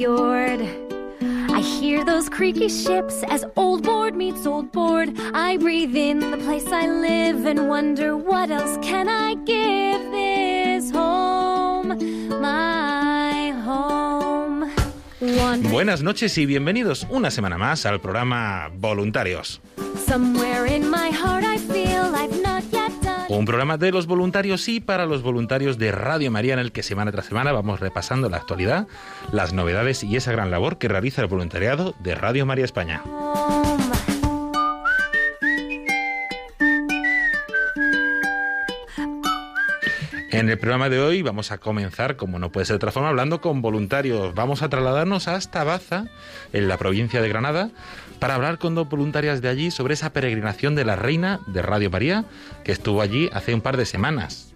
Fjord. 0.00 0.62
I 1.50 1.60
hear 1.60 2.04
those 2.04 2.30
creaky 2.30 2.70
ships 2.70 3.22
as 3.28 3.44
old 3.56 3.82
board 3.82 4.14
meets 4.14 4.46
old 4.46 4.72
board. 4.72 5.10
I 5.34 5.58
breathe 5.58 5.94
in 5.94 6.18
the 6.30 6.38
place 6.38 6.66
I 6.72 6.86
live 6.88 7.44
and 7.44 7.68
wonder 7.68 8.16
what 8.16 8.50
else 8.50 8.78
can 8.80 9.10
I 9.10 9.34
give 9.44 10.00
this 10.10 10.90
home, 10.90 11.88
my 12.40 13.50
home. 13.62 14.72
Wandering 15.20 15.70
Buenas 15.70 16.02
noches 16.02 16.38
y 16.38 16.46
bienvenidos 16.46 17.06
una 17.10 17.30
semana 17.30 17.58
más 17.58 17.84
al 17.84 18.00
programa 18.00 18.70
Voluntarios. 18.74 19.60
somewhere 20.06 20.64
in 20.66 20.90
my 20.90 21.10
heart, 21.10 21.44
I 21.44 21.58
feel 21.58 22.16
I've 22.16 22.42
not 22.42 22.42
yet 22.42 22.42
done. 22.42 22.49
Un 23.32 23.44
programa 23.44 23.78
de 23.78 23.92
los 23.92 24.08
voluntarios 24.08 24.68
y 24.68 24.80
para 24.80 25.06
los 25.06 25.22
voluntarios 25.22 25.78
de 25.78 25.92
Radio 25.92 26.32
María 26.32 26.54
en 26.54 26.58
el 26.58 26.72
que 26.72 26.82
semana 26.82 27.12
tras 27.12 27.26
semana 27.26 27.52
vamos 27.52 27.78
repasando 27.78 28.28
la 28.28 28.38
actualidad, 28.38 28.88
las 29.30 29.52
novedades 29.52 30.02
y 30.02 30.16
esa 30.16 30.32
gran 30.32 30.50
labor 30.50 30.78
que 30.78 30.88
realiza 30.88 31.22
el 31.22 31.28
voluntariado 31.28 31.94
de 32.00 32.16
Radio 32.16 32.44
María 32.44 32.64
España. 32.64 33.04
En 40.32 40.48
el 40.48 40.58
programa 40.58 40.88
de 40.88 40.98
hoy 41.00 41.22
vamos 41.22 41.52
a 41.52 41.58
comenzar, 41.58 42.16
como 42.16 42.40
no 42.40 42.50
puede 42.50 42.66
ser 42.66 42.74
de 42.74 42.78
otra 42.78 42.92
forma, 42.92 43.10
hablando 43.10 43.40
con 43.40 43.62
voluntarios. 43.62 44.34
Vamos 44.34 44.62
a 44.62 44.68
trasladarnos 44.68 45.28
hasta 45.28 45.62
Baza, 45.62 46.06
en 46.52 46.66
la 46.66 46.78
provincia 46.78 47.22
de 47.22 47.28
Granada, 47.28 47.70
para 48.20 48.36
hablar 48.36 48.58
con 48.58 48.74
dos 48.74 48.88
voluntarias 48.88 49.42
de 49.42 49.48
allí 49.48 49.70
sobre 49.70 49.94
esa 49.94 50.12
peregrinación 50.12 50.74
de 50.76 50.84
la 50.84 50.94
Reina 50.94 51.40
de 51.46 51.62
Radio 51.62 51.90
María, 51.90 52.26
que 52.62 52.72
estuvo 52.72 53.00
allí 53.02 53.28
hace 53.32 53.54
un 53.54 53.62
par 53.62 53.76
de 53.76 53.86
semanas. 53.86 54.54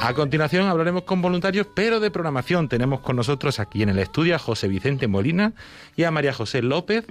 A 0.00 0.14
continuación 0.14 0.66
hablaremos 0.66 1.04
con 1.04 1.22
voluntarios, 1.22 1.68
pero 1.74 2.00
de 2.00 2.10
programación. 2.10 2.68
Tenemos 2.68 3.00
con 3.00 3.14
nosotros 3.14 3.60
aquí 3.60 3.84
en 3.84 3.88
el 3.88 4.00
estudio 4.00 4.34
a 4.34 4.38
José 4.38 4.66
Vicente 4.66 5.06
Molina 5.06 5.52
y 5.96 6.02
a 6.02 6.10
María 6.10 6.32
José 6.32 6.60
López, 6.60 7.06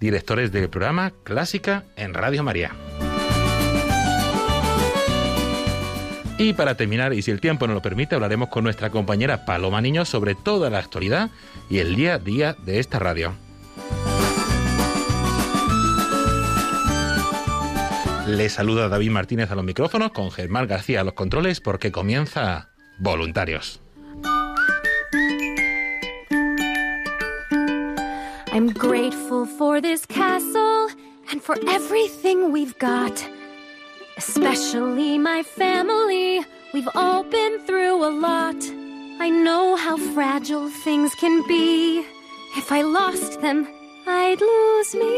directores 0.00 0.50
del 0.50 0.70
programa 0.70 1.12
Clásica 1.22 1.84
en 1.96 2.14
Radio 2.14 2.42
María. 2.42 2.72
Y 6.42 6.54
para 6.54 6.74
terminar, 6.74 7.12
y 7.12 7.20
si 7.20 7.30
el 7.30 7.38
tiempo 7.38 7.66
nos 7.66 7.74
lo 7.74 7.82
permite, 7.82 8.14
hablaremos 8.14 8.48
con 8.48 8.64
nuestra 8.64 8.88
compañera 8.88 9.44
Paloma 9.44 9.82
Niño 9.82 10.06
sobre 10.06 10.34
toda 10.34 10.70
la 10.70 10.78
actualidad 10.78 11.28
y 11.68 11.80
el 11.80 11.94
día 11.94 12.14
a 12.14 12.18
día 12.18 12.56
de 12.64 12.78
esta 12.78 12.98
radio. 12.98 13.34
Le 18.26 18.48
saluda 18.48 18.88
David 18.88 19.10
Martínez 19.10 19.50
a 19.50 19.54
los 19.54 19.66
micrófonos 19.66 20.12
con 20.12 20.30
Germán 20.30 20.66
García 20.66 21.02
a 21.02 21.04
los 21.04 21.12
controles 21.12 21.60
porque 21.60 21.92
comienza 21.92 22.70
Voluntarios. 22.98 23.82
I'm 28.50 28.72
grateful 28.72 29.44
for 29.44 29.82
this 29.82 30.06
castle 30.06 30.88
and 31.30 31.42
for 31.42 31.56
everything 31.68 32.50
we've 32.50 32.78
got. 32.78 33.12
Especially 34.20 35.16
my 35.16 35.42
family. 35.42 36.44
We've 36.74 36.90
all 36.94 37.22
been 37.24 37.58
through 37.60 38.04
a 38.04 38.12
lot. 38.28 38.60
I 39.18 39.30
know 39.30 39.76
how 39.76 39.96
fragile 39.96 40.68
things 40.68 41.14
can 41.14 41.36
be. 41.48 42.04
If 42.54 42.70
I 42.70 42.82
lost 42.82 43.40
them, 43.40 43.66
I'd 44.06 44.42
lose 44.42 44.94
me. 44.94 45.16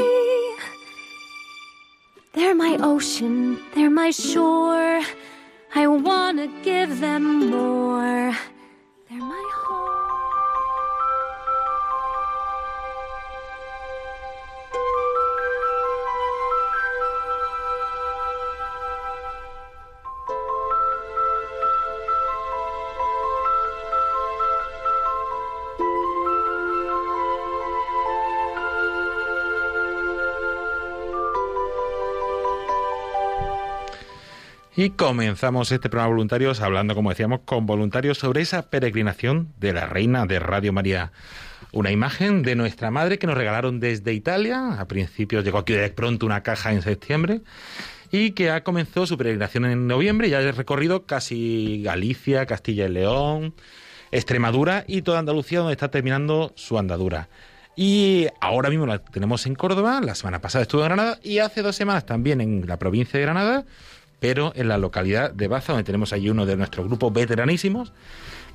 They're 2.35 2.55
my 2.55 2.79
ocean, 2.81 3.59
they're 3.75 3.91
my 3.91 4.13
shore. 4.13 5.03
I 5.75 5.85
wanna 5.89 6.47
give 6.63 7.01
them 7.01 7.51
more. 7.51 8.37
They're 9.09 9.29
my 9.37 9.47
home. 9.65 9.92
Y 34.75 34.91
comenzamos 34.91 35.71
este 35.71 35.91
programa 35.91 36.15
voluntarios 36.15 36.63
hablando, 36.63 36.95
como 36.95 37.11
decíamos, 37.11 37.41
con 37.45 37.67
voluntarios 37.67 38.17
sobre 38.17 38.41
esa 38.41 38.71
peregrinación 38.71 39.53
de 39.61 39.75
la 39.75 39.85
Reina 39.85 40.25
de 40.25 40.39
Radio 40.39 40.73
María. 40.73 41.13
Una 41.73 41.91
imagen 41.91 42.43
de 42.43 42.57
nuestra 42.57 42.91
madre 42.91 43.19
que 43.19 43.27
nos 43.27 43.37
regalaron 43.37 43.81
desde 43.81 44.15
Italia. 44.15 44.81
A 44.81 44.89
principios 44.89 45.45
llegó 45.45 45.59
aquí 45.59 45.75
de 45.75 45.91
pronto 45.91 46.25
una 46.25 46.43
caja 46.43 46.73
en 46.73 46.81
septiembre 46.81 47.43
y 48.11 48.31
que 48.31 48.51
ha 48.51 48.65
comenzado 48.65 49.07
su 49.07 49.19
peregrinación 49.19 49.67
en 49.67 49.87
noviembre. 49.87 50.31
Ya 50.31 50.39
ha 50.39 50.53
recorrido 50.53 51.05
casi 51.05 51.83
Galicia, 51.85 52.47
Castilla 52.47 52.87
y 52.87 52.93
León, 52.93 53.55
Extremadura 54.11 54.85
y 54.89 55.03
toda 55.03 55.19
Andalucía, 55.19 55.59
donde 55.59 55.73
está 55.73 55.91
terminando 55.91 56.55
su 56.57 56.79
andadura. 56.79 57.29
Y 57.77 58.27
ahora 58.41 58.71
mismo 58.71 58.87
la 58.87 58.99
tenemos 58.99 59.47
en 59.47 59.55
Córdoba, 59.55 60.01
la 60.03 60.15
semana 60.15 60.41
pasada 60.41 60.63
estuvo 60.63 60.83
en 60.83 60.89
Granada 60.89 61.19
y 61.23 61.39
hace 61.39 61.63
dos 61.63 61.77
semanas 61.77 62.05
también 62.05 62.41
en 62.43 62.67
la 62.67 62.79
provincia 62.79 63.19
de 63.19 63.25
Granada, 63.25 63.65
pero 64.23 64.53
en 64.55 64.69
la 64.69 64.79
localidad 64.79 65.33
de 65.33 65.49
Baza, 65.49 65.73
donde 65.73 65.85
tenemos 65.85 66.13
allí 66.13 66.31
uno 66.31 66.47
de 66.47 66.57
nuestros 66.57 66.87
grupos 66.87 67.13
veteranísimos. 67.13 67.93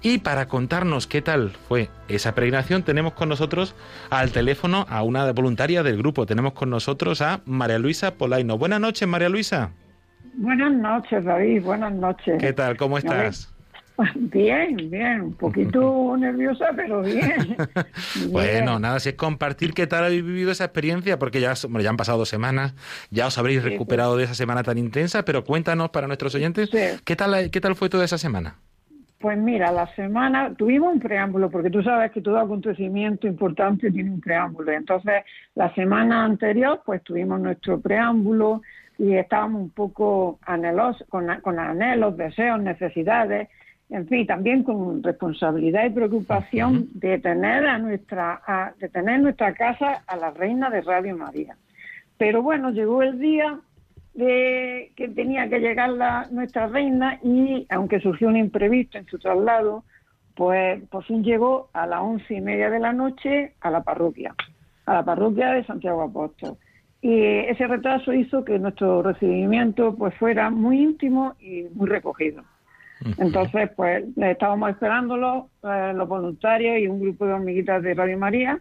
Y 0.02 0.20
para 0.20 0.48
contarnos 0.48 1.08
qué 1.08 1.22
tal 1.22 1.50
fue 1.68 1.90
esa 2.08 2.34
peregrinación, 2.34 2.84
tenemos 2.84 3.14
con 3.14 3.28
nosotros 3.28 3.76
al 4.10 4.32
teléfono 4.32 4.86
a 4.90 5.04
una 5.04 5.30
voluntaria 5.34 5.84
del 5.84 5.98
grupo. 5.98 6.26
Tenemos 6.26 6.54
con 6.54 6.70
nosotros 6.70 7.22
a 7.22 7.42
María 7.46 7.80
Luisa 7.80 8.14
Polaino. 8.14 8.58
Buenas 8.58 8.80
noches, 8.80 9.08
María 9.10 9.28
Luisa. 9.28 9.72
Buenas 10.36 10.72
noches, 10.72 11.26
David. 11.26 11.62
Buenas 11.64 11.92
noches. 11.92 12.38
¿Qué 12.40 12.54
tal? 12.54 12.78
¿Cómo 12.78 12.98
estás? 12.98 13.54
Bien, 14.16 14.90
bien. 14.90 15.22
Un 15.22 15.36
poquito 15.38 16.16
nerviosa, 16.20 16.68
pero 16.76 17.02
bien. 17.02 17.56
Bueno, 18.14 18.74
Bien. 18.74 18.82
nada, 18.82 19.00
si 19.00 19.10
es 19.10 19.16
compartir 19.16 19.74
qué 19.74 19.88
tal 19.88 20.06
habéis 20.06 20.24
vivido 20.24 20.52
esa 20.52 20.66
experiencia, 20.66 21.18
porque 21.20 21.42
ya, 21.42 21.54
ya 21.54 21.90
han 21.90 21.98
pasado 21.98 22.20
dos 22.20 22.30
semanas, 22.30 22.76
ya 23.12 23.28
os 23.28 23.38
habréis 23.38 23.62
Sí, 23.64 23.70
recuperado 23.70 24.16
de 24.18 24.26
esa 24.26 24.36
semana 24.36 24.64
tan 24.64 24.78
intensa, 24.78 25.24
pero 25.26 25.44
cuéntanos 25.44 25.90
para 25.90 26.08
nuestros 26.08 26.36
oyentes, 26.36 26.70
Sí. 26.70 26.78
¿qué 27.06 27.16
tal, 27.16 27.50
qué 27.52 27.62
tal 27.62 27.76
fue 27.76 27.90
toda 27.90 28.06
esa 28.06 28.18
semana? 28.18 28.60
Pues 29.20 29.36
mira, 29.38 29.72
la 29.72 29.88
semana 29.96 30.54
tuvimos 30.56 30.94
un 30.94 31.00
preámbulo, 31.00 31.50
porque 31.50 31.72
tú 31.72 31.82
sabes 31.82 32.12
que 32.12 32.22
todo 32.22 32.38
acontecimiento 32.38 33.26
importante 33.28 33.90
tiene 33.92 34.12
un 34.12 34.22
preámbulo. 34.22 34.72
Entonces, 34.72 35.24
la 35.56 35.74
semana 35.74 36.24
anterior, 36.24 36.82
pues 36.86 37.04
tuvimos 37.04 37.40
nuestro 37.40 37.80
preámbulo 37.82 38.62
y 39.00 39.16
estábamos 39.16 39.62
un 39.64 39.70
poco 39.72 40.38
anhelos, 40.46 41.04
con, 41.10 41.26
con 41.42 41.58
anhelos, 41.58 42.16
deseos, 42.16 42.62
necesidades. 42.62 43.50
En 43.90 44.08
fin, 44.08 44.28
también 44.28 44.64
con 44.64 45.02
responsabilidad 45.02 45.86
y 45.86 45.92
preocupación 45.92 46.90
de 46.94 47.20
tener 47.20 47.66
a 47.66 47.78
nuestra, 47.78 48.74
de 48.80 48.90
tener 48.90 49.22
nuestra 49.22 49.54
casa 49.54 50.04
a 50.06 50.18
la 50.18 50.32
reina 50.32 50.70
de 50.70 50.82
Radio 50.82 51.16
María. 51.16 51.56
Pero 52.18 52.42
bueno, 52.42 52.72
llegó 52.72 53.02
el 53.02 53.20
día 53.20 53.60
de 54.14 54.92
que 54.96 55.08
tenía 55.10 55.48
que 55.48 55.60
llegar 55.60 55.92
la, 55.92 56.28
nuestra 56.32 56.68
reina 56.68 57.20
y 57.24 57.66
aunque 57.70 58.00
surgió 58.02 58.28
un 58.28 58.36
imprevisto 58.36 58.98
en 58.98 59.06
su 59.06 59.20
traslado, 59.20 59.84
pues 60.36 60.84
por 60.90 61.04
fin 61.06 61.24
llegó 61.24 61.70
a 61.72 61.88
las 61.88 62.02
once 62.02 62.34
y 62.34 62.42
media 62.42 62.70
de 62.70 62.80
la 62.80 62.92
noche 62.92 63.54
a 63.62 63.72
la 63.72 63.84
parroquia, 63.84 64.36
a 64.86 64.96
la 64.96 65.06
parroquia 65.06 65.52
de 65.52 65.64
Santiago 65.66 66.02
Apóstol. 66.02 66.58
Y 67.02 67.22
ese 67.22 67.68
retraso 67.68 68.12
hizo 68.12 68.44
que 68.44 68.60
nuestro 68.60 69.02
recibimiento 69.02 69.96
pues 69.96 70.14
fuera 70.16 70.50
muy 70.50 70.82
íntimo 70.82 71.36
y 71.40 71.68
muy 71.74 71.88
recogido. 71.88 72.44
Entonces, 73.18 73.70
pues 73.76 74.06
estábamos 74.16 74.72
esperándolo, 74.72 75.50
eh, 75.64 75.94
los 75.96 76.08
voluntarios 76.08 76.80
y 76.80 76.88
un 76.88 77.00
grupo 77.00 77.26
de 77.26 77.34
hormiguitas 77.34 77.84
de 77.84 77.94
Radio 77.94 78.18
María, 78.18 78.60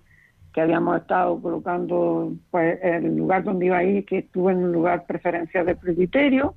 que 0.53 0.61
habíamos 0.61 1.01
estado 1.01 1.41
colocando 1.41 2.33
pues 2.51 2.79
el 2.83 3.17
lugar 3.17 3.45
donde 3.45 3.67
iba 3.67 3.79
a 3.79 3.85
ir, 3.85 4.05
que 4.05 4.19
estuvo 4.19 4.51
en 4.51 4.59
un 4.59 4.73
lugar 4.73 5.07
preferencial 5.07 5.67
del 5.67 5.77
presbiterio, 5.77 6.55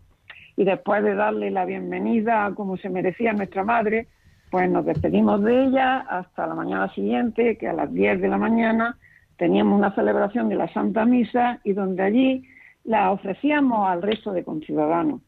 y 0.56 0.66
después 0.66 1.04
de 1.04 1.16
darle 1.16 1.52
la 1.52 1.66
bienvenida 1.66 2.52
como 2.56 2.78
se 2.78 2.90
merecía 2.90 3.34
nuestra 3.34 3.64
madre, 3.64 4.08
pues 4.52 4.70
nos 4.70 4.86
despedimos 4.86 5.42
de 5.44 5.66
ella 5.66 6.00
hasta 6.00 6.48
la 6.48 6.56
mañana 6.56 6.94
siguiente, 6.94 7.58
que 7.58 7.68
a 7.68 7.74
las 7.74 7.94
10 7.94 8.20
de 8.20 8.28
la 8.28 8.38
mañana 8.38 8.98
teníamos 9.38 9.78
una 9.78 9.96
celebración 9.96 10.50
de 10.50 10.56
la 10.56 10.68
Santa 10.74 11.06
Misa 11.06 11.60
y 11.64 11.74
donde 11.74 12.04
allí 12.04 12.48
la 12.84 13.12
ofrecíamos 13.12 13.88
al 13.88 14.02
resto 14.02 14.34
de 14.34 14.44
conciudadanos 14.44 15.22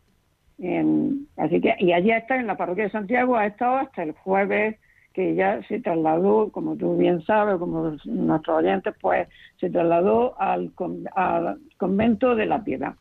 así 1.38 1.60
que, 1.60 1.76
y 1.80 1.92
allí 1.92 2.12
está 2.12 2.36
en 2.36 2.48
la 2.48 2.58
parroquia 2.58 2.86
de 2.86 2.92
Santiago, 2.92 3.36
ha 3.36 3.48
estado 3.48 3.78
hasta 3.78 4.04
el 4.04 4.12
jueves 4.12 4.78
que 5.14 5.36
ya 5.36 5.62
se 5.64 5.80
trasladó, 5.80 6.52
como 6.52 6.76
tú 6.78 6.98
bien 6.98 7.22
sabes, 7.24 7.58
como 7.58 7.98
nuestros 8.06 8.58
oyentes, 8.58 8.94
pues 9.02 9.28
se 9.60 9.70
trasladó 9.70 10.40
al, 10.40 10.72
convento 11.78 12.36
de 12.36 12.46
la 12.46 12.64
Piedad. 12.64 12.96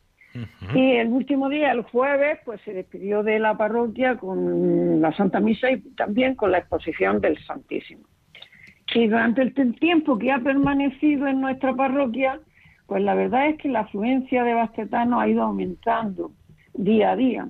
Y 0.73 0.93
el 0.93 1.09
último 1.09 1.49
día, 1.49 1.71
el 1.71 1.83
jueves, 1.83 2.39
pues 2.45 2.61
se 2.61 2.73
despidió 2.73 3.21
de 3.21 3.37
la 3.39 3.57
parroquia 3.57 4.15
con 4.15 5.01
la 5.01 5.11
Santa 5.13 5.41
Misa 5.41 5.71
y 5.71 5.81
también 5.95 6.35
con 6.35 6.51
la 6.51 6.59
exposición 6.59 7.19
del 7.19 7.37
Santísimo. 7.45 8.03
Y 8.93 9.07
durante 9.07 9.41
el 9.41 9.75
tiempo 9.75 10.17
que 10.17 10.31
ha 10.31 10.39
permanecido 10.39 11.27
en 11.27 11.41
nuestra 11.41 11.73
parroquia, 11.73 12.39
pues 12.87 13.03
la 13.03 13.13
verdad 13.13 13.47
es 13.47 13.57
que 13.57 13.69
la 13.69 13.81
afluencia 13.81 14.43
de 14.43 14.53
bastetanos 14.53 15.21
ha 15.21 15.27
ido 15.27 15.43
aumentando 15.43 16.31
día 16.73 17.11
a 17.11 17.15
día. 17.15 17.47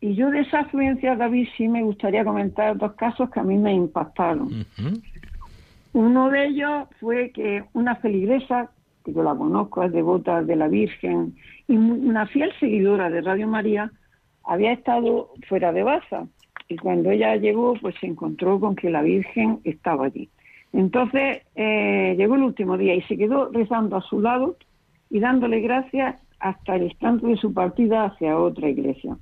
Y 0.00 0.14
yo 0.14 0.30
de 0.30 0.40
esa 0.40 0.60
afluencia, 0.60 1.16
David, 1.16 1.48
sí 1.56 1.66
me 1.66 1.82
gustaría 1.82 2.24
comentar 2.24 2.76
dos 2.76 2.92
casos 2.92 3.30
que 3.30 3.40
a 3.40 3.42
mí 3.42 3.56
me 3.56 3.72
impactaron. 3.72 4.66
Uno 5.94 6.28
de 6.28 6.46
ellos 6.46 6.88
fue 7.00 7.30
que 7.30 7.64
una 7.72 7.96
feligresa, 7.96 8.70
que 9.04 9.12
yo 9.12 9.22
la 9.22 9.34
conozco, 9.34 9.82
es 9.82 9.92
devota 9.92 10.42
de 10.42 10.56
la 10.56 10.68
Virgen, 10.68 11.36
y 11.68 11.76
una 11.76 12.26
fiel 12.26 12.52
seguidora 12.60 13.08
de 13.08 13.22
Radio 13.22 13.48
María, 13.48 13.90
había 14.44 14.72
estado 14.72 15.30
fuera 15.48 15.72
de 15.72 15.82
Baza. 15.82 16.26
Y 16.68 16.76
cuando 16.76 17.10
ella 17.10 17.36
llegó, 17.36 17.74
pues 17.80 17.94
se 18.00 18.06
encontró 18.06 18.60
con 18.60 18.76
que 18.76 18.90
la 18.90 19.02
Virgen 19.02 19.60
estaba 19.64 20.06
allí. 20.06 20.28
Entonces 20.72 21.42
eh, 21.54 22.14
llegó 22.18 22.34
el 22.34 22.42
último 22.42 22.76
día 22.76 22.94
y 22.94 23.02
se 23.02 23.16
quedó 23.16 23.50
rezando 23.52 23.96
a 23.96 24.02
su 24.02 24.20
lado 24.20 24.56
y 25.08 25.20
dándole 25.20 25.60
gracias 25.60 26.16
hasta 26.44 26.76
el 26.76 26.82
instante 26.84 27.26
de 27.26 27.36
su 27.38 27.54
partida 27.54 28.04
hacia 28.04 28.38
otra 28.38 28.68
iglesia. 28.68 29.16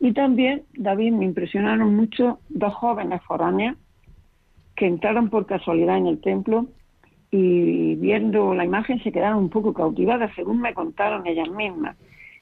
Y 0.00 0.12
también, 0.12 0.64
David, 0.76 1.12
me 1.12 1.24
impresionaron 1.24 1.94
mucho 1.94 2.40
dos 2.48 2.74
jóvenes 2.74 3.22
foráneas 3.22 3.76
que 4.74 4.88
entraron 4.88 5.30
por 5.30 5.46
casualidad 5.46 5.96
en 5.98 6.08
el 6.08 6.20
templo 6.20 6.66
y 7.30 7.94
viendo 7.94 8.54
la 8.54 8.64
imagen 8.64 9.00
se 9.04 9.12
quedaron 9.12 9.38
un 9.38 9.50
poco 9.50 9.72
cautivadas, 9.72 10.34
según 10.34 10.60
me 10.60 10.74
contaron 10.74 11.28
ellas 11.28 11.48
mismas. 11.48 11.96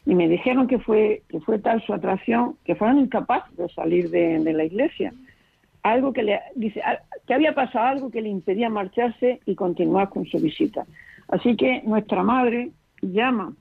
Y 0.07 0.15
me 0.15 0.29
dijeron 0.29 0.67
que 0.67 0.79
fue, 0.79 1.23
que 1.29 1.39
fue 1.41 1.59
tal 1.59 1.83
su 1.83 1.93
atracción 1.93 2.57
que 2.65 2.75
fueron 2.75 3.01
incapaces 3.01 3.55
de 3.55 3.69
salir 3.69 4.09
de, 4.09 4.39
de 4.39 4.53
la 4.55 4.65
iglesia. 4.65 5.13
Algo 5.83 6.15
que 6.15 6.23
le 6.23 6.41
dice 6.57 6.81
que 7.27 7.35
había 7.35 7.55
pasado 7.55 7.87
algo 7.87 8.11
que 8.11 8.23
le 8.23 8.31
impedía 8.31 8.71
marcharse 8.71 9.41
y 9.45 9.55
continuar 9.55 10.09
con 10.09 10.25
su 10.25 10.39
visita. 10.39 10.87
Así 11.29 11.55
que 11.55 11.83
nuestra 11.85 12.23
madre 12.23 12.71
llama 13.03 13.53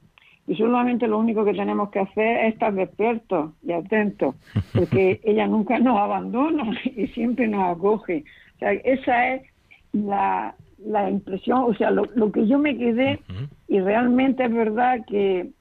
y 0.47 0.55
solamente 0.55 1.07
lo 1.07 1.19
único 1.19 1.45
que 1.45 1.53
tenemos 1.53 1.89
que 1.91 1.99
hacer 1.99 2.45
es 2.45 2.53
estar 2.53 2.73
despiertos 2.73 3.51
y 3.63 3.71
atentos, 3.71 4.35
porque 4.73 5.21
ella 5.23 5.47
nunca 5.47 5.79
nos 5.79 5.97
abandona 5.97 6.71
y 6.95 7.07
siempre 7.07 7.47
nos 7.47 7.77
acoge. 7.77 8.23
O 8.55 8.59
sea, 8.59 8.73
esa 8.73 9.33
es 9.33 9.43
la, 9.93 10.55
la 10.85 11.09
impresión, 11.09 11.63
o 11.63 11.73
sea, 11.73 11.91
lo, 11.91 12.31
que 12.31 12.47
yo 12.47 12.57
me 12.57 12.77
quedé, 12.77 13.19
y 13.67 13.79
realmente 13.79 14.43
es 14.43 14.53
verdad 14.53 15.05
que, 15.07 15.51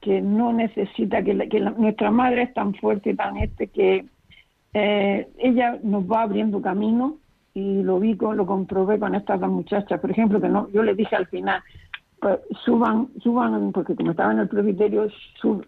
que 0.00 0.20
no 0.20 0.52
necesita, 0.52 1.22
que, 1.22 1.48
que 1.48 1.60
nuestra 1.60 2.10
madre 2.10 2.42
es 2.42 2.54
tan 2.54 2.74
fuerte 2.74 3.10
y 3.10 3.14
tan 3.14 3.36
este 3.36 3.68
que 3.68 4.04
eh, 4.74 5.28
ella 5.38 5.78
nos 5.82 6.04
va 6.04 6.22
abriendo 6.22 6.60
camino 6.60 7.16
y 7.54 7.82
lo 7.82 7.98
vi, 7.98 8.18
con, 8.18 8.36
lo 8.36 8.44
comprobé 8.44 8.98
con 8.98 9.14
estas 9.14 9.40
dos 9.40 9.50
muchachas. 9.50 9.98
Por 9.98 10.10
ejemplo, 10.10 10.38
que 10.38 10.48
no, 10.48 10.68
yo 10.70 10.82
le 10.82 10.94
dije 10.94 11.16
al 11.16 11.26
final, 11.28 11.62
pues 12.20 12.40
suban, 12.64 13.08
suban, 13.22 13.72
porque 13.72 13.94
como 13.94 14.12
estaba 14.12 14.32
en 14.32 14.40
el 14.40 14.48
presbiterio, 14.48 15.08
sub, 15.40 15.64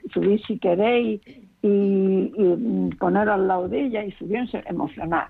si 0.47 0.59
queréis 0.59 1.21
y, 1.63 2.91
poner 2.99 3.29
al 3.29 3.47
lado 3.47 3.69
de 3.69 3.87
ella 3.87 4.05
y 4.05 4.13
subirse, 4.13 4.63
emocionar. 4.67 5.29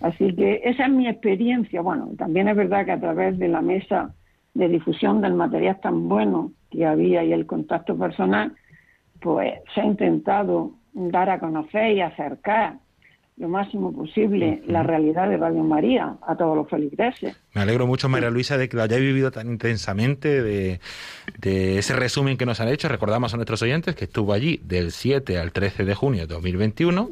Así 0.00 0.34
que 0.34 0.60
esa 0.64 0.86
es 0.86 0.92
mi 0.92 1.08
experiencia. 1.08 1.80
Bueno, 1.80 2.10
también 2.16 2.48
es 2.48 2.56
verdad 2.56 2.84
que 2.84 2.92
a 2.92 3.00
través 3.00 3.38
de 3.38 3.48
la 3.48 3.62
mesa 3.62 4.14
de 4.54 4.68
difusión 4.68 5.20
del 5.20 5.34
material 5.34 5.80
tan 5.80 6.08
bueno 6.08 6.52
que 6.70 6.86
había 6.86 7.24
y 7.24 7.32
el 7.32 7.46
contacto 7.46 7.96
personal, 7.96 8.52
pues 9.20 9.54
se 9.74 9.80
ha 9.80 9.84
intentado 9.84 10.72
dar 10.92 11.30
a 11.30 11.40
conocer 11.40 11.96
y 11.96 12.00
acercar 12.00 12.78
lo 13.38 13.48
máximo 13.48 13.92
posible 13.92 14.62
la 14.66 14.82
realidad 14.82 15.28
de 15.28 15.36
Radio 15.36 15.62
María 15.62 16.16
a 16.26 16.36
todos 16.36 16.56
los 16.56 16.68
feligreses. 16.68 17.36
Me 17.54 17.60
alegro 17.60 17.86
mucho, 17.86 18.08
María 18.08 18.30
Luisa, 18.30 18.58
de 18.58 18.68
que 18.68 18.76
lo 18.76 18.82
hayáis 18.82 19.00
vivido 19.02 19.30
tan 19.30 19.48
intensamente, 19.48 20.42
de, 20.42 20.80
ese 21.78 21.94
resumen 21.94 22.36
que 22.36 22.46
nos 22.46 22.60
han 22.60 22.68
hecho. 22.68 22.88
Recordamos 22.88 23.32
a 23.34 23.36
nuestros 23.36 23.62
oyentes 23.62 23.94
que 23.94 24.04
estuvo 24.04 24.32
allí 24.32 24.60
del 24.64 24.90
7 24.90 25.38
al 25.38 25.52
13 25.52 25.84
de 25.84 25.94
junio 25.94 26.22
de 26.22 26.34
2021 26.34 27.10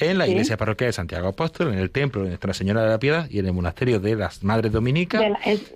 en 0.00 0.18
la 0.18 0.28
iglesia 0.28 0.56
parroquial 0.56 0.88
de 0.88 0.92
Santiago 0.92 1.28
Apóstol, 1.28 1.72
en 1.72 1.78
el 1.78 1.90
templo 1.90 2.22
de 2.22 2.28
Nuestra 2.28 2.52
Señora 2.52 2.82
de 2.82 2.90
la 2.90 2.98
Piedad 2.98 3.28
y 3.30 3.38
en 3.38 3.46
el 3.46 3.52
monasterio 3.52 3.98
de 3.98 4.16
las 4.16 4.44
Madres 4.44 4.72
Dominicas 4.72 5.22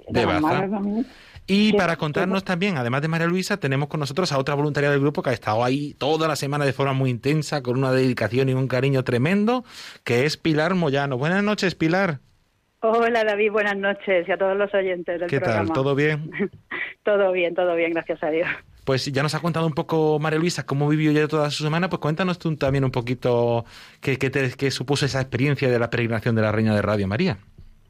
de, 0.08 0.26
Baza. 0.26 0.68
Y 1.46 1.72
para 1.74 1.96
contarnos 1.96 2.44
también, 2.44 2.76
además 2.76 3.02
de 3.02 3.08
María 3.08 3.28
Luisa, 3.28 3.58
tenemos 3.58 3.88
con 3.88 4.00
nosotros 4.00 4.32
a 4.32 4.38
otra 4.38 4.54
voluntaria 4.54 4.90
del 4.90 5.00
grupo 5.00 5.22
que 5.22 5.30
ha 5.30 5.32
estado 5.32 5.62
ahí 5.64 5.94
toda 5.94 6.26
la 6.26 6.34
semana 6.34 6.64
de 6.64 6.72
forma 6.72 6.92
muy 6.92 7.10
intensa, 7.10 7.62
con 7.62 7.78
una 7.78 7.92
dedicación 7.92 8.48
y 8.48 8.54
un 8.54 8.66
cariño 8.66 9.04
tremendo, 9.04 9.64
que 10.02 10.24
es 10.24 10.36
Pilar 10.36 10.74
Moyano. 10.74 11.16
Buenas 11.18 11.44
noches, 11.44 11.76
Pilar. 11.76 12.18
Hola 12.80 13.24
David, 13.24 13.52
buenas 13.52 13.76
noches 13.76 14.28
y 14.28 14.32
a 14.32 14.36
todos 14.36 14.56
los 14.56 14.72
oyentes 14.74 15.18
del 15.18 15.28
programa. 15.28 15.60
¿Qué 15.62 15.66
tal? 15.66 15.72
¿Todo 15.72 15.94
bien? 15.94 16.30
todo 17.04 17.32
bien, 17.32 17.54
todo 17.54 17.74
bien, 17.74 17.92
gracias 17.92 18.22
a 18.22 18.30
Dios. 18.30 18.48
Pues 18.84 19.06
ya 19.06 19.22
nos 19.22 19.34
ha 19.34 19.40
contado 19.40 19.66
un 19.66 19.72
poco 19.72 20.18
María 20.20 20.38
Luisa 20.38 20.66
cómo 20.66 20.88
vivió 20.88 21.10
ya 21.10 21.26
toda 21.26 21.50
su 21.50 21.64
semana, 21.64 21.88
pues 21.88 22.00
cuéntanos 22.00 22.38
tú 22.38 22.54
también 22.56 22.84
un 22.84 22.92
poquito 22.92 23.64
qué, 24.00 24.18
qué, 24.18 24.30
qué 24.30 24.70
supuso 24.70 25.06
esa 25.06 25.20
experiencia 25.20 25.68
de 25.68 25.78
la 25.78 25.90
peregrinación 25.90 26.34
de 26.34 26.42
la 26.42 26.52
Reina 26.52 26.74
de 26.74 26.82
Radio 26.82 27.08
María. 27.08 27.38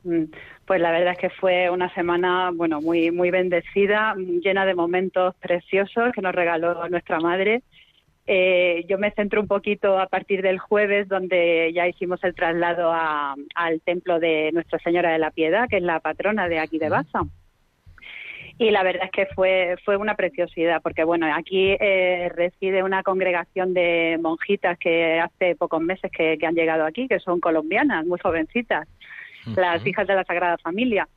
Mm, 0.06 0.30
pues 0.64 0.80
la 0.80 0.92
verdad 0.92 1.14
es 1.14 1.18
que 1.18 1.30
fue 1.30 1.68
una 1.68 1.92
semana, 1.94 2.52
bueno, 2.54 2.80
muy 2.80 3.10
muy 3.10 3.30
bendecida, 3.32 4.14
llena 4.16 4.64
de 4.64 4.74
momentos 4.74 5.34
preciosos 5.36 6.12
que 6.12 6.22
nos 6.22 6.34
regaló 6.34 6.88
nuestra 6.88 7.18
madre. 7.18 7.62
Eh, 8.28 8.84
yo 8.88 8.98
me 8.98 9.10
centro 9.12 9.40
un 9.40 9.48
poquito 9.48 9.98
a 9.98 10.06
partir 10.06 10.42
del 10.42 10.58
jueves, 10.58 11.08
donde 11.08 11.72
ya 11.74 11.88
hicimos 11.88 12.22
el 12.24 12.34
traslado 12.34 12.92
al 12.92 13.80
templo 13.84 14.20
de 14.20 14.50
Nuestra 14.52 14.78
Señora 14.80 15.12
de 15.12 15.18
la 15.18 15.30
Piedad, 15.32 15.68
que 15.68 15.78
es 15.78 15.82
la 15.82 16.00
patrona 16.00 16.48
de 16.48 16.60
aquí 16.60 16.78
de 16.78 16.88
Baza. 16.88 17.22
Y 18.58 18.70
la 18.70 18.82
verdad 18.82 19.04
es 19.04 19.10
que 19.10 19.26
fue, 19.34 19.76
fue 19.84 19.96
una 19.96 20.14
preciosidad, 20.14 20.80
porque 20.82 21.04
bueno, 21.04 21.26
aquí 21.34 21.76
eh, 21.78 22.30
reside 22.34 22.82
una 22.82 23.02
congregación 23.02 23.74
de 23.74 24.18
monjitas 24.20 24.78
que 24.78 25.20
hace 25.20 25.56
pocos 25.56 25.82
meses 25.82 26.10
que 26.10 26.38
han 26.42 26.54
llegado 26.54 26.84
aquí, 26.84 27.06
que 27.06 27.20
son 27.20 27.38
colombianas, 27.40 28.06
muy 28.06 28.18
jovencitas 28.18 28.88
las 29.54 29.86
hijas 29.86 30.06
de 30.06 30.14
la 30.14 30.24
Sagrada 30.24 30.58
Familia. 30.58 31.08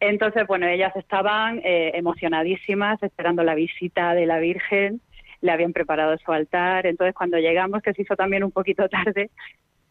Entonces, 0.00 0.46
bueno, 0.46 0.66
ellas 0.66 0.94
estaban 0.96 1.60
eh, 1.62 1.92
emocionadísimas 1.94 3.02
esperando 3.02 3.42
la 3.42 3.54
visita 3.54 4.14
de 4.14 4.26
la 4.26 4.38
Virgen, 4.38 5.00
le 5.42 5.52
habían 5.52 5.72
preparado 5.72 6.16
su 6.18 6.32
altar, 6.32 6.86
entonces 6.86 7.14
cuando 7.14 7.38
llegamos, 7.38 7.82
que 7.82 7.92
se 7.92 8.02
hizo 8.02 8.16
también 8.16 8.44
un 8.44 8.50
poquito 8.50 8.88
tarde, 8.88 9.30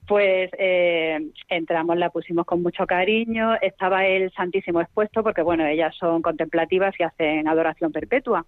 pues 0.07 0.49
eh, 0.57 1.19
entramos, 1.49 1.95
la 1.97 2.09
pusimos 2.09 2.47
con 2.47 2.63
mucho 2.63 2.87
cariño, 2.87 3.55
estaba 3.61 4.07
el 4.07 4.31
Santísimo 4.31 4.81
expuesto, 4.81 5.21
porque 5.21 5.43
bueno, 5.43 5.67
ellas 5.67 5.95
son 5.95 6.23
contemplativas 6.23 6.99
y 6.99 7.03
hacen 7.03 7.47
adoración 7.47 7.91
perpetua. 7.91 8.43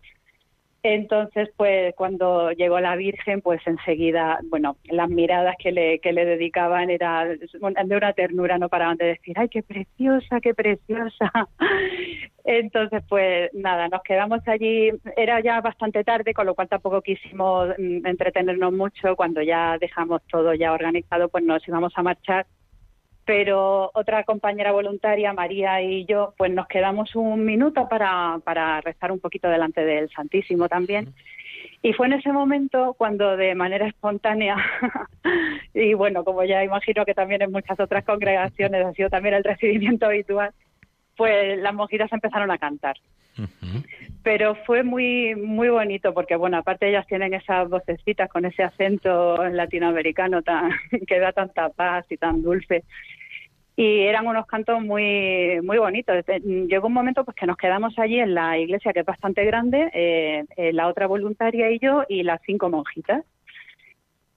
Entonces, 0.83 1.50
pues 1.57 1.93
cuando 1.95 2.51
llegó 2.51 2.79
la 2.79 2.95
Virgen, 2.95 3.41
pues 3.41 3.61
enseguida, 3.67 4.39
bueno, 4.50 4.77
las 4.85 5.09
miradas 5.09 5.55
que 5.59 5.71
le, 5.71 6.00
que 6.00 6.11
le 6.11 6.25
dedicaban 6.25 6.89
era 6.89 7.25
de 7.25 7.95
una 7.95 8.13
ternura, 8.13 8.57
no 8.57 8.67
paraban 8.67 8.97
de 8.97 9.05
decir, 9.05 9.38
ay, 9.38 9.47
qué 9.50 9.61
preciosa, 9.61 10.39
qué 10.41 10.55
preciosa. 10.55 11.31
Entonces, 12.45 13.03
pues 13.07 13.53
nada, 13.53 13.89
nos 13.89 14.01
quedamos 14.01 14.39
allí, 14.47 14.89
era 15.15 15.39
ya 15.41 15.61
bastante 15.61 16.03
tarde, 16.03 16.33
con 16.33 16.47
lo 16.47 16.55
cual 16.55 16.67
tampoco 16.67 17.01
quisimos 17.03 17.69
mm, 17.77 18.07
entretenernos 18.07 18.73
mucho. 18.73 19.15
Cuando 19.15 19.43
ya 19.43 19.77
dejamos 19.79 20.23
todo 20.31 20.55
ya 20.55 20.73
organizado, 20.73 21.29
pues 21.29 21.43
nos 21.43 21.65
íbamos 21.67 21.93
a 21.95 22.01
marchar 22.01 22.47
pero 23.25 23.91
otra 23.93 24.23
compañera 24.23 24.71
voluntaria, 24.71 25.33
María 25.33 25.81
y 25.81 26.05
yo, 26.05 26.33
pues 26.37 26.51
nos 26.51 26.67
quedamos 26.67 27.15
un 27.15 27.45
minuto 27.45 27.87
para, 27.87 28.39
para 28.43 28.81
rezar 28.81 29.11
un 29.11 29.19
poquito 29.19 29.47
delante 29.47 29.85
del 29.85 30.09
Santísimo 30.09 30.67
también. 30.67 31.13
Y 31.83 31.93
fue 31.93 32.07
en 32.07 32.13
ese 32.13 32.31
momento 32.31 32.93
cuando 32.97 33.37
de 33.37 33.55
manera 33.55 33.87
espontánea, 33.87 34.55
y 35.73 35.93
bueno, 35.93 36.23
como 36.23 36.43
ya 36.43 36.63
imagino 36.63 37.05
que 37.05 37.13
también 37.13 37.41
en 37.41 37.51
muchas 37.51 37.79
otras 37.79 38.03
congregaciones 38.05 38.85
ha 38.85 38.93
sido 38.93 39.09
también 39.09 39.35
el 39.35 39.43
recibimiento 39.43 40.05
habitual, 40.05 40.51
pues 41.17 41.57
las 41.59 41.73
monjitas 41.73 42.11
empezaron 42.11 42.51
a 42.51 42.57
cantar. 42.57 42.97
Pero 44.23 44.55
fue 44.65 44.83
muy 44.83 45.35
muy 45.35 45.69
bonito 45.69 46.13
porque, 46.13 46.35
bueno, 46.35 46.57
aparte 46.57 46.89
ellas 46.89 47.07
tienen 47.07 47.33
esas 47.33 47.69
vocecitas 47.69 48.29
con 48.29 48.45
ese 48.45 48.63
acento 48.63 49.38
latinoamericano 49.50 50.41
tan, 50.41 50.71
que 51.07 51.19
da 51.19 51.31
tanta 51.31 51.69
paz 51.69 52.05
y 52.09 52.17
tan 52.17 52.41
dulce 52.41 52.83
y 53.75 54.01
eran 54.01 54.27
unos 54.27 54.45
cantos 54.45 54.81
muy 54.81 55.59
muy 55.63 55.77
bonitos. 55.77 56.23
Llegó 56.43 56.88
un 56.88 56.93
momento 56.93 57.23
pues 57.23 57.35
que 57.35 57.45
nos 57.45 57.57
quedamos 57.57 57.97
allí 57.97 58.19
en 58.19 58.35
la 58.35 58.57
iglesia 58.57 58.93
que 58.93 59.00
es 59.00 59.05
bastante 59.05 59.45
grande, 59.45 59.89
eh, 59.93 60.45
eh, 60.57 60.73
la 60.73 60.88
otra 60.88 61.07
voluntaria 61.07 61.71
y 61.71 61.79
yo 61.79 62.03
y 62.07 62.23
las 62.23 62.41
cinco 62.45 62.69
monjitas. 62.69 63.23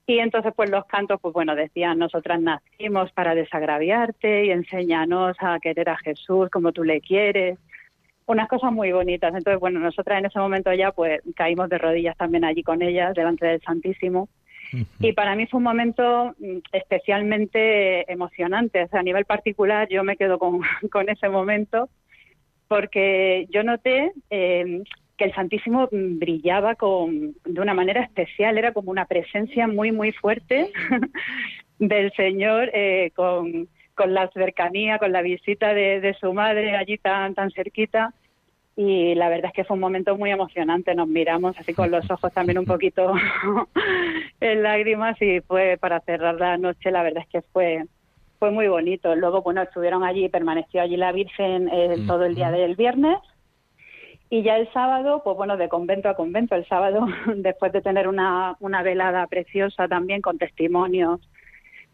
Y 0.07 0.19
entonces 0.19 0.53
pues 0.55 0.69
los 0.69 0.85
cantos 0.85 1.19
pues 1.21 1.33
bueno 1.33 1.55
decían 1.55 1.99
nosotras 1.99 2.39
nacimos 2.39 3.11
para 3.11 3.35
desagraviarte 3.35 4.45
y 4.45 4.51
enséñanos 4.51 5.35
a 5.39 5.59
querer 5.59 5.89
a 5.89 5.97
Jesús 5.97 6.49
como 6.49 6.71
tú 6.71 6.83
le 6.83 7.01
quieres. 7.01 7.59
Unas 8.27 8.47
cosas 8.47 8.71
muy 8.71 8.91
bonitas. 8.91 9.33
Entonces 9.35 9.59
bueno 9.59 9.79
nosotras 9.79 10.19
en 10.19 10.25
ese 10.25 10.39
momento 10.39 10.73
ya 10.73 10.91
pues 10.91 11.21
caímos 11.35 11.69
de 11.69 11.77
rodillas 11.77 12.17
también 12.17 12.43
allí 12.43 12.63
con 12.63 12.81
ellas 12.81 13.13
delante 13.13 13.45
del 13.45 13.61
Santísimo 13.61 14.29
y 14.99 15.13
para 15.13 15.35
mí 15.35 15.47
fue 15.47 15.59
un 15.59 15.63
momento 15.63 16.35
mm, 16.39 16.57
especialmente 16.71 18.11
emocionante. 18.11 18.83
O 18.83 18.87
sea, 18.87 18.99
a 18.99 19.03
nivel 19.03 19.25
particular, 19.25 19.87
yo 19.89 20.03
me 20.03 20.17
quedo 20.17 20.39
con, 20.39 20.61
con 20.91 21.09
ese 21.09 21.29
momento 21.29 21.89
porque 22.67 23.47
yo 23.51 23.63
noté 23.63 24.11
eh, 24.29 24.83
que 25.17 25.25
el 25.25 25.33
Santísimo 25.33 25.87
brillaba 25.91 26.75
con, 26.75 27.35
de 27.45 27.61
una 27.61 27.73
manera 27.73 28.01
especial, 28.01 28.57
era 28.57 28.73
como 28.73 28.91
una 28.91 29.05
presencia 29.05 29.67
muy, 29.67 29.91
muy 29.91 30.11
fuerte 30.11 30.71
del 31.79 32.11
Señor 32.13 32.71
eh, 32.73 33.11
con, 33.15 33.69
con 33.95 34.13
la 34.13 34.29
cercanía, 34.29 34.99
con 34.99 35.11
la 35.11 35.21
visita 35.21 35.73
de, 35.73 36.01
de 36.01 36.13
su 36.15 36.33
madre 36.33 36.75
allí 36.75 36.97
tan, 36.97 37.33
tan 37.33 37.51
cerquita 37.51 38.13
y 38.77 39.15
la 39.15 39.29
verdad 39.29 39.45
es 39.47 39.53
que 39.53 39.63
fue 39.63 39.75
un 39.75 39.81
momento 39.81 40.17
muy 40.17 40.31
emocionante. 40.31 40.93
Nos 40.95 41.07
miramos 41.07 41.57
así 41.57 41.73
con 41.73 41.91
los 41.91 42.09
ojos 42.11 42.33
también 42.33 42.57
un 42.57 42.65
poquito 42.65 43.13
en 44.41 44.63
lágrimas 44.63 45.21
y 45.21 45.39
fue 45.41 45.77
para 45.79 46.01
cerrar 46.01 46.35
la 46.35 46.57
noche. 46.57 46.91
La 46.91 47.03
verdad 47.03 47.23
es 47.23 47.29
que 47.29 47.41
fue 47.53 47.83
fue 48.37 48.51
muy 48.51 48.67
bonito. 48.67 49.15
Luego, 49.15 49.41
bueno, 49.41 49.61
estuvieron 49.61 50.03
allí, 50.03 50.27
permaneció 50.27 50.81
allí 50.81 50.97
la 50.97 51.13
Virgen 51.13 51.69
eh, 51.71 51.95
todo 52.05 52.25
el 52.25 52.35
día 52.35 52.51
del 52.51 52.75
viernes 52.75 53.17
y 54.29 54.43
ya 54.43 54.57
el 54.57 54.71
sábado, 54.73 55.21
pues 55.23 55.37
bueno, 55.37 55.55
de 55.55 55.69
convento 55.69 56.09
a 56.09 56.15
convento. 56.15 56.53
El 56.55 56.67
sábado, 56.67 57.07
después 57.37 57.71
de 57.71 57.81
tener 57.81 58.09
una, 58.09 58.57
una 58.59 58.83
velada 58.83 59.25
preciosa 59.27 59.87
también 59.87 60.21
con 60.21 60.37
testimonios 60.37 61.21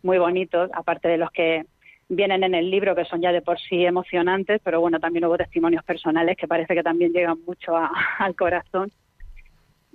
muy 0.01 0.17
bonitos, 0.17 0.72
aparte 0.74 1.08
de 1.10 1.17
los 1.20 1.29
que 1.29 1.65
vienen 2.12 2.44
en 2.44 2.53
el 2.53 2.70
libro, 2.70 2.94
que 2.94 3.06
son 3.06 3.22
ya 3.22 3.32
de 3.32 3.41
por 3.41 3.58
sí 3.60 3.86
emocionantes, 3.86 4.62
pero 4.63 4.82
bueno, 4.82 5.00
también 5.00 5.25
hubo 5.25 5.38
testimonios 5.38 5.84
personales 5.84 6.36
que 6.38 6.48
parece 6.48 6.75
que 6.75 6.84
también 6.84 7.13
llegan 7.13 7.38
mucho 7.48 7.74
al 8.20 8.36
corazón. 8.36 8.91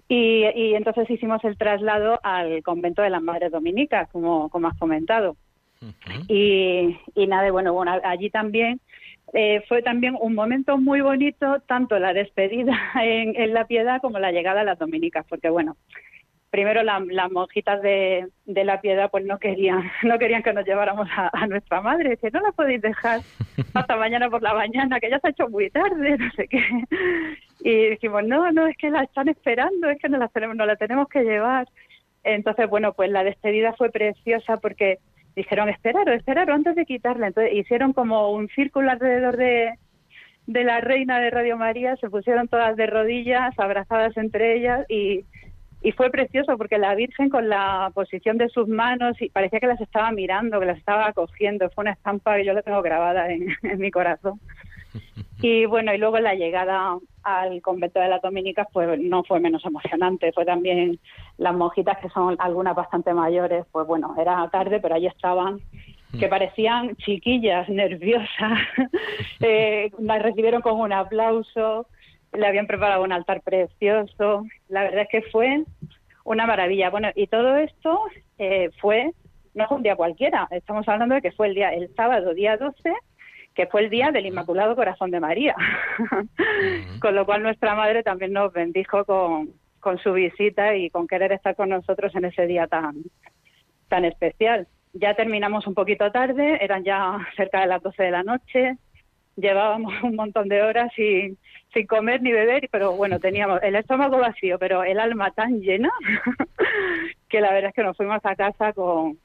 Y, 0.09 0.45
entonces 0.75 1.11
hicimos 1.11 1.45
el 1.45 1.59
traslado 1.59 2.21
al 2.23 2.63
convento 2.63 3.03
de 3.03 3.11
las 3.11 3.23
Madres 3.23 3.51
Dominicas, 3.51 4.09
como, 4.11 4.49
como 4.51 4.69
has 4.69 4.79
comentado. 4.79 5.37
y, 6.29 6.97
y 7.15 7.27
nada, 7.27 7.51
bueno, 7.51 7.75
bueno, 7.75 8.01
allí 8.03 8.31
también 8.31 8.81
eh, 9.35 9.63
fue 9.69 9.83
también 9.83 10.17
un 10.19 10.35
momento 10.35 10.79
muy 10.79 11.01
bonito, 11.01 11.61
tanto 11.67 11.99
la 11.99 12.15
despedida 12.15 12.79
en, 13.03 13.37
en, 13.37 13.53
la 13.53 13.67
piedad 13.67 14.01
como 14.01 14.19
la 14.19 14.33
llegada 14.33 14.63
a 14.63 14.65
las 14.65 14.79
dominicas, 14.79 15.27
porque 15.29 15.51
bueno, 15.51 15.77
primero 16.51 16.83
las 16.83 17.31
monjitas 17.31 17.83
de, 17.83 18.29
de, 18.45 18.65
la 18.65 18.81
piedad 18.81 19.11
pues 19.11 19.25
no 19.25 19.39
querían 19.39 19.91
no 20.03 20.19
querían 20.19 20.43
que 20.43 20.53
nos 20.53 20.65
lleváramos 20.65 21.09
a, 21.17 21.47
nuestra 21.47 21.81
madre. 21.81 22.17
Que 22.17 22.31
no 22.31 22.41
la 22.41 22.53
podéis 22.53 22.81
dejar 22.81 23.21
hasta 23.75 23.97
mañana 23.97 24.31
por 24.31 24.43
la 24.43 24.55
mañana 24.55 25.01
que 25.01 25.11
ya 25.11 25.19
se 25.19 25.29
ha 25.29 25.31
hecho 25.31 25.49
muy 25.49 25.71
tarde 25.71 26.17
no 26.19 26.31
sé 26.33 26.49
qué. 26.49 26.63
Y 27.61 27.91
dijimos 27.91 28.25
no 28.25 28.51
no 28.53 28.67
es 28.67 28.77
que 28.77 28.91
la 28.91 29.03
están 29.03 29.29
esperando 29.29 29.91
es 29.91 29.99
que 30.01 30.09
no 30.09 30.19
la 30.19 30.29
tenemos 30.29 30.57
no 30.57 30.67
la 30.67 30.77
tenemos 30.77 31.09
que 31.09 31.23
llevar 31.23 31.69
entonces 32.25 32.69
bueno 32.69 32.93
pues 32.93 33.11
la 33.11 33.25
despedida 33.25 33.75
fue 33.75 33.91
preciosa 33.91 34.57
porque 34.59 34.99
dijeron 35.35 35.69
esperaros 35.69 36.15
esperaros 36.15 36.55
antes 36.55 36.77
de 36.77 36.87
quitarla 36.87 37.29
entonces 37.29 37.55
hicieron 37.55 37.93
como 37.93 38.31
un 38.31 38.49
círculo 38.49 38.91
alrededor 38.91 39.37
de 39.37 39.75
de 40.47 40.63
la 40.63 40.81
reina 40.81 41.19
de 41.19 41.31
Radio 41.31 41.57
María 41.57 41.97
se 41.97 42.09
pusieron 42.09 42.47
todas 42.47 42.77
de 42.77 42.87
rodillas 42.87 43.59
abrazadas 43.59 44.17
entre 44.17 44.57
ellas 44.57 44.87
y 44.89 45.25
y 45.87 45.93
fue 45.93 46.11
precioso 46.11 46.59
porque 46.59 46.79
la 46.79 46.97
Virgen 46.97 47.29
con 47.29 47.49
la 47.49 47.93
posición 47.95 48.39
de 48.39 48.49
sus 48.49 48.67
manos 48.67 49.23
y 49.23 49.29
parecía 49.29 49.61
que 49.61 49.69
las 49.69 49.81
estaba 49.81 50.11
mirando, 50.11 50.59
que 50.59 50.67
las 50.67 50.79
estaba 50.79 51.07
acogiendo, 51.07 51.71
fue 51.71 51.83
una 51.83 51.93
estampa 51.93 52.35
que 52.35 52.45
yo 52.45 52.55
la 52.55 52.63
tengo 52.63 52.83
grabada 52.83 53.31
en, 53.31 53.55
mi 53.79 53.93
corazón. 53.93 54.41
Y 55.43 55.67
bueno, 55.67 55.93
y 55.93 55.99
luego 55.99 56.19
la 56.19 56.35
llegada 56.35 56.97
al 57.23 57.61
convento 57.61 58.01
de 58.01 58.09
las 58.09 58.23
dominicas 58.23 58.67
pues 58.73 58.99
no 58.99 59.23
fue 59.23 59.39
menos 59.39 59.63
emocionante, 59.67 60.33
fue 60.33 60.47
también 60.47 60.99
las 61.37 61.55
monjitas 61.55 61.99
que 61.99 62.09
son 62.09 62.37
algunas 62.39 62.75
bastante 62.75 63.13
mayores, 63.13 63.67
pues 63.71 63.87
bueno, 63.87 64.15
era 64.19 64.49
tarde, 64.49 64.81
pero 64.81 64.95
allí 64.95 65.07
estaban 65.07 65.61
que 66.19 66.29
parecían 66.29 66.97
chiquillas 66.97 67.69
nerviosas, 67.69 68.59
eh, 69.41 69.91
las 69.99 70.23
recibieron 70.23 70.63
con 70.63 70.81
un 70.81 70.93
aplauso, 70.95 71.87
le 72.37 72.47
habían 72.47 72.67
preparado 72.67 73.03
un 73.03 73.13
altar 73.13 73.43
precioso. 73.43 74.45
La 74.69 74.83
verdad 74.83 75.03
es 75.03 75.09
que 75.09 75.31
fue 75.31 75.65
una 76.25 76.47
maravilla. 76.47 76.91
Bueno, 76.91 77.09
y 77.15 77.27
todo 77.27 77.57
esto 77.57 78.03
eh, 78.39 78.71
fue, 78.81 79.13
no 79.55 79.67
fue 79.69 79.77
un 79.79 79.83
día 79.83 79.97
cualquiera, 79.97 80.49
estamos 80.51 80.87
hablando 80.89 81.15
de 81.15 81.23
que 81.23 81.33
fue 81.33 81.49
el 81.49 81.55
día, 81.55 81.71
el 81.71 81.95
sábado, 81.95 82.35
día 82.35 82.57
12, 82.57 82.93
que 83.55 83.67
fue 83.67 83.83
el 83.83 83.91
día 83.91 84.11
del 84.11 84.27
Inmaculado 84.27 84.77
Corazón 84.77 85.11
de 85.11 85.21
María. 85.21 85.55
con 87.01 87.15
lo 87.15 87.25
cual 87.25 87.43
nuestra 87.43 87.75
madre 87.75 88.03
también 88.03 88.33
nos 88.33 88.53
bendijo 88.53 89.05
con, 89.05 89.51
con 89.81 89.99
su 89.99 90.13
visita 90.13 90.75
y 90.75 90.91
con 90.91 91.07
querer 91.07 91.33
estar 91.33 91.55
con 91.55 91.71
nosotros 91.71 92.15
en 92.15 92.27
ese 92.27 92.47
día 92.47 92.67
tan, 92.67 92.97
tan 93.89 94.05
especial. 94.05 94.67
Ya 94.93 95.15
terminamos 95.15 95.67
un 95.67 95.75
poquito 95.75 96.11
tarde, 96.11 96.59
eran 96.61 96.85
ya 96.85 97.19
cerca 97.37 97.61
de 97.61 97.67
las 97.67 97.83
12 97.83 98.03
de 98.03 98.11
la 98.11 98.23
noche, 98.23 98.77
llevábamos 99.37 99.93
un 100.03 100.17
montón 100.17 100.49
de 100.49 100.63
horas 100.63 100.91
y 100.99 101.37
sin 101.77 101.87
comer 101.87 102.23
ni 102.23 102.33
beber, 102.33 102.71
pero 102.73 102.93
bueno, 102.93 103.21
teníamos 103.21 103.63
el 103.63 103.77
estómago 103.77 104.17
vacío, 104.17 104.59
pero 104.59 104.83
el 104.83 104.99
alma 104.99 105.31
tan 105.33 105.61
llena 105.61 105.91
que 107.29 107.41
la 107.43 107.53
verdad 107.53 107.69
es 107.69 107.75
que 107.75 107.83
nos 107.83 107.97
fuimos 107.99 108.25
a 108.25 108.35
casa 108.35 108.73
con, 108.73 109.19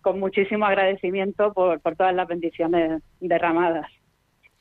con 0.00 0.18
muchísimo 0.18 0.64
agradecimiento 0.64 1.52
por, 1.52 1.80
por 1.80 1.94
todas 1.94 2.14
las 2.14 2.26
bendiciones 2.26 3.02
derramadas. 3.20 3.86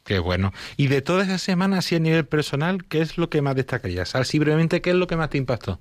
Qué 0.03 0.19
bueno. 0.19 0.51
Y 0.75 0.87
de 0.87 1.01
toda 1.01 1.23
esa 1.23 1.37
semana, 1.37 1.77
así 1.77 1.95
a 1.95 1.99
nivel 1.99 2.25
personal, 2.25 2.83
¿qué 2.89 2.99
es 2.99 3.17
lo 3.17 3.29
que 3.29 3.41
más 3.41 3.55
destacarías? 3.55 4.13
Así 4.13 4.37
brevemente, 4.37 4.81
¿qué 4.81 4.89
es 4.89 4.95
lo 4.97 5.07
que 5.07 5.15
más 5.15 5.29
te 5.29 5.37
impactó? 5.37 5.79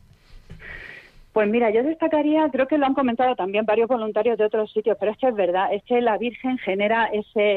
Pues 1.33 1.49
mira, 1.49 1.71
yo 1.71 1.83
destacaría, 1.83 2.49
creo 2.53 2.69
que 2.69 2.79
lo 2.79 2.87
han 2.87 2.95
comentado 2.95 3.35
también 3.35 3.65
varios 3.65 3.89
voluntarios 3.89 4.39
de 4.39 4.45
otros 4.45 4.73
sitios, 4.73 4.97
pero 5.01 5.13
es 5.13 5.19
que 5.19 5.29
es 5.29 5.35
verdad, 5.35 5.73
es 5.73 5.83
que 5.85 6.01
la 6.01 6.19
Virgen 6.19 6.59
genera 6.59 7.07
ese 7.07 7.57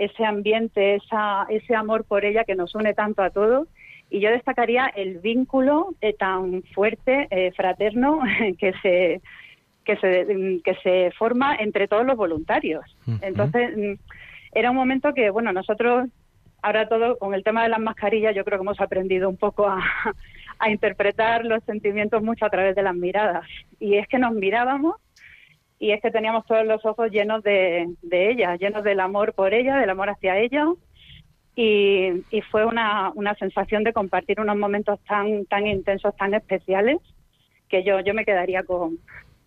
ese 0.00 0.24
ambiente, 0.24 0.94
esa, 0.94 1.46
ese 1.50 1.74
amor 1.74 2.04
por 2.04 2.24
ella 2.24 2.44
que 2.44 2.54
nos 2.54 2.74
une 2.74 2.94
tanto 2.94 3.22
a 3.22 3.30
todos. 3.30 3.68
Y 4.08 4.20
yo 4.20 4.30
destacaría 4.30 4.86
el 4.86 5.18
vínculo 5.18 5.94
eh, 6.00 6.14
tan 6.14 6.62
fuerte, 6.74 7.28
eh, 7.30 7.52
fraterno, 7.52 8.20
que 8.58 8.72
se, 8.80 9.20
que, 9.84 9.96
se, 9.96 10.60
que 10.64 10.74
se 10.82 11.10
forma 11.18 11.54
entre 11.56 11.86
todos 11.86 12.06
los 12.06 12.16
voluntarios. 12.16 12.84
Entonces, 13.20 13.76
mm, 13.76 13.92
era 14.52 14.70
un 14.70 14.76
momento 14.76 15.12
que, 15.12 15.28
bueno, 15.28 15.52
nosotros, 15.52 16.08
ahora 16.62 16.88
todo 16.88 17.18
con 17.18 17.34
el 17.34 17.44
tema 17.44 17.62
de 17.62 17.68
las 17.68 17.80
mascarillas, 17.80 18.34
yo 18.34 18.44
creo 18.44 18.58
que 18.58 18.64
hemos 18.64 18.80
aprendido 18.80 19.28
un 19.28 19.36
poco 19.36 19.68
a, 19.68 19.80
a 20.58 20.70
interpretar 20.70 21.44
los 21.44 21.62
sentimientos 21.64 22.22
mucho 22.22 22.46
a 22.46 22.50
través 22.50 22.74
de 22.74 22.82
las 22.82 22.96
miradas. 22.96 23.46
Y 23.78 23.96
es 23.96 24.08
que 24.08 24.18
nos 24.18 24.32
mirábamos 24.32 24.96
y 25.80 25.92
es 25.92 26.00
que 26.00 26.12
teníamos 26.12 26.46
todos 26.46 26.64
los 26.64 26.84
ojos 26.84 27.10
llenos 27.10 27.42
de, 27.42 27.88
de 28.02 28.30
ella, 28.30 28.54
llenos 28.56 28.84
del 28.84 29.00
amor 29.00 29.32
por 29.32 29.54
ella, 29.54 29.78
del 29.78 29.90
amor 29.90 30.10
hacia 30.10 30.38
ella 30.38 30.66
y, 31.56 32.22
fue 32.50 32.64
una, 32.64 33.10
una 33.14 33.34
sensación 33.34 33.82
de 33.82 33.92
compartir 33.92 34.40
unos 34.40 34.56
momentos 34.56 34.98
tan, 35.08 35.44
tan 35.46 35.66
intensos, 35.66 36.16
tan 36.16 36.34
especiales, 36.34 36.98
que 37.68 37.84
yo, 37.84 38.00
yo 38.00 38.14
me 38.14 38.24
quedaría 38.24 38.62
con, 38.62 38.98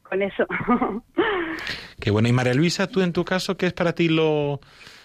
con 0.02 0.22
eso. 0.22 0.46
Qué 2.00 2.12
bueno. 2.12 2.28
Y 2.28 2.34
María 2.34 2.54
Luisa, 2.54 2.88
tú 2.88 3.02
en 3.02 3.14
tu 3.14 3.24
caso, 3.26 3.58
¿qué 3.58 3.68
es 3.68 3.74
para 3.74 3.94
ti 3.94 4.10
lo, 4.10 4.60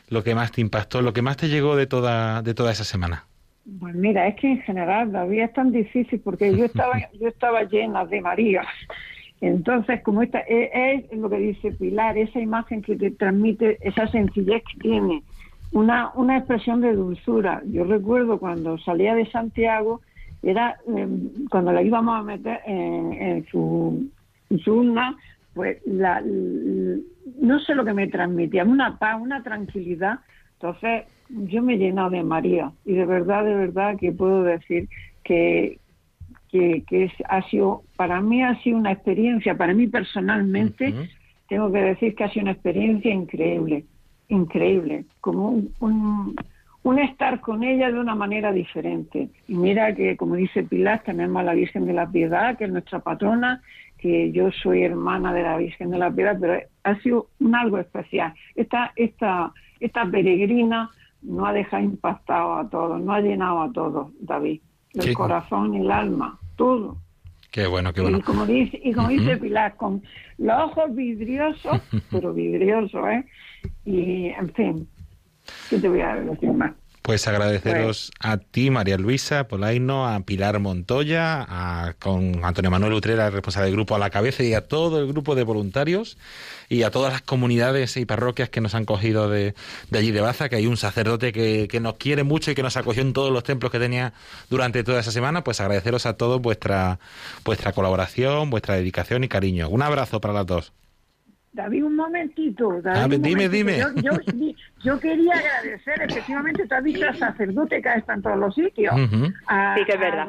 lo 0.08 0.22
que 0.22 0.34
más 0.34 0.52
te 0.52 0.60
impactó, 0.60 1.02
lo 1.02 1.12
que 1.12 1.22
más 1.22 1.36
te 1.36 1.48
llegó 1.48 1.76
de 1.76 1.86
toda, 1.86 2.42
de 2.42 2.54
toda 2.54 2.72
esa 2.72 2.84
semana? 2.84 3.24
Pues 3.80 3.94
mira, 3.94 4.26
es 4.28 4.36
que 4.36 4.50
en 4.50 4.62
general 4.62 5.12
David 5.12 5.42
es 5.42 5.52
tan 5.52 5.72
difícil 5.72 6.20
porque 6.20 6.56
yo 6.56 6.64
estaba, 6.66 6.98
yo 7.12 7.28
estaba 7.28 7.64
llena 7.64 8.04
de 8.04 8.20
María. 8.20 8.62
Entonces, 9.40 10.02
como 10.02 10.22
esta 10.22 10.40
es, 10.40 11.04
lo 11.12 11.30
que 11.30 11.38
dice 11.38 11.72
Pilar, 11.72 12.18
esa 12.18 12.40
imagen 12.40 12.82
que 12.82 12.96
te 12.96 13.10
transmite, 13.12 13.78
esa 13.80 14.08
sencillez 14.08 14.62
que 14.64 14.78
tiene, 14.80 15.22
una, 15.72 16.10
una 16.14 16.38
expresión 16.38 16.80
de 16.80 16.94
dulzura. 16.94 17.62
Yo 17.66 17.84
recuerdo 17.84 18.38
cuando 18.38 18.78
salía 18.78 19.14
de 19.14 19.30
Santiago, 19.30 20.00
era 20.42 20.76
em, 20.86 21.30
cuando 21.50 21.72
la 21.72 21.82
íbamos 21.82 22.18
a 22.18 22.22
meter 22.22 22.60
en, 22.66 23.44
su, 23.46 24.08
su 24.64 24.72
urna, 24.72 25.16
pues 25.54 25.78
la, 25.86 26.22
no 26.22 27.58
sé 27.60 27.74
lo 27.74 27.84
que 27.84 27.94
me 27.94 28.08
transmitía, 28.08 28.64
una 28.64 28.98
paz, 28.98 29.20
una 29.20 29.42
tranquilidad. 29.42 30.20
Entonces, 30.54 31.04
yo 31.28 31.62
me 31.62 31.74
he 31.74 31.78
llenado 31.78 32.10
de 32.10 32.22
María 32.22 32.72
y 32.84 32.94
de 32.94 33.04
verdad, 33.04 33.44
de 33.44 33.54
verdad 33.54 33.96
que 33.98 34.12
puedo 34.12 34.42
decir 34.42 34.88
que, 35.22 35.78
que, 36.50 36.84
que 36.86 37.10
ha 37.28 37.42
sido, 37.48 37.82
para 37.96 38.20
mí 38.20 38.42
ha 38.42 38.60
sido 38.62 38.78
una 38.78 38.92
experiencia, 38.92 39.56
para 39.56 39.74
mí 39.74 39.86
personalmente, 39.86 40.94
tengo 41.48 41.70
que 41.72 41.78
decir 41.78 42.14
que 42.14 42.24
ha 42.24 42.30
sido 42.30 42.44
una 42.44 42.52
experiencia 42.52 43.12
increíble 43.12 43.84
increíble, 44.28 45.06
como 45.20 45.48
un, 45.80 46.36
un, 46.82 46.98
estar 46.98 47.40
con 47.40 47.62
ella 47.62 47.90
de 47.90 47.98
una 47.98 48.14
manera 48.14 48.52
diferente. 48.52 49.30
Y 49.46 49.54
mira 49.54 49.94
que, 49.94 50.16
como 50.16 50.36
dice 50.36 50.62
Pilar, 50.62 51.02
tenemos 51.04 51.40
a 51.40 51.44
la 51.44 51.54
Virgen 51.54 51.86
de 51.86 51.92
la 51.92 52.10
Piedad, 52.10 52.56
que 52.56 52.64
es 52.64 52.70
nuestra 52.70 53.00
patrona, 53.00 53.62
que 53.98 54.30
yo 54.32 54.50
soy 54.52 54.84
hermana 54.84 55.32
de 55.32 55.42
la 55.42 55.56
Virgen 55.56 55.90
de 55.90 55.98
la 55.98 56.10
Piedad, 56.10 56.36
pero 56.40 56.60
ha 56.84 56.94
sido 57.00 57.28
un 57.40 57.54
algo 57.54 57.78
especial. 57.78 58.32
Esta, 58.54 58.92
esta, 58.96 59.52
esta 59.80 60.06
peregrina 60.06 60.90
no 61.22 61.46
ha 61.46 61.52
dejado 61.52 61.82
impactado 61.82 62.54
a 62.54 62.68
todos, 62.68 63.00
no 63.00 63.12
ha 63.12 63.20
llenado 63.20 63.62
a 63.62 63.72
todos, 63.72 64.12
David. 64.20 64.60
El 64.98 65.14
corazón 65.14 65.74
y 65.74 65.80
el 65.80 65.90
alma, 65.90 66.38
todo. 66.56 66.96
Qué 67.50 67.66
bueno, 67.66 67.92
qué 67.92 68.02
bueno. 68.02 68.18
Y 68.18 68.22
como 68.22 68.46
dice, 68.46 68.80
y 68.82 68.92
como 68.92 69.08
dice 69.08 69.36
Pilar, 69.36 69.76
con 69.76 70.02
los 70.36 70.70
ojos 70.70 70.94
vidriosos, 70.94 71.80
pero 72.10 72.32
vidriosos, 72.32 73.06
¿eh? 73.08 73.24
Y, 73.84 74.26
en 74.26 74.52
fin, 74.54 74.88
¿qué 75.70 75.78
te 75.78 75.88
voy 75.88 76.00
a 76.00 76.16
decir 76.16 76.52
más? 76.52 76.72
Pues 77.08 77.26
agradeceros 77.26 78.10
a 78.20 78.36
ti, 78.36 78.68
María 78.68 78.98
Luisa 78.98 79.48
Polaino, 79.48 80.06
a 80.06 80.20
Pilar 80.20 80.58
Montoya, 80.58 81.42
a, 81.48 81.94
con 81.94 82.44
Antonio 82.44 82.70
Manuel 82.70 82.92
Utrera, 82.92 83.30
responsable 83.30 83.68
del 83.68 83.76
grupo 83.76 83.94
a 83.94 83.98
la 83.98 84.10
cabeza, 84.10 84.42
y 84.42 84.52
a 84.52 84.68
todo 84.68 85.00
el 85.00 85.08
grupo 85.08 85.34
de 85.34 85.42
voluntarios 85.42 86.18
y 86.68 86.82
a 86.82 86.90
todas 86.90 87.14
las 87.14 87.22
comunidades 87.22 87.96
y 87.96 88.04
parroquias 88.04 88.50
que 88.50 88.60
nos 88.60 88.74
han 88.74 88.84
cogido 88.84 89.30
de, 89.30 89.54
de 89.88 89.98
allí 89.98 90.10
de 90.10 90.20
Baza, 90.20 90.50
que 90.50 90.56
hay 90.56 90.66
un 90.66 90.76
sacerdote 90.76 91.32
que, 91.32 91.66
que, 91.70 91.80
nos 91.80 91.94
quiere 91.94 92.24
mucho 92.24 92.50
y 92.50 92.54
que 92.54 92.62
nos 92.62 92.76
acogió 92.76 93.00
en 93.00 93.14
todos 93.14 93.32
los 93.32 93.42
templos 93.42 93.72
que 93.72 93.78
tenía 93.78 94.12
durante 94.50 94.84
toda 94.84 95.00
esa 95.00 95.10
semana. 95.10 95.42
Pues 95.42 95.62
agradeceros 95.62 96.04
a 96.04 96.12
todos 96.18 96.42
vuestra, 96.42 96.98
vuestra 97.42 97.72
colaboración, 97.72 98.50
vuestra 98.50 98.74
dedicación 98.74 99.24
y 99.24 99.28
cariño. 99.28 99.70
Un 99.70 99.80
abrazo 99.80 100.20
para 100.20 100.34
las 100.34 100.44
dos. 100.44 100.72
David, 101.52 101.84
un 101.84 101.96
momentito. 101.96 102.80
David, 102.82 103.20
ah, 103.20 103.26
dime, 103.28 103.48
dime. 103.48 103.78
Yo, 104.84 105.00
quería 105.00 105.34
agradecer, 105.34 106.02
efectivamente, 106.02 106.66
tú 106.66 106.74
has 106.74 106.84
visto 106.84 107.06
al 107.06 107.16
sacerdote 107.16 107.82
que 107.82 107.88
está 107.94 108.14
en 108.14 108.22
todos 108.22 108.38
los 108.38 108.54
sitios. 108.54 108.94
sí, 108.94 109.84
que 109.84 109.92
es 109.92 110.00
verdad. 110.00 110.28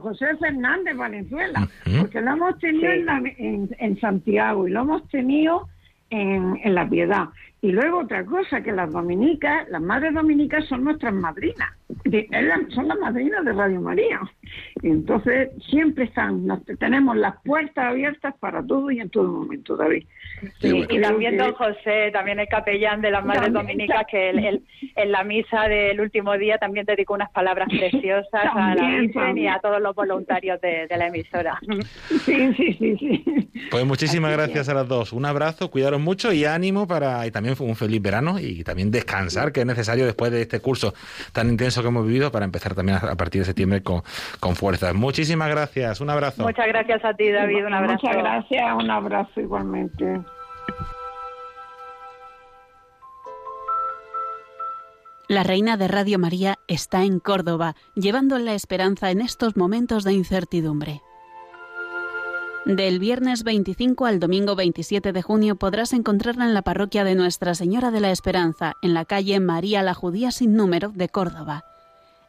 José 0.00 0.36
Fernández 0.36 0.96
Valenzuela, 0.96 1.68
porque 1.98 2.20
lo 2.20 2.32
hemos 2.32 2.58
tenido 2.58 2.90
en, 2.90 3.68
en, 3.78 4.00
Santiago 4.00 4.68
y 4.68 4.70
lo 4.70 4.82
hemos 4.82 5.08
tenido 5.08 5.68
en, 6.10 6.60
en 6.62 6.74
La 6.74 6.88
Piedad. 6.88 7.28
Y 7.60 7.72
luego 7.72 8.00
otra 8.00 8.24
cosa, 8.24 8.60
que 8.62 8.70
las 8.70 8.92
dominicas, 8.92 9.68
las 9.68 9.82
madres 9.82 10.14
dominicas 10.14 10.64
son 10.66 10.84
nuestras 10.84 11.12
madrinas, 11.12 11.70
son 12.74 12.88
las 12.88 12.98
madrinas 12.98 13.44
de 13.44 13.52
Radio 13.52 13.80
María. 13.80 14.20
Entonces 14.82 15.50
siempre 15.70 16.04
están, 16.04 16.46
tenemos 16.78 17.16
las 17.16 17.34
puertas 17.42 17.86
abiertas 17.86 18.34
para 18.38 18.62
todo 18.62 18.90
y 18.90 19.00
en 19.00 19.10
todo 19.10 19.28
momento, 19.28 19.76
David. 19.76 20.04
y 20.60 21.00
también 21.00 21.36
don 21.36 21.52
José, 21.54 22.10
también 22.12 22.40
el 22.40 22.48
capellán 22.48 23.00
de 23.00 23.10
las 23.10 23.24
madres 23.24 23.52
dominicas, 23.52 24.04
que 24.10 24.30
en 24.30 25.12
la 25.12 25.24
misa 25.24 25.68
del 25.68 26.00
último 26.00 26.36
día 26.36 26.58
también 26.58 26.86
dedicó 26.86 27.14
unas 27.14 27.30
palabras 27.30 27.68
preciosas 27.68 28.44
a 28.54 28.74
la 28.74 28.88
Virgen 29.00 29.38
y 29.38 29.48
a 29.48 29.58
todos 29.58 29.80
los 29.80 29.94
voluntarios 29.94 30.60
de, 30.60 30.86
la 30.88 31.06
emisora. 31.06 31.58
Sí, 32.24 32.52
sí, 32.54 32.72
sí, 32.74 32.96
sí. 32.98 33.24
Pues 33.70 33.84
muchísimas 33.84 34.32
gracias 34.32 34.68
a 34.68 34.74
las 34.74 34.88
dos. 34.88 35.12
Un 35.12 35.24
abrazo, 35.24 35.70
cuidaros 35.70 36.00
mucho 36.00 36.32
y 36.32 36.44
ánimo 36.44 36.86
para 36.86 37.26
y 37.26 37.30
también 37.30 37.56
fue 37.56 37.66
un 37.66 37.76
feliz 37.76 38.00
verano 38.02 38.38
y 38.38 38.64
también 38.64 38.90
descansar, 38.90 39.52
que 39.52 39.60
es 39.60 39.66
necesario 39.66 40.04
después 40.04 40.30
de 40.32 40.42
este 40.42 40.60
curso 40.60 40.94
tan 41.32 41.48
intenso 41.48 41.77
que 41.82 41.88
hemos 41.88 42.06
vivido 42.06 42.30
para 42.30 42.44
empezar 42.44 42.74
también 42.74 42.98
a 42.98 43.14
partir 43.16 43.40
de 43.40 43.46
septiembre 43.46 43.82
con, 43.82 44.02
con 44.40 44.56
fuerzas. 44.56 44.94
Muchísimas 44.94 45.48
gracias, 45.48 46.00
un 46.00 46.10
abrazo. 46.10 46.42
Muchas 46.42 46.66
gracias 46.66 47.04
a 47.04 47.14
ti, 47.14 47.30
David, 47.30 47.66
un 47.66 47.74
abrazo. 47.74 48.00
Muchas 48.02 48.16
gracias, 48.16 48.74
un 48.74 48.90
abrazo 48.90 49.40
igualmente. 49.40 50.20
La 55.30 55.42
Reina 55.42 55.76
de 55.76 55.88
Radio 55.88 56.18
María 56.18 56.56
está 56.68 57.04
en 57.04 57.20
Córdoba, 57.20 57.74
llevando 57.94 58.38
la 58.38 58.54
esperanza 58.54 59.10
en 59.10 59.20
estos 59.20 59.58
momentos 59.58 60.02
de 60.04 60.14
incertidumbre. 60.14 61.02
Del 62.68 62.98
viernes 62.98 63.44
25 63.44 64.04
al 64.04 64.20
domingo 64.20 64.54
27 64.54 65.14
de 65.14 65.22
junio 65.22 65.56
podrás 65.56 65.94
encontrarla 65.94 66.44
en 66.44 66.52
la 66.52 66.60
parroquia 66.60 67.02
de 67.02 67.14
Nuestra 67.14 67.54
Señora 67.54 67.90
de 67.90 68.00
la 68.00 68.10
Esperanza, 68.10 68.74
en 68.82 68.92
la 68.92 69.06
calle 69.06 69.40
María 69.40 69.82
la 69.82 69.94
Judía 69.94 70.30
sin 70.32 70.52
número 70.52 70.90
de 70.90 71.08
Córdoba. 71.08 71.64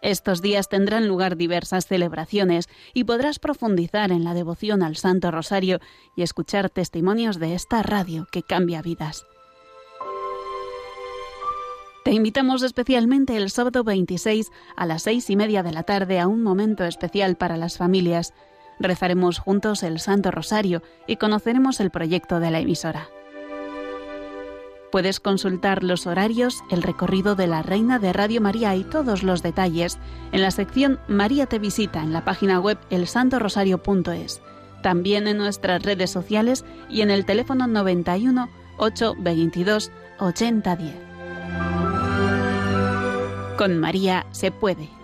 Estos 0.01 0.41
días 0.41 0.69
tendrán 0.69 1.09
lugar 1.09 1.35
diversas 1.35 1.87
celebraciones 1.87 2.69
y 2.93 3.03
podrás 3.03 3.37
profundizar 3.37 4.13
en 4.13 4.23
la 4.23 4.33
devoción 4.33 4.81
al 4.81 4.95
Santo 4.95 5.29
Rosario 5.29 5.81
y 6.15 6.21
escuchar 6.21 6.69
testimonios 6.69 7.37
de 7.37 7.53
esta 7.53 7.83
radio 7.83 8.25
que 8.31 8.41
cambia 8.41 8.81
vidas. 8.81 9.25
Te 12.05 12.11
invitamos 12.11 12.63
especialmente 12.63 13.35
el 13.35 13.49
sábado 13.49 13.83
26 13.83 14.51
a 14.77 14.85
las 14.85 15.03
seis 15.03 15.29
y 15.29 15.35
media 15.35 15.63
de 15.63 15.73
la 15.73 15.83
tarde 15.83 16.17
a 16.21 16.29
un 16.29 16.43
momento 16.43 16.85
especial 16.85 17.35
para 17.35 17.57
las 17.57 17.77
familias 17.77 18.33
rezaremos 18.79 19.39
juntos 19.39 19.83
el 19.83 19.99
Santo 19.99 20.31
Rosario 20.31 20.81
y 21.07 21.17
conoceremos 21.17 21.79
el 21.79 21.91
proyecto 21.91 22.39
de 22.39 22.51
la 22.51 22.59
emisora. 22.59 23.09
Puedes 24.91 25.19
consultar 25.19 25.83
los 25.83 26.07
horarios, 26.07 26.63
el 26.71 26.81
recorrido 26.81 27.35
de 27.35 27.45
la 27.45 27.61
Reina 27.61 27.99
de 27.99 28.11
Radio 28.11 28.41
María 28.41 28.75
y 28.75 28.83
todos 28.83 29.21
los 29.21 29.43
detalles 29.43 29.99
en 30.31 30.41
la 30.41 30.49
sección 30.49 30.99
María 31.07 31.45
te 31.45 31.59
visita 31.59 32.01
en 32.01 32.11
la 32.11 32.25
página 32.25 32.59
web 32.59 32.79
elsantorosario.es, 32.89 34.41
también 34.81 35.27
en 35.27 35.37
nuestras 35.37 35.83
redes 35.83 36.09
sociales 36.09 36.65
y 36.89 37.01
en 37.01 37.11
el 37.11 37.25
teléfono 37.25 37.67
91 37.67 38.49
822 38.77 39.91
8010. 40.19 40.95
Con 43.57 43.77
María 43.77 44.25
se 44.31 44.51
puede. 44.51 44.98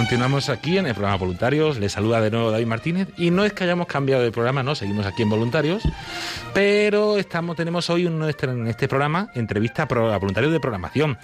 Continuamos 0.00 0.48
aquí 0.48 0.78
en 0.78 0.86
el 0.86 0.94
programa 0.94 1.18
Voluntarios. 1.18 1.78
Les 1.78 1.92
saluda 1.92 2.22
de 2.22 2.30
nuevo 2.30 2.50
David 2.50 2.66
Martínez. 2.66 3.08
Y 3.18 3.30
no 3.30 3.44
es 3.44 3.52
que 3.52 3.64
hayamos 3.64 3.86
cambiado 3.86 4.22
de 4.22 4.32
programa, 4.32 4.62
no, 4.62 4.74
seguimos 4.74 5.04
aquí 5.04 5.20
en 5.20 5.28
Voluntarios. 5.28 5.82
Pero 6.54 7.18
estamos, 7.18 7.54
tenemos 7.54 7.90
hoy 7.90 8.06
en, 8.06 8.22
este 8.22 8.88
programa 8.88 9.30
entrevista 9.34 9.82
a 9.82 10.16
voluntarios 10.16 10.52
de 10.52 10.58
programación. 10.58 11.18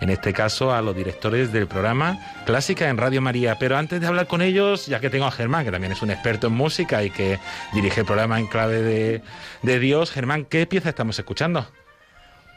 En 0.00 0.10
este 0.10 0.32
caso 0.32 0.74
a 0.74 0.82
los 0.82 0.96
directores 0.96 1.52
del 1.52 1.68
programa 1.68 2.18
Clásica 2.46 2.88
en 2.88 2.96
Radio 2.96 3.22
María. 3.22 3.58
Pero 3.60 3.76
antes 3.76 4.00
de 4.00 4.08
hablar 4.08 4.26
con 4.26 4.42
ellos, 4.42 4.86
ya 4.86 4.98
que 4.98 5.08
tengo 5.08 5.26
a 5.26 5.30
Germán, 5.30 5.64
que 5.64 5.70
también 5.70 5.92
es 5.92 6.02
un 6.02 6.10
experto 6.10 6.48
en 6.48 6.54
música 6.54 7.04
y 7.04 7.10
que 7.10 7.38
dirige 7.74 8.00
el 8.00 8.06
programa 8.06 8.40
en 8.40 8.48
clave 8.48 8.82
de, 8.82 9.22
de 9.62 9.78
Dios, 9.78 10.10
Germán, 10.10 10.46
¿qué 10.46 10.66
pieza 10.66 10.88
estamos 10.88 11.16
escuchando? 11.16 11.64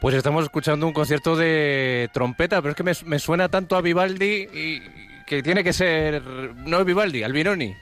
Pues 0.00 0.16
estamos 0.16 0.42
escuchando 0.42 0.84
un 0.84 0.92
concierto 0.92 1.36
de 1.36 2.10
trompeta, 2.12 2.60
pero 2.60 2.70
es 2.70 2.76
que 2.76 2.82
me, 2.82 2.92
me 3.04 3.20
suena 3.20 3.48
tanto 3.48 3.76
a 3.76 3.82
Vivaldi 3.82 4.48
y, 4.52 5.09
que 5.30 5.44
tiene 5.44 5.62
que 5.62 5.72
ser. 5.72 6.24
No 6.56 6.84
Vivaldi, 6.84 7.22
Albinoni. 7.22 7.76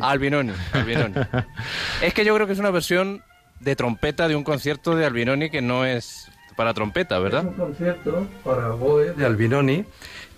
Albinoni. 0.00 0.52
Albinoni, 0.72 1.14
es 2.02 2.14
que 2.14 2.24
yo 2.24 2.34
creo 2.34 2.46
que 2.46 2.54
es 2.54 2.58
una 2.58 2.70
versión 2.70 3.22
de 3.60 3.76
trompeta 3.76 4.26
de 4.26 4.36
un 4.36 4.42
concierto 4.42 4.96
de 4.96 5.04
Albinoni 5.04 5.50
que 5.50 5.60
no 5.60 5.84
es 5.84 6.32
para 6.56 6.72
trompeta, 6.72 7.18
¿verdad? 7.18 7.42
Es 7.42 7.48
un 7.48 7.54
concierto 7.54 8.26
para 8.42 8.68
Boe 8.68 9.12
de 9.12 9.26
Albinoni. 9.26 9.84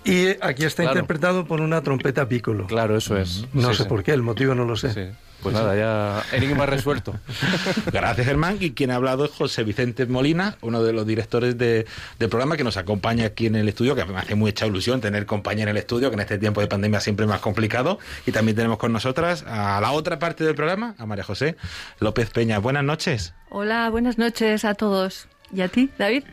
Y 0.05 0.37
aquí 0.43 0.65
está 0.65 0.85
interpretado 0.85 1.47
por 1.47 1.61
una 1.61 1.83
trompeta 1.83 2.29
piccolo. 2.29 2.67
Claro, 2.67 2.97
eso 2.97 3.17
es. 3.17 3.47
No 3.53 3.73
sé 3.75 3.87
por 3.87 4.03
qué, 4.03 4.13
el 4.13 4.23
motivo 4.23 4.55
no 4.55 4.65
lo 4.65 4.77
sé. 4.77 5.15
Pues 5.45 5.55
nada, 5.55 5.77
ya 5.77 6.37
enigma 6.37 6.65
resuelto. 6.65 7.15
Gracias, 7.93 8.27
Germán. 8.27 8.57
Y 8.61 8.71
quien 8.71 8.91
ha 8.91 8.95
hablado 8.95 9.27
es 9.27 9.31
José 9.31 9.63
Vicente 9.63 10.07
Molina, 10.07 10.57
uno 10.63 10.83
de 10.83 10.95
los 10.95 11.07
directores 11.07 11.59
de, 11.59 11.87
del 12.19 12.29
programa 12.31 12.57
que 12.57 12.65
nos 12.65 12.79
acompaña 12.79 13.27
aquí 13.27 13.47
en 13.47 13.57
el 13.57 13.69
estudio, 13.69 13.95
que 13.95 14.07
me 14.07 14.19
hace 14.19 14.37
mucha 14.37 14.67
ilusión 14.67 15.03
tener 15.03 15.27
compañía 15.27 15.65
en 15.65 15.69
el 15.69 15.77
estudio, 15.77 16.09
que 16.09 16.15
en 16.15 16.21
este 16.21 16.39
tiempo 16.39 16.63
de 16.63 16.67
pandemia 16.67 16.99
siempre 17.01 17.27
es 17.27 17.31
más 17.31 17.41
complicado. 17.41 17.99
Y 18.25 18.33
también 18.33 18.57
tenemos 18.57 18.79
con 18.79 18.91
nosotras 18.91 19.45
a 19.47 19.79
la 19.83 19.93
otra 19.93 20.19
parte 20.19 20.45
del 20.45 20.55
programa, 20.55 20.95
a 20.97 21.05
María 21.05 21.25
José 21.25 21.57
López 22.01 22.31
Peña. 22.31 22.59
Buenas 22.59 22.85
noches. 22.85 23.35
Hola, 23.51 23.91
buenas 23.91 24.17
noches 24.17 24.65
a 24.65 24.75
todos. 24.75 25.29
¿Y 25.53 25.61
a 25.61 25.69
ti, 25.69 25.91
David? 25.99 26.25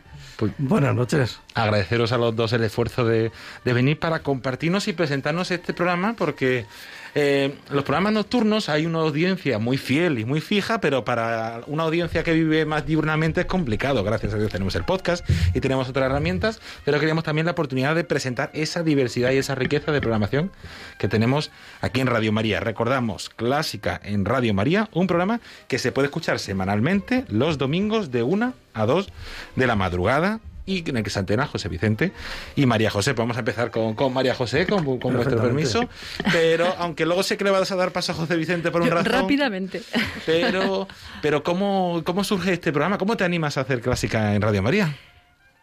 Pues, 0.42 0.54
buenas 0.58 0.92
noches. 0.92 1.38
Agradeceros 1.54 2.10
a 2.10 2.18
los 2.18 2.34
dos 2.34 2.52
el 2.52 2.64
esfuerzo 2.64 3.04
de, 3.04 3.30
de 3.64 3.72
venir 3.72 4.00
para 4.00 4.24
compartirnos 4.24 4.88
y 4.88 4.92
presentarnos 4.92 5.52
este 5.52 5.72
programa, 5.72 6.14
porque 6.18 6.66
eh, 7.14 7.54
los 7.70 7.84
programas 7.84 8.14
nocturnos 8.14 8.68
hay 8.68 8.86
una 8.86 9.00
audiencia 9.00 9.58
muy 9.58 9.76
fiel 9.76 10.18
y 10.18 10.24
muy 10.24 10.40
fija, 10.40 10.80
pero 10.80 11.04
para 11.04 11.60
una 11.66 11.82
audiencia 11.82 12.22
que 12.22 12.32
vive 12.32 12.64
más 12.64 12.86
diurnamente 12.86 13.42
es 13.42 13.46
complicado. 13.46 14.02
Gracias 14.02 14.32
a 14.32 14.38
Dios 14.38 14.50
tenemos 14.50 14.74
el 14.76 14.84
podcast 14.84 15.28
y 15.52 15.60
tenemos 15.60 15.88
otras 15.88 16.06
herramientas, 16.06 16.60
pero 16.84 16.98
queríamos 16.98 17.24
también 17.24 17.44
la 17.44 17.52
oportunidad 17.52 17.94
de 17.94 18.04
presentar 18.04 18.50
esa 18.54 18.82
diversidad 18.82 19.32
y 19.32 19.36
esa 19.36 19.54
riqueza 19.54 19.92
de 19.92 20.00
programación 20.00 20.50
que 20.98 21.08
tenemos 21.08 21.50
aquí 21.82 22.00
en 22.00 22.06
Radio 22.06 22.32
María. 22.32 22.60
Recordamos, 22.60 23.28
Clásica 23.28 24.00
en 24.02 24.24
Radio 24.24 24.54
María, 24.54 24.88
un 24.92 25.06
programa 25.06 25.40
que 25.68 25.78
se 25.78 25.92
puede 25.92 26.06
escuchar 26.06 26.38
semanalmente 26.38 27.24
los 27.28 27.58
domingos 27.58 28.10
de 28.10 28.22
1 28.22 28.54
a 28.72 28.86
2 28.86 29.08
de 29.56 29.66
la 29.66 29.76
madrugada 29.76 30.40
y 30.66 30.88
en 30.88 30.96
el 30.96 31.02
que 31.02 31.10
se 31.10 31.18
antena 31.18 31.46
José 31.46 31.68
Vicente 31.68 32.12
y 32.56 32.66
María 32.66 32.90
José. 32.90 33.14
Pues 33.14 33.22
vamos 33.24 33.36
a 33.36 33.40
empezar 33.40 33.70
con, 33.70 33.94
con 33.94 34.12
María 34.12 34.34
José, 34.34 34.66
con, 34.66 34.98
con 34.98 35.14
vuestro 35.14 35.40
permiso. 35.40 35.88
Pero 36.32 36.74
aunque 36.78 37.06
luego 37.06 37.22
sé 37.22 37.36
que 37.36 37.44
le 37.44 37.50
vas 37.50 37.70
a 37.70 37.76
dar 37.76 37.92
paso 37.92 38.12
a 38.12 38.14
José 38.14 38.36
Vicente 38.36 38.70
por 38.70 38.82
un 38.82 38.90
rato 38.90 39.10
Rápidamente. 39.10 39.82
Pero, 40.26 40.88
pero 41.20 41.42
¿cómo, 41.42 42.02
¿cómo 42.04 42.24
surge 42.24 42.52
este 42.52 42.72
programa? 42.72 42.98
¿Cómo 42.98 43.16
te 43.16 43.24
animas 43.24 43.58
a 43.58 43.62
hacer 43.62 43.80
clásica 43.80 44.34
en 44.34 44.42
Radio 44.42 44.62
María? 44.62 44.96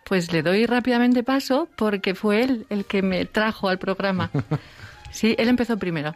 Pues 0.05 0.33
le 0.33 0.41
doy 0.41 0.65
rápidamente 0.65 1.23
paso 1.23 1.69
porque 1.75 2.15
fue 2.15 2.43
él 2.43 2.65
el 2.69 2.85
que 2.85 3.01
me 3.01 3.25
trajo 3.25 3.69
al 3.69 3.79
programa. 3.79 4.31
Sí, 5.11 5.35
él 5.39 5.49
empezó 5.49 5.75
primero. 5.77 6.13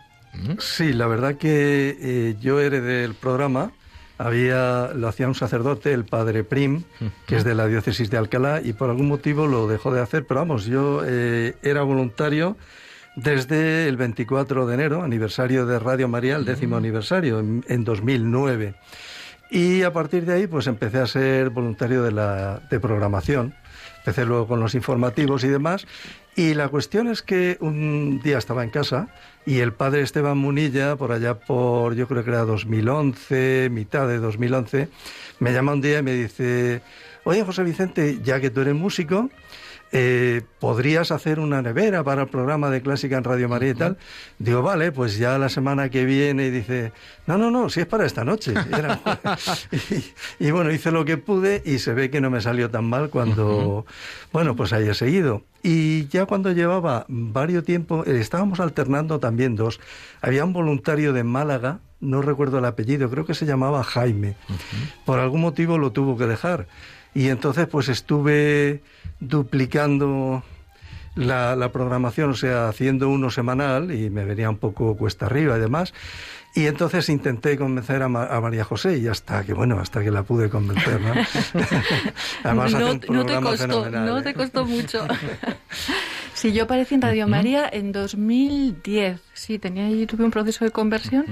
Sí, 0.60 0.94
la 0.94 1.08
verdad 1.08 1.36
que 1.36 1.98
eh, 2.00 2.36
yo 2.40 2.60
heredé 2.60 3.02
del 3.02 3.16
programa 3.16 3.72
había, 4.18 4.92
lo 4.94 5.08
hacía 5.08 5.28
un 5.28 5.36
sacerdote, 5.36 5.94
el 5.94 6.06
padre 6.06 6.44
Prim, 6.44 6.84
que 7.26 7.38
es 7.38 7.44
de 7.44 7.56
la 7.56 7.68
diócesis 7.68 8.10
de 8.10 8.18
Alcalá, 8.18 8.62
y 8.64 8.74
por 8.74 8.90
algún 8.90 9.08
motivo 9.08 9.48
lo 9.48 9.68
dejó 9.68 9.94
de 9.94 10.02
hacer, 10.02 10.26
pero 10.26 10.42
vamos, 10.42 10.66
yo 10.66 11.02
eh, 11.06 11.56
era 11.64 11.84
voluntario 11.84 12.58
desde 13.16 13.88
el 13.88 13.98
24 13.98 14.66
de 14.66 14.74
enero, 14.74 15.04
aniversario 15.04 15.66
de 15.66 15.80
Radio 15.80 16.08
María, 16.08 16.36
el 16.36 16.46
décimo 16.46 16.78
aniversario, 16.78 17.40
en, 17.40 17.64
en, 17.68 17.84
2009. 17.84 18.76
Y 19.52 19.84
a 19.84 19.94
partir 19.94 20.26
de 20.26 20.34
ahí, 20.34 20.48
pues 20.48 20.66
empecé 20.68 20.98
a 20.98 21.06
ser 21.06 21.52
voluntario 21.52 22.02
de, 22.02 22.12
la, 22.12 22.60
de 22.70 22.80
programación. 22.80 23.54
Empecé 24.04 24.26
luego 24.26 24.48
con 24.48 24.60
los 24.60 24.76
informativos 24.76 25.46
y 25.46 25.48
demás. 25.48 25.88
Y 26.36 26.56
la 26.56 26.68
cuestión 26.68 27.08
es 27.08 27.22
que 27.22 27.58
un 27.62 28.20
día 28.22 28.38
estaba 28.38 28.66
en 28.66 28.70
casa 28.70 29.08
y 29.46 29.60
el 29.60 29.72
padre 29.72 30.02
Esteban 30.02 30.38
Munilla, 30.38 30.98
por 30.98 31.14
allá 31.14 31.40
por, 31.40 31.96
yo 31.96 32.06
creo 32.10 32.26
que 32.26 32.32
era 32.32 32.44
2011, 32.44 33.70
mitad 33.72 34.06
de 34.10 34.18
2011, 34.18 34.90
me 35.40 35.54
llama 35.54 35.72
un 35.72 35.80
día 35.82 36.00
y 36.00 36.04
me 36.04 36.14
dice, 36.14 36.82
oye 37.24 37.46
José 37.46 37.64
Vicente, 37.64 38.20
ya 38.22 38.42
que 38.42 38.50
tú 38.50 38.60
eres 38.60 38.76
músico, 38.76 39.30
eh, 39.96 40.42
¿podrías 40.60 41.12
hacer 41.12 41.40
una 41.40 41.62
nevera 41.62 42.04
para 42.04 42.24
el 42.24 42.28
programa 42.28 42.72
de 42.72 42.82
Clásica 42.82 43.16
en 43.16 43.24
Radio 43.24 43.48
María 43.48 43.70
y 43.70 43.74
tal? 43.76 43.98
Digo, 44.40 44.64
vale, 44.64 44.92
pues 44.92 45.20
ya 45.20 45.38
la 45.38 45.50
semana 45.50 45.90
que 45.90 46.04
viene, 46.04 46.48
y 46.48 46.50
dice, 46.50 46.92
no, 47.28 47.38
no, 47.38 47.52
no, 47.52 47.70
si 47.70 47.82
es 47.82 47.86
para 47.86 48.04
esta 48.04 48.24
noche. 48.24 48.56
y, 50.40 50.48
y, 50.48 50.52
bueno, 50.52 50.72
hice 50.72 50.90
lo 50.90 51.06
que 51.06 51.18
pude 51.18 51.62
y 51.64 51.78
se 51.78 51.94
ve 51.94 52.10
que 52.10 52.22
no 52.22 52.32
me 52.32 52.42
salió 52.42 52.72
tan 52.72 52.86
mal 52.86 53.12
cuando, 53.12 53.86
bueno, 54.32 54.56
pues 54.56 54.74
haya 54.74 54.96
seguido. 54.96 55.44
Y 55.62 56.08
ya 56.08 56.26
cuando 56.26 56.52
llevaba 56.52 57.06
varios 57.08 57.64
tiempo, 57.64 58.04
eh, 58.06 58.20
estábamos 58.20 58.60
alternando 58.60 59.20
también 59.20 59.56
dos. 59.56 59.80
Había 60.22 60.44
un 60.44 60.54
voluntario 60.54 61.14
de 61.14 61.24
Málaga, 61.24 61.82
no 62.00 62.24
recuerdo 62.24 62.58
el 62.58 62.66
apellido, 62.66 63.12
creo 63.12 63.26
que 63.26 63.36
se 63.36 63.46
llamaba 63.46 63.84
Jaime. 63.84 64.36
Por 65.06 65.20
algún 65.20 65.42
motivo 65.42 65.78
lo 65.78 65.92
tuvo 65.92 66.18
que 66.18 66.26
dejar. 66.26 66.68
Y 67.16 67.30
entonces 67.30 67.68
pues 67.68 67.90
estuve 67.90 68.82
duplicando 69.20 70.44
la, 71.16 71.56
la, 71.56 71.72
programación, 71.72 72.32
o 72.32 72.36
sea, 72.36 72.68
haciendo 72.68 73.10
uno 73.10 73.30
semanal 73.30 73.92
y 73.92 74.10
me 74.10 74.26
venía 74.26 74.50
un 74.50 74.58
poco 74.58 74.96
cuesta 74.98 75.28
arriba 75.28 75.58
y 75.58 75.60
demás. 75.60 75.94
Y 76.56 76.68
entonces 76.68 77.10
intenté 77.10 77.58
convencer 77.58 78.04
a, 78.04 78.08
Ma 78.08 78.26
a, 78.26 78.40
María 78.40 78.64
José 78.64 79.00
y 79.00 79.08
hasta 79.08 79.44
que, 79.44 79.54
bueno, 79.54 79.80
hasta 79.80 80.04
que 80.04 80.12
la 80.12 80.22
pude 80.22 80.50
convencer, 80.50 81.02
¿no? 81.02 81.14
Además 82.44 82.74
no, 82.74 82.92
un 82.92 83.02
no 83.10 83.26
te 83.26 83.42
costó, 83.42 83.90
no 83.90 84.20
¿eh? 84.20 84.22
te 84.22 84.34
costó 84.36 84.66
mucho. 84.66 85.08
sí, 86.36 86.54
yo 86.54 86.66
aparecí 86.66 86.94
en 86.94 87.02
Radio 87.02 87.28
María 87.28 87.68
en 87.72 87.92
2010. 87.92 89.20
Sí, 89.34 89.58
tenía 89.58 90.06
tuve 90.06 90.26
un 90.26 90.32
proceso 90.32 90.64
de 90.64 90.70
conversión. 90.70 91.26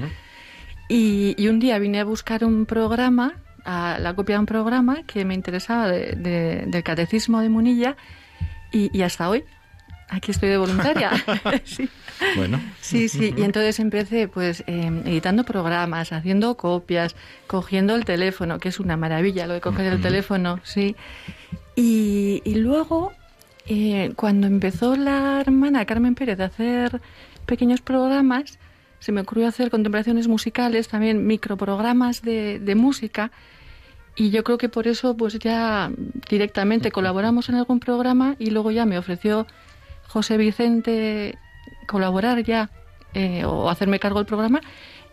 y, 0.89 1.36
y 1.38 1.48
un 1.50 1.60
día 1.60 1.78
vine 1.78 2.00
a 2.00 2.04
buscar 2.04 2.44
un 2.44 2.65
programa 2.65 3.36
a 3.65 3.97
la 4.00 4.13
copia 4.13 4.36
de 4.36 4.39
un 4.39 4.45
programa 4.45 5.04
que 5.04 5.26
me 5.26 5.34
interesaba 5.34 5.88
de, 5.88 6.13
de, 6.13 6.63
del 6.67 6.84
catecismo 6.84 7.41
de 7.41 7.50
Munilla 7.50 7.95
y, 8.71 8.95
y, 8.97 9.02
hasta 9.02 9.30
hoy 9.30 9.43
aquí 10.12 10.32
estoy 10.32 10.50
de 10.50 10.58
voluntaria. 10.58 11.12
sí. 11.63 11.89
Bueno. 12.36 12.62
Sí, 12.82 13.10
sí. 13.10 13.34
Y 13.36 13.41
entonces 13.41 13.80
empecé 13.80 14.28
pues 14.28 14.63
eh, 14.67 15.02
editando 15.06 15.43
programas, 15.43 16.12
haciendo 16.12 16.56
copias, 16.56 17.15
cogiendo 17.47 17.95
el 17.95 18.06
teléfono, 18.06 18.60
que 18.60 18.69
es 18.69 18.80
una 18.80 18.97
maravilla 18.97 19.47
lo 19.47 19.56
de 19.56 19.62
coger 19.62 19.88
el 19.88 20.02
teléfono, 20.02 20.60
sí. 20.63 20.95
Y, 21.76 22.41
y 22.45 22.56
luego, 22.56 23.13
eh, 23.65 24.12
cuando 24.15 24.45
empezó 24.45 24.95
la 24.95 25.41
hermana 25.41 25.86
Carmen 25.86 26.13
Pérez 26.13 26.39
a 26.41 26.45
hacer 26.45 27.02
pequeños 27.45 27.82
programas, 27.82 28.60
se 29.02 29.12
me 29.12 29.22
ocurrió 29.22 29.48
hacer 29.48 29.72
contemplaciones 29.72 30.28
musicales, 30.28 30.88
también 30.88 31.26
microprogramas 31.26 32.22
de, 32.22 32.60
de 32.60 32.76
música. 32.76 33.32
Y 34.16 34.30
yo 34.30 34.44
creo 34.44 34.60
que 34.60 34.70
por 34.70 34.88
eso 34.88 35.18
pues 35.18 35.40
ya 35.40 35.92
directamente 36.30 36.92
colaboramos 36.92 37.50
en 37.50 37.56
algún 37.56 37.80
programa 37.80 38.36
y 38.38 38.52
luego 38.52 38.70
ya 38.70 38.86
me 38.86 39.00
ofreció 39.00 39.48
José 40.08 40.38
Vicente 40.38 41.38
colaborar 41.88 42.44
ya 42.44 42.70
eh, 43.16 43.44
o 43.44 43.70
hacerme 43.70 44.00
cargo 44.00 44.20
del 44.20 44.28
programa 44.28 44.62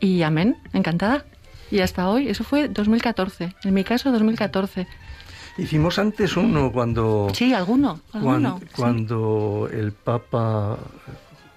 y 0.00 0.22
amén, 0.22 0.58
encantada. 0.74 1.24
Y 1.70 1.80
hasta 1.80 2.10
hoy, 2.10 2.28
eso 2.28 2.44
fue 2.44 2.68
2014, 2.68 3.54
en 3.64 3.74
mi 3.74 3.84
caso 3.84 4.12
2014. 4.12 4.86
Hicimos 5.56 5.98
antes 5.98 6.36
uno 6.36 6.70
cuando... 6.72 7.28
Sí, 7.32 7.54
alguno. 7.54 8.00
alguno 8.12 8.60
cuando, 8.74 8.76
cuando 8.76 9.68
el 9.72 9.92
Papa... 9.92 10.78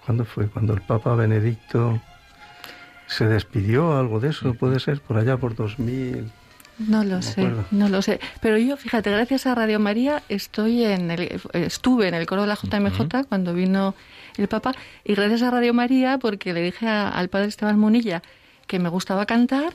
¿Cuándo 0.06 0.26
fue? 0.26 0.48
Cuando 0.48 0.74
el 0.74 0.82
Papa 0.82 1.14
Benedicto 1.14 2.02
se 3.12 3.26
despidió, 3.26 3.98
algo 3.98 4.20
de 4.20 4.30
eso, 4.30 4.54
puede 4.54 4.80
ser, 4.80 5.02
por 5.02 5.18
allá 5.18 5.36
por 5.38 5.54
2000. 5.54 6.32
No 6.80 7.04
lo 7.04 7.18
no 7.18 7.22
sé, 7.22 7.42
acuerdo. 7.42 7.66
no 7.72 7.90
lo 7.90 8.02
sé. 8.02 8.20
Pero 8.42 8.58
yo, 8.58 8.78
fíjate, 8.78 9.12
gracias 9.12 9.46
a 9.46 9.54
Radio 9.54 9.80
María 9.80 10.24
estoy 10.30 10.86
en 10.86 11.12
el, 11.12 11.42
estuve 11.54 12.08
en 12.08 12.14
el 12.14 12.26
coro 12.26 12.42
de 12.42 12.48
la 12.48 12.56
JMJ 12.56 13.02
uh 13.02 13.04
-huh. 13.04 13.28
cuando 13.28 13.54
vino 13.54 13.94
el 14.38 14.48
Papa 14.48 14.74
y 15.04 15.14
gracias 15.14 15.42
a 15.42 15.52
Radio 15.52 15.74
María 15.74 16.18
porque 16.18 16.54
le 16.54 16.62
dije 16.62 16.88
a, 16.88 17.10
al 17.10 17.28
padre 17.28 17.50
Esteban 17.50 17.78
Munilla 17.78 18.24
que 18.66 18.80
me 18.80 18.90
gustaba 18.90 19.26
cantar 19.26 19.74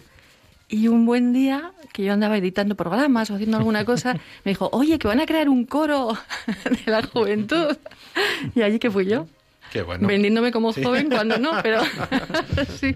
y 0.69 0.89
un 0.89 1.07
buen 1.07 1.33
día 1.33 1.73
que 1.93 2.03
yo 2.03 2.13
andaba 2.13 2.39
editando 2.39 2.75
programas 2.75 3.31
o 3.31 3.35
haciendo 3.35 3.59
alguna 3.59 3.85
cosa, 3.85 4.15
me 4.45 4.51
dijo, 4.51 4.69
oye, 4.73 4.99
que 4.99 5.07
van 5.07 5.21
a 5.21 5.27
crear 5.27 5.49
un 5.49 5.65
coro 5.65 6.17
de 6.87 6.91
la 6.91 7.03
juventud. 7.03 7.77
Y 8.55 8.63
allí 8.63 8.79
que 8.79 8.91
fui 8.91 9.05
yo. 9.05 9.27
Qué 9.73 9.83
bueno. 9.83 10.07
Vendiéndome 10.07 10.53
como 10.53 10.73
sí. 10.73 10.83
joven 10.83 11.09
cuando 11.11 11.39
no, 11.39 11.53
pero 11.63 11.81
sí. 12.81 12.95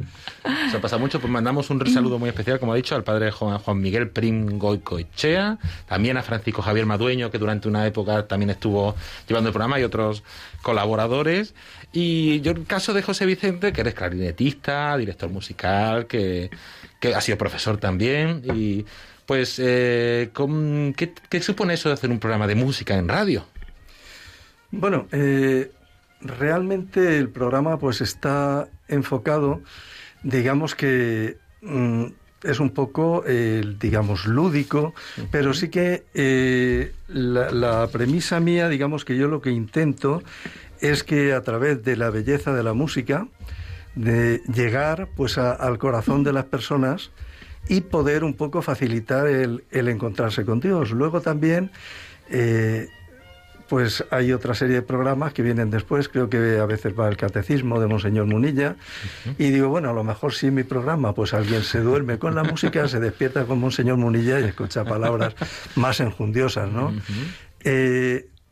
Se 0.70 0.78
pasa 0.78 0.98
mucho, 0.98 1.20
pues 1.20 1.30
mandamos 1.30 1.68
un 1.70 1.86
saludo 1.86 2.18
muy 2.18 2.28
especial, 2.28 2.58
como 2.58 2.72
ha 2.72 2.76
dicho, 2.76 2.94
al 2.94 3.04
padre 3.04 3.30
Juan, 3.30 3.58
Juan 3.58 3.80
Miguel 3.80 4.08
Prim 4.08 4.58
Goicoechea, 4.58 5.58
también 5.86 6.16
a 6.16 6.22
Francisco 6.22 6.62
Javier 6.62 6.86
Madueño, 6.86 7.30
que 7.30 7.38
durante 7.38 7.68
una 7.68 7.86
época 7.86 8.26
también 8.26 8.50
estuvo 8.50 8.94
llevando 9.28 9.48
el 9.48 9.52
programa, 9.52 9.78
y 9.80 9.82
otros 9.82 10.22
colaboradores. 10.62 11.54
Y 11.92 12.40
yo, 12.40 12.52
el 12.52 12.64
caso 12.66 12.94
de 12.94 13.02
José 13.02 13.26
Vicente, 13.26 13.72
que 13.72 13.80
eres 13.80 13.94
clarinetista, 13.94 14.96
director 14.96 15.28
musical, 15.28 16.06
que, 16.06 16.50
que 17.00 17.14
ha 17.14 17.20
sido 17.20 17.36
profesor 17.36 17.78
también, 17.78 18.42
y 18.54 18.84
pues, 19.26 19.60
eh, 19.62 20.30
¿con, 20.32 20.94
¿qué, 20.96 21.12
¿qué 21.28 21.42
supone 21.42 21.74
eso 21.74 21.88
de 21.88 21.94
hacer 21.94 22.10
un 22.10 22.18
programa 22.18 22.46
de 22.46 22.54
música 22.54 22.96
en 22.96 23.08
radio? 23.08 23.44
Bueno, 24.70 25.08
eh, 25.12 25.70
realmente 26.20 27.18
el 27.18 27.28
programa 27.28 27.78
pues 27.78 28.00
está 28.00 28.68
enfocado, 28.88 29.60
digamos 30.22 30.74
que 30.74 31.38
mmm, 31.62 32.06
es 32.42 32.58
un 32.60 32.70
poco, 32.70 33.22
eh, 33.26 33.62
digamos, 33.78 34.26
lúdico, 34.26 34.94
pero 35.30 35.52
sí 35.52 35.68
que 35.68 36.04
eh, 36.14 36.92
la, 37.08 37.50
la, 37.50 37.86
premisa 37.88 38.40
mía, 38.40 38.68
digamos 38.68 39.04
que 39.04 39.16
yo 39.16 39.28
lo 39.28 39.42
que 39.42 39.50
intento 39.50 40.22
es 40.80 41.04
que 41.04 41.34
a 41.34 41.42
través 41.42 41.84
de 41.84 41.96
la 41.96 42.08
belleza 42.08 42.54
de 42.54 42.62
la 42.62 42.72
música, 42.72 43.28
de 43.94 44.40
llegar 44.52 45.08
pues 45.16 45.36
al 45.36 45.78
corazón 45.78 46.24
de 46.24 46.32
las 46.32 46.44
personas 46.44 47.10
y 47.68 47.82
poder 47.82 48.24
un 48.24 48.34
poco 48.34 48.62
facilitar 48.62 49.26
el, 49.26 49.64
el 49.70 49.88
encontrarse 49.88 50.44
con 50.44 50.60
Dios. 50.60 50.92
Luego 50.92 51.20
también 51.20 51.70
eh, 52.30 52.88
pues 53.70 54.04
hay 54.10 54.32
otra 54.32 54.52
serie 54.54 54.74
de 54.74 54.82
programas 54.82 55.32
que 55.32 55.42
vienen 55.42 55.70
después, 55.70 56.08
creo 56.08 56.28
que 56.28 56.58
a 56.58 56.66
veces 56.66 56.92
va 56.98 57.08
el 57.08 57.16
catecismo 57.16 57.78
de 57.80 57.86
Monseñor 57.86 58.26
Munilla, 58.26 58.74
y 59.38 59.50
digo, 59.50 59.68
bueno, 59.68 59.90
a 59.90 59.92
lo 59.92 60.02
mejor 60.02 60.34
si 60.34 60.48
en 60.48 60.56
mi 60.56 60.64
programa 60.64 61.14
pues 61.14 61.34
alguien 61.34 61.62
se 61.62 61.78
duerme 61.78 62.18
con 62.18 62.34
la 62.34 62.42
música, 62.42 62.88
se 62.88 62.98
despierta 62.98 63.44
con 63.44 63.60
Monseñor 63.60 63.96
Munilla 63.96 64.40
y 64.40 64.42
escucha 64.42 64.84
palabras 64.84 65.36
más 65.76 66.00
enjundiosas, 66.00 66.68
¿no? 66.68 66.92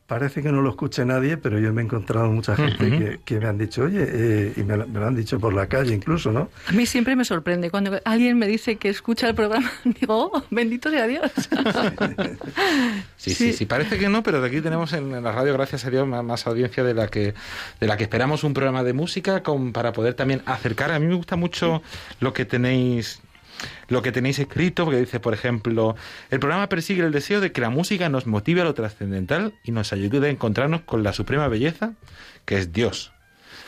Parece 0.09 0.43
que 0.43 0.51
no 0.51 0.63
lo 0.63 0.71
escuche 0.71 1.05
nadie, 1.05 1.37
pero 1.37 1.59
yo 1.59 1.71
me 1.75 1.83
he 1.83 1.85
encontrado 1.85 2.33
mucha 2.33 2.57
gente 2.57 3.21
que, 3.27 3.39
me 3.41 3.47
han 3.47 3.59
dicho, 3.59 3.83
oye, 3.83 4.07
eh, 4.09 4.55
y 4.57 4.63
me, 4.63 4.79
lo 4.79 5.07
han 5.07 5.15
dicho 5.15 5.39
por 5.39 5.53
la 5.53 5.67
calle 5.67 5.95
incluso, 5.95 6.33
¿no? 6.33 6.49
A 6.67 6.73
mí 6.73 6.87
siempre 6.87 7.15
me 7.15 7.27
sorprende 7.27 7.71
cuando 7.71 8.01
alguien 8.07 8.39
me 8.39 8.47
dice 8.47 8.77
que 8.77 8.89
escucha 8.89 9.29
el 9.29 9.35
programa, 9.35 9.71
digo, 9.85 10.31
oh, 10.33 10.43
bendito 10.51 10.89
sea 10.89 11.07
Dios. 11.07 11.31
sí, 13.19 13.35
sí, 13.35 13.53
sí, 13.53 13.67
parece 13.67 13.99
que 13.99 14.09
no, 14.09 14.23
pero 14.23 14.41
de 14.41 14.49
aquí 14.49 14.63
tenemos 14.63 14.95
en 14.95 15.23
la 15.23 15.31
radio, 15.31 15.53
gracias 15.53 15.85
a 15.85 15.91
Dios, 15.91 16.09
más, 16.09 16.47
audiencia 16.47 16.83
de 16.85 16.95
la 16.95 17.09
que 17.09 17.35
de 17.79 17.87
la 17.87 17.99
que 17.99 18.05
esperamos 18.05 18.45
un 18.45 18.55
programa 18.55 18.85
de 18.85 18.95
música 18.95 19.43
con, 19.43 19.75
para 19.75 19.93
poder 19.93 20.15
también 20.15 20.41
acercar. 20.47 20.91
A 20.91 20.99
mí 20.99 21.07
me 21.07 21.17
gusta 21.17 21.37
mucho 21.37 21.83
lo 22.21 22.33
que 22.33 22.47
tenéis 22.47 23.21
lo 23.89 24.03
que 24.03 24.13
tenéis 24.13 24.39
escrito, 24.39 24.85
porque 24.85 25.01
dice, 25.01 25.21
por 25.21 25.35
ejemplo, 25.35 25.97
el 26.31 26.41
programa 26.41 26.69
persigue 26.69 27.03
el 27.05 27.13
deseo 27.13 27.41
de 27.41 27.53
que 27.53 27.61
la 27.61 27.71
música 27.71 28.09
nos 28.09 28.27
motive 28.27 28.61
a 28.61 28.65
lo 28.65 28.75
trascendental 28.75 29.55
y 29.65 29.73
nos 29.73 29.93
ayude 29.93 30.29
a 30.29 30.31
encontrarnos 30.31 30.83
con 30.83 31.03
la 31.03 31.13
suprema 31.13 31.49
belleza, 31.49 31.93
que 32.45 32.59
es 32.59 32.73
Dios. 32.73 33.13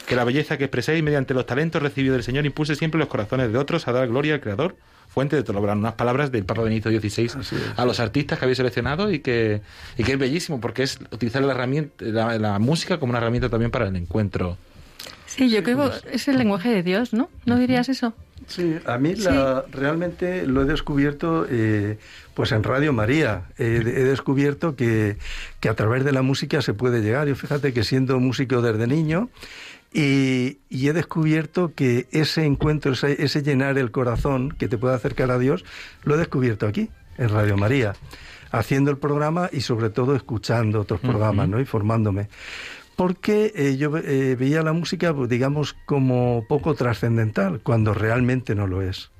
Que 0.07 0.17
la 0.17 0.25
belleza 0.25 0.59
que 0.59 0.65
expreséis 0.65 1.03
mediante 1.03 1.35
los 1.35 1.47
talentos 1.47 1.83
recibidos 1.83 2.17
del 2.17 2.25
Señor 2.25 2.47
impulse 2.47 2.75
siempre 2.75 2.99
los 2.99 3.09
corazones 3.09 3.53
de 3.53 3.59
otros 3.59 3.87
a 3.87 3.93
dar 3.93 4.09
gloria 4.09 4.35
al 4.35 4.41
Creador, 4.41 4.77
fuente 5.11 5.37
de 5.37 5.43
todo 5.43 5.61
lo 5.61 5.73
Unas 5.73 5.95
palabras 5.95 6.31
del 6.31 6.45
Papa 6.45 6.63
Benito 6.63 6.89
XVI 6.89 7.31
a 7.77 7.85
los 7.85 8.01
artistas 8.01 8.39
que 8.39 8.45
habéis 8.45 8.59
seleccionado 8.59 9.11
y 9.11 9.19
que, 9.19 9.61
y 9.99 10.05
que 10.05 10.13
es 10.13 10.19
bellísimo, 10.19 10.61
porque 10.61 10.85
es 10.85 10.99
utilizar 11.11 11.43
la, 11.43 11.53
herramienta, 11.53 12.05
la, 12.39 12.59
música 12.59 12.99
como 12.99 13.11
una 13.11 13.19
herramienta 13.19 13.49
también 13.49 13.71
para 13.71 13.89
el 13.89 13.97
encuentro. 13.97 14.57
Sí, 15.27 15.51
yo 15.51 15.63
creo 15.63 15.91
que 15.91 16.15
es 16.15 16.29
el 16.29 16.39
lenguaje 16.39 16.71
de 16.71 16.83
Dios, 16.83 17.13
¿no? 17.13 17.29
¿No 17.45 17.59
dirías 17.59 17.89
eso? 17.89 18.15
Sí, 18.51 18.77
a 18.85 18.99
mí 18.99 19.15
la, 19.15 19.65
realmente 19.71 20.45
lo 20.45 20.63
he 20.63 20.65
descubierto 20.65 21.47
eh, 21.49 21.99
pues 22.35 22.51
en 22.51 22.65
Radio 22.65 22.93
María. 22.93 23.45
he 23.59 23.65
descubierto 23.65 24.75
que, 24.75 25.19
que, 25.61 25.69
a 25.69 25.75
través 25.75 26.05
de 26.05 26.11
la 26.11 26.23
música 26.23 26.61
se 26.61 26.75
puede 26.75 27.01
llegar. 27.01 27.29
Yo 27.29 27.37
fíjate 27.37 27.73
que 27.73 27.85
siendo 27.85 28.19
músico 28.19 28.61
desde 28.61 28.89
niño 28.89 29.29
y, 29.93 30.59
y 30.69 30.89
he 30.89 30.93
descubierto 30.93 31.75
que 31.77 32.09
ese 32.11 32.45
encuentro, 32.45 32.93
ese, 32.93 33.43
llenar 33.43 33.79
el 33.79 33.93
corazón 33.93 34.51
que 34.51 34.67
te 34.67 34.79
puede 34.79 34.97
acercar 34.97 35.31
a 35.31 35.39
Dios, 35.39 35.65
lo 36.03 36.17
he 36.17 36.19
descubierto 36.19 36.67
aquí, 36.67 36.91
en 37.19 37.29
Radio 37.29 37.57
María, 37.57 37.95
haciendo 38.51 38.91
el 38.91 38.99
programa 38.99 39.49
y 39.53 39.61
sobre 39.61 39.91
todo 39.91 40.17
escuchando 40.17 40.81
otros 40.81 40.99
programas 40.99 41.49
¿no? 41.49 41.61
y 41.61 41.65
formándome 41.67 42.29
porque 43.01 43.55
eh, 43.57 43.79
yo 43.79 43.97
eh, 43.97 44.37
veía 44.39 44.61
la 44.61 44.75
música, 44.75 45.15
pues, 45.15 45.31
digamos, 45.31 45.75
como 45.87 46.45
poco 46.47 46.75
trascendental, 46.75 47.61
cuando 47.63 47.95
realmente 47.95 48.55
no 48.55 48.67
lo 48.67 48.83
es. 48.83 49.11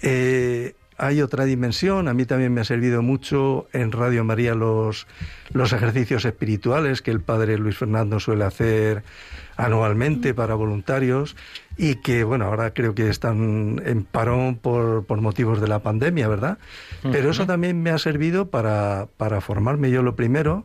Eh, 0.00 0.72
hay 0.96 1.20
otra 1.20 1.44
dimensión, 1.44 2.08
a 2.08 2.14
mí 2.14 2.24
también 2.24 2.54
me 2.54 2.62
ha 2.62 2.64
servido 2.64 3.02
mucho 3.02 3.66
en 3.74 3.92
Radio 3.92 4.24
María 4.24 4.54
los, 4.54 5.06
los 5.52 5.74
ejercicios 5.74 6.24
espirituales 6.24 7.02
que 7.02 7.10
el 7.10 7.20
padre 7.20 7.58
Luis 7.58 7.76
Fernando 7.76 8.18
suele 8.20 8.44
hacer 8.44 9.02
anualmente 9.56 10.32
para 10.32 10.54
voluntarios 10.54 11.36
y 11.76 11.96
que, 11.96 12.24
bueno, 12.24 12.46
ahora 12.46 12.72
creo 12.72 12.94
que 12.94 13.08
están 13.08 13.82
en 13.84 14.04
parón 14.04 14.56
por, 14.56 15.04
por 15.04 15.20
motivos 15.20 15.60
de 15.60 15.68
la 15.68 15.80
pandemia, 15.80 16.28
¿verdad? 16.28 16.58
Pero 17.02 17.30
eso 17.30 17.46
también 17.46 17.82
me 17.82 17.90
ha 17.90 17.98
servido 17.98 18.48
para, 18.48 19.08
para 19.16 19.40
formarme 19.40 19.90
yo 19.90 20.02
lo 20.02 20.14
primero, 20.16 20.64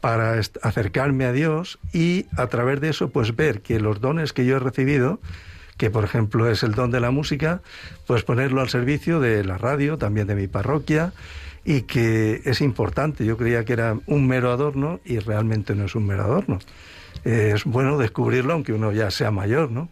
para 0.00 0.40
acercarme 0.62 1.24
a 1.24 1.32
Dios 1.32 1.78
y 1.92 2.26
a 2.36 2.46
través 2.46 2.80
de 2.80 2.90
eso 2.90 3.10
pues 3.10 3.36
ver 3.36 3.62
que 3.62 3.80
los 3.80 4.00
dones 4.00 4.32
que 4.32 4.46
yo 4.46 4.56
he 4.56 4.60
recibido, 4.60 5.20
que 5.76 5.90
por 5.90 6.04
ejemplo 6.04 6.50
es 6.50 6.62
el 6.62 6.72
don 6.72 6.90
de 6.90 7.00
la 7.00 7.10
música, 7.10 7.62
pues 8.06 8.22
ponerlo 8.22 8.60
al 8.60 8.68
servicio 8.68 9.20
de 9.20 9.44
la 9.44 9.58
radio, 9.58 9.98
también 9.98 10.26
de 10.26 10.34
mi 10.34 10.46
parroquia 10.46 11.12
y 11.64 11.82
que 11.82 12.40
es 12.44 12.60
importante. 12.60 13.24
Yo 13.24 13.36
creía 13.36 13.64
que 13.64 13.74
era 13.74 13.98
un 14.06 14.26
mero 14.26 14.50
adorno 14.50 15.00
y 15.04 15.18
realmente 15.18 15.74
no 15.74 15.84
es 15.84 15.94
un 15.94 16.06
mero 16.06 16.24
adorno. 16.24 16.58
Es 17.24 17.64
bueno 17.64 17.98
descubrirlo 17.98 18.54
aunque 18.54 18.72
uno 18.72 18.92
ya 18.92 19.10
sea 19.10 19.30
mayor, 19.30 19.70
¿no? 19.70 19.88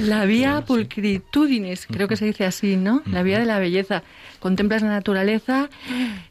La 0.00 0.24
vía 0.24 0.64
pulcritudinis, 0.66 1.86
creo 1.86 2.08
que 2.08 2.16
se 2.16 2.24
dice 2.24 2.44
así, 2.44 2.76
¿no? 2.76 3.02
La 3.06 3.22
vía 3.22 3.38
de 3.38 3.46
la 3.46 3.58
belleza. 3.58 4.02
Contemplas 4.40 4.82
la 4.82 4.88
naturaleza 4.88 5.68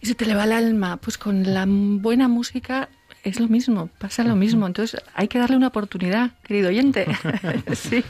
y 0.01 0.05
se 0.05 0.15
te 0.15 0.25
le 0.25 0.35
va 0.35 0.45
el 0.45 0.51
alma. 0.51 0.97
Pues 0.97 1.17
con 1.17 1.53
la 1.53 1.65
buena 1.67 2.27
música 2.27 2.89
es 3.23 3.39
lo 3.39 3.47
mismo, 3.47 3.89
pasa 3.97 4.23
lo 4.23 4.35
mismo. 4.35 4.67
Entonces 4.67 5.01
hay 5.13 5.27
que 5.27 5.37
darle 5.39 5.57
una 5.57 5.67
oportunidad, 5.67 6.31
querido 6.43 6.69
oyente. 6.69 7.05
sí. 7.73 8.03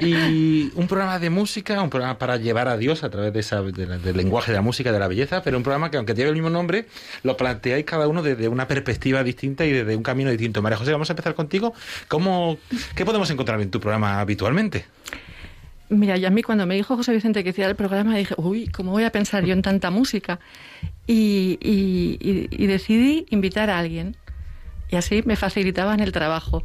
Y 0.00 0.70
un 0.74 0.86
programa 0.88 1.18
de 1.18 1.30
música, 1.30 1.80
un 1.80 1.90
programa 1.90 2.18
para 2.18 2.36
llevar 2.36 2.68
a 2.68 2.76
Dios 2.76 3.04
a 3.04 3.10
través 3.10 3.32
de 3.32 3.40
esa, 3.40 3.62
del 3.62 4.16
lenguaje 4.16 4.50
de 4.50 4.56
la 4.56 4.62
música, 4.62 4.90
de 4.90 4.98
la 4.98 5.08
belleza, 5.08 5.42
pero 5.42 5.56
un 5.56 5.62
programa 5.62 5.90
que 5.90 5.96
aunque 5.96 6.14
lleve 6.14 6.30
el 6.30 6.34
mismo 6.34 6.50
nombre, 6.50 6.86
lo 7.22 7.36
planteáis 7.36 7.84
cada 7.84 8.08
uno 8.08 8.22
desde 8.22 8.48
una 8.48 8.66
perspectiva 8.66 9.22
distinta 9.22 9.64
y 9.64 9.72
desde 9.72 9.96
un 9.96 10.02
camino 10.02 10.30
distinto. 10.30 10.62
María 10.62 10.78
José, 10.78 10.92
vamos 10.92 11.08
a 11.10 11.12
empezar 11.12 11.34
contigo. 11.34 11.74
¿Cómo, 12.08 12.58
¿Qué 12.94 13.04
podemos 13.04 13.30
encontrar 13.30 13.60
en 13.60 13.70
tu 13.70 13.80
programa 13.80 14.20
habitualmente? 14.20 14.86
Mira, 15.90 16.16
y 16.16 16.24
a 16.24 16.30
mí 16.30 16.42
cuando 16.42 16.66
me 16.66 16.74
dijo 16.74 16.96
José 16.96 17.12
Vicente 17.12 17.44
que 17.44 17.50
hiciera 17.50 17.70
el 17.70 17.76
programa, 17.76 18.16
dije, 18.16 18.34
uy, 18.38 18.68
¿cómo 18.68 18.90
voy 18.90 19.04
a 19.04 19.10
pensar 19.10 19.44
yo 19.44 19.52
en 19.52 19.62
tanta 19.62 19.90
música? 19.90 20.40
y, 21.06 21.58
y 21.60 22.66
decidí 22.66 23.26
invitar 23.28 23.68
a 23.68 23.78
alguien 23.78 24.16
y 24.94 24.96
así 24.96 25.22
me 25.24 25.34
facilitaban 25.34 25.98
el 25.98 26.12
trabajo. 26.12 26.62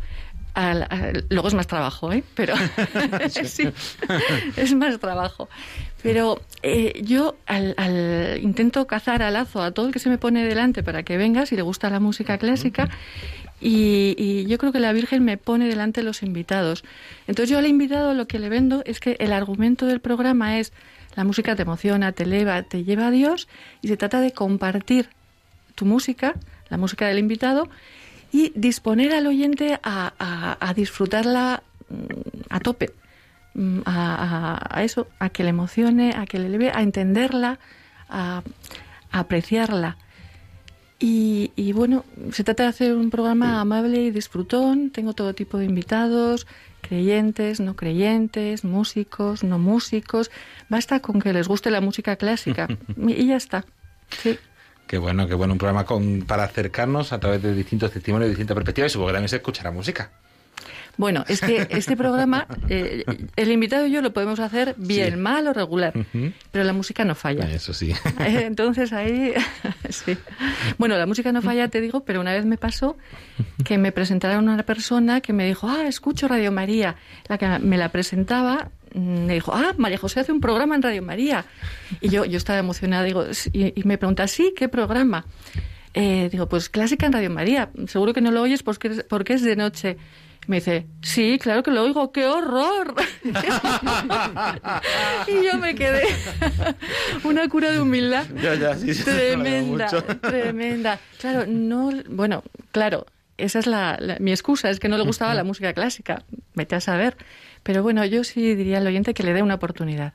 luego 1.29 1.47
es 1.47 1.55
más 1.55 1.65
trabajo, 1.65 2.13
¿eh? 2.13 2.23
Pero 2.35 2.53
sí, 3.29 3.67
es 4.55 4.75
más 4.75 4.99
trabajo. 4.99 5.49
Pero 6.03 6.39
eh, 6.61 7.01
yo 7.03 7.37
al, 7.47 8.39
intento 8.39 8.85
cazar 8.85 9.23
al 9.23 9.33
lazo 9.33 9.63
a 9.63 9.71
todo 9.71 9.87
el 9.87 9.93
que 9.93 9.97
se 9.97 10.09
me 10.09 10.19
pone 10.19 10.45
delante 10.45 10.83
para 10.83 11.01
que 11.01 11.17
venga, 11.17 11.47
si 11.47 11.55
le 11.55 11.63
gusta 11.63 11.89
la 11.89 11.99
música 11.99 12.37
clásica, 12.37 12.87
y, 13.59 14.45
yo 14.45 14.59
creo 14.59 14.71
que 14.71 14.79
la 14.79 14.93
Virgen 14.93 15.25
me 15.25 15.37
pone 15.37 15.67
delante 15.67 16.03
los 16.03 16.21
invitados. 16.21 16.83
Entonces 17.25 17.49
yo 17.49 17.57
al 17.57 17.65
invitado 17.65 18.13
lo 18.13 18.27
que 18.27 18.37
le 18.37 18.49
vendo 18.49 18.83
es 18.85 18.99
que 18.99 19.17
el 19.19 19.33
argumento 19.33 19.87
del 19.87 20.01
programa 20.01 20.59
es 20.59 20.71
la 21.15 21.23
música 21.23 21.55
te 21.55 21.63
emociona, 21.63 22.11
te 22.11 22.23
eleva, 22.23 22.61
te 22.61 22.83
lleva 22.83 23.07
a 23.07 23.11
Dios, 23.11 23.47
y 23.81 23.87
se 23.87 23.97
trata 23.97 24.21
de 24.21 24.33
compartir 24.33 25.09
tu 25.73 25.85
música, 25.85 26.35
la 26.69 26.77
música 26.77 27.07
del 27.07 27.17
invitado, 27.17 27.67
y 28.31 28.51
disponer 28.55 29.13
al 29.13 29.27
oyente 29.27 29.79
a, 29.83 30.73
disfrutarla 30.75 31.63
mm, 31.89 31.95
a 32.49 32.59
tope, 32.59 32.93
mm, 33.53 33.79
a, 33.85 34.81
eso, 34.83 35.07
a 35.19 35.29
que 35.29 35.43
le 35.43 35.49
emocione, 35.49 36.13
a 36.15 36.25
que 36.25 36.39
le 36.39 36.47
eleve, 36.47 36.71
a 36.73 36.81
entenderla, 36.81 37.59
a, 38.09 38.43
apreciarla. 39.11 39.97
Y, 41.01 41.71
bueno, 41.73 42.03
se 42.33 42.43
trata 42.43 42.63
de 42.63 42.69
hacer 42.69 42.93
un 42.93 43.09
programa 43.09 43.61
amable 43.61 44.01
y 44.01 44.11
disfrutón. 44.11 44.89
Tengo 44.89 45.13
todo 45.13 45.33
tipo 45.33 45.57
de 45.57 45.63
invitados, 45.63 46.45
creyentes, 46.81 47.61
no 47.61 47.77
creyentes, 47.77 48.65
músicos, 48.65 49.45
no 49.45 49.59
músicos. 49.59 50.29
Basta 50.67 50.99
con 50.99 51.21
que 51.21 51.31
les 51.31 51.47
guste 51.47 51.71
la 51.71 51.79
música 51.79 52.17
clásica 52.17 52.67
y 53.07 53.27
ya 53.27 53.37
está. 53.37 53.63
Sí. 54.21 54.37
Qué 54.89 54.97
bueno, 54.97 55.28
qué 55.28 55.36
bueno, 55.36 55.54
un 55.54 55.60
programa 55.60 55.86
con, 55.86 56.23
para 56.23 56.45
acercarnos 56.45 57.13
a 57.13 57.19
través 57.19 57.43
de 57.43 57.54
distintos 57.54 57.91
testimonios, 57.91 58.25
de 58.25 58.30
distintas 58.32 58.56
perspectivas 58.56 58.91
y 58.91 58.93
supongo 58.93 59.10
que 59.10 59.13
también 59.13 59.30
se 59.30 59.36
escuchará 59.36 59.69
música. 59.69 60.10
Bueno, 60.97 61.23
es 61.28 61.41
que 61.41 61.67
este 61.69 61.95
programa, 61.95 62.47
eh, 62.69 63.06
el 63.36 63.52
invitado 63.52 63.86
y 63.86 63.91
yo 63.91 64.02
lo 64.02 64.13
podemos 64.13 64.39
hacer 64.39 64.73
bien, 64.78 65.21
mal 65.21 65.47
o 65.47 65.54
regular, 65.54 65.93
pero 66.52 66.63
la 66.63 66.73
música 66.73 67.06
no 67.06 67.13
falla. 67.13 67.49
Eso 67.52 67.71
sí. 67.71 67.93
Eh, 68.19 68.45
entonces 68.47 68.91
ahí, 68.91 69.34
sí. 69.89 70.17
Bueno, 70.80 70.97
la 70.97 71.06
música 71.06 71.32
no 71.32 71.43
falla, 71.43 71.67
te 71.67 71.82
digo, 71.82 72.04
pero 72.04 72.19
una 72.19 72.34
vez 72.34 72.45
me 72.45 72.58
pasó 72.58 72.97
que 73.63 73.78
me 73.78 73.91
presentaron 73.91 74.49
una 74.49 74.63
persona 74.63 75.21
que 75.21 75.34
me 75.34 75.45
dijo, 75.45 75.69
ah, 75.69 75.88
escucho 75.88 76.28
Radio 76.28 76.52
María. 76.52 76.95
La 77.28 77.38
que 77.38 77.47
me 77.60 77.78
la 77.78 77.89
presentaba 77.89 78.71
me 78.93 79.34
dijo, 79.34 79.54
ah, 79.54 79.73
María 79.78 79.97
José 79.97 80.21
hace 80.21 80.32
un 80.32 80.41
programa 80.41 80.75
en 80.75 80.82
Radio 80.82 81.02
María. 81.02 81.45
Y 82.02 82.10
yo, 82.10 82.25
yo 82.25 82.38
estaba 82.38 82.60
emocionada, 82.60 83.04
digo, 83.04 83.25
y, 83.54 83.73
me 83.84 83.97
pregunta, 83.97 84.28
sí, 84.28 84.54
¿qué 84.56 84.69
programa? 84.69 85.25
Eh, 85.93 86.30
digo, 86.32 86.47
pues 86.47 86.69
clásica 86.69 87.06
en 87.06 87.13
Radio 87.13 87.30
María. 87.30 87.69
Seguro 87.88 88.13
que 88.13 88.21
no 88.21 88.32
lo 88.32 88.41
oyes 88.41 88.63
porque, 88.63 89.04
porque 89.08 89.34
es 89.34 89.41
de 89.41 89.56
noche. 89.56 89.97
me 90.47 90.58
dice, 90.58 90.88
sí, 91.02 91.39
claro 91.41 91.63
que 91.63 91.71
lo 91.71 91.84
oigo, 91.84 92.12
qué 92.12 92.25
horror. 92.25 92.95
y 95.28 95.45
yo 95.45 95.58
me 95.60 95.75
quedé. 95.75 96.04
Una 97.23 97.47
cura 97.49 97.71
de 97.71 97.82
humildad. 97.82 98.25
tremenda, 99.06 99.88
tremenda. 100.21 100.99
Claro, 101.19 101.45
no, 101.47 101.91
bueno, 102.10 102.43
claro, 102.71 103.06
esa 103.39 103.60
es 103.60 103.67
la, 103.67 104.17
mi 104.19 104.32
excusa, 104.32 104.69
es 104.69 104.80
que 104.80 104.89
no 104.89 104.97
le 104.97 105.04
gustaba 105.04 105.34
la 105.34 105.43
música 105.43 105.73
clásica. 105.73 106.23
Vete 106.56 106.75
a 106.75 106.82
saber. 106.82 107.17
Pero 107.63 107.84
bueno, 107.84 108.06
yo 108.06 108.24
sí 108.24 108.56
diría 108.56 108.78
al 108.78 108.88
oyente 108.88 109.13
que 109.13 109.24
le 109.24 109.34
dé 109.34 109.41
una 109.41 109.56
oportunidad. 109.56 110.13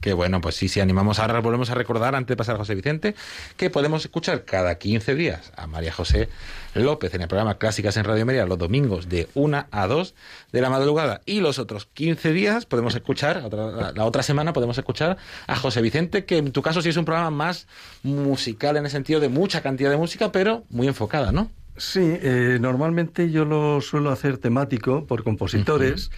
Que 0.00 0.12
bueno, 0.12 0.40
pues 0.40 0.54
sí, 0.54 0.68
sí, 0.68 0.80
animamos. 0.80 1.18
Ahora 1.18 1.40
volvemos 1.40 1.70
a 1.70 1.74
recordar, 1.74 2.14
antes 2.14 2.28
de 2.28 2.36
pasar 2.36 2.54
a 2.54 2.58
José 2.58 2.74
Vicente, 2.74 3.14
que 3.56 3.70
podemos 3.70 4.04
escuchar 4.04 4.44
cada 4.44 4.76
15 4.76 5.14
días 5.14 5.52
a 5.56 5.66
María 5.66 5.92
José 5.92 6.28
López 6.74 7.14
en 7.14 7.22
el 7.22 7.28
programa 7.28 7.58
Clásicas 7.58 7.96
en 7.96 8.04
Radio 8.04 8.26
Media 8.26 8.44
los 8.46 8.58
domingos 8.58 9.08
de 9.08 9.28
1 9.34 9.66
a 9.70 9.86
2 9.86 10.14
de 10.52 10.60
la 10.60 10.70
madrugada. 10.70 11.22
Y 11.24 11.40
los 11.40 11.58
otros 11.58 11.86
15 11.94 12.32
días 12.32 12.66
podemos 12.66 12.94
escuchar, 12.94 13.50
la, 13.52 14.04
otra 14.04 14.22
semana 14.22 14.52
podemos 14.52 14.76
escuchar 14.76 15.16
a 15.46 15.56
José 15.56 15.80
Vicente, 15.80 16.24
que 16.24 16.38
en 16.38 16.52
tu 16.52 16.62
caso 16.62 16.82
sí 16.82 16.90
es 16.90 16.96
un 16.96 17.04
programa 17.04 17.30
más 17.30 17.66
musical 18.02 18.76
en 18.76 18.84
el 18.84 18.90
sentido 18.90 19.18
de 19.18 19.28
mucha 19.28 19.62
cantidad 19.62 19.90
de 19.90 19.96
música, 19.96 20.30
pero 20.30 20.64
muy 20.68 20.86
enfocada, 20.86 21.32
¿no? 21.32 21.50
Sí, 21.78 22.00
eh, 22.02 22.58
normalmente 22.60 23.30
yo 23.30 23.44
lo 23.44 23.80
suelo 23.80 24.10
hacer 24.10 24.38
temático 24.38 25.06
por 25.06 25.24
compositores 25.24 26.10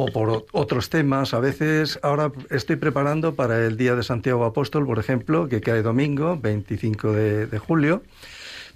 o 0.00 0.06
por 0.06 0.46
otros 0.52 0.90
temas. 0.90 1.34
A 1.34 1.40
veces 1.40 1.98
ahora 2.02 2.30
estoy 2.50 2.76
preparando 2.76 3.34
para 3.34 3.66
el 3.66 3.76
Día 3.76 3.96
de 3.96 4.04
Santiago 4.04 4.44
Apóstol, 4.44 4.86
por 4.86 5.00
ejemplo, 5.00 5.48
que 5.48 5.60
cae 5.60 5.82
domingo, 5.82 6.38
25 6.40 7.12
de, 7.12 7.58
julio. 7.58 8.02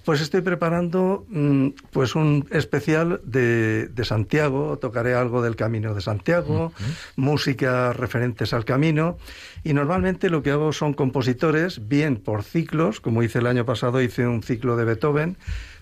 Pues 0.03 0.19
estoy 0.19 0.41
preparando 0.41 1.25
mm, 1.29 1.69
pues 1.91 2.15
un 2.15 2.45
especial 2.51 3.21
de, 3.23 3.89
Santiago, 4.03 4.77
tocaré 4.79 5.13
algo 5.13 5.41
del 5.41 5.55
Camino 5.55 5.93
de 5.93 6.01
Santiago, 6.01 6.73
música 7.15 7.93
referentes 7.93 8.53
al 8.53 8.65
camino. 8.65 9.17
Y 9.63 9.71
normalmente 9.73 10.29
lo 10.29 10.43
que 10.43 10.51
hago 10.51 10.73
son 10.73 10.93
compositores, 10.93 11.87
bien 11.87 12.17
por 12.17 12.43
ciclos, 12.43 12.99
como 12.99 13.23
hice 13.23 13.39
el 13.39 13.47
año 13.47 13.63
pasado, 13.65 14.01
hice 14.01 14.27
un 14.27 14.43
ciclo 14.43 14.75
de 14.75 14.83
Beethoven 14.83 15.37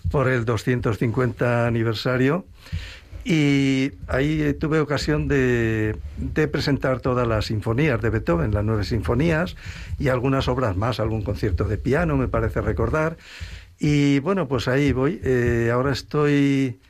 por 0.08 0.28
el 0.28 0.44
250 0.44 1.66
aniversario 1.66 2.44
y 3.24 3.92
ahí 4.08 4.54
tuve 4.58 4.80
ocasión 4.80 5.28
de, 5.28 5.96
presentar 6.50 7.00
todas 7.00 7.26
las 7.26 7.46
sinfonías 7.46 8.00
de 8.00 8.10
Beethoven, 8.10 8.52
las 8.52 8.64
nueve 8.64 8.84
sinfonías 8.84 9.56
y 9.98 10.08
algunas 10.08 10.48
obras 10.48 10.76
más, 10.76 10.98
algún 10.98 11.22
concierto 11.22 11.64
de 11.64 11.78
piano, 11.78 12.16
me 12.16 12.28
parece 12.28 12.60
recordar. 12.60 13.16
Y 13.78 14.18
bueno, 14.20 14.48
pues 14.48 14.66
ahí 14.68 14.92
voy. 14.92 15.20
Eh, 15.22 15.70
ahora 15.72 15.92
estoy 15.92 16.80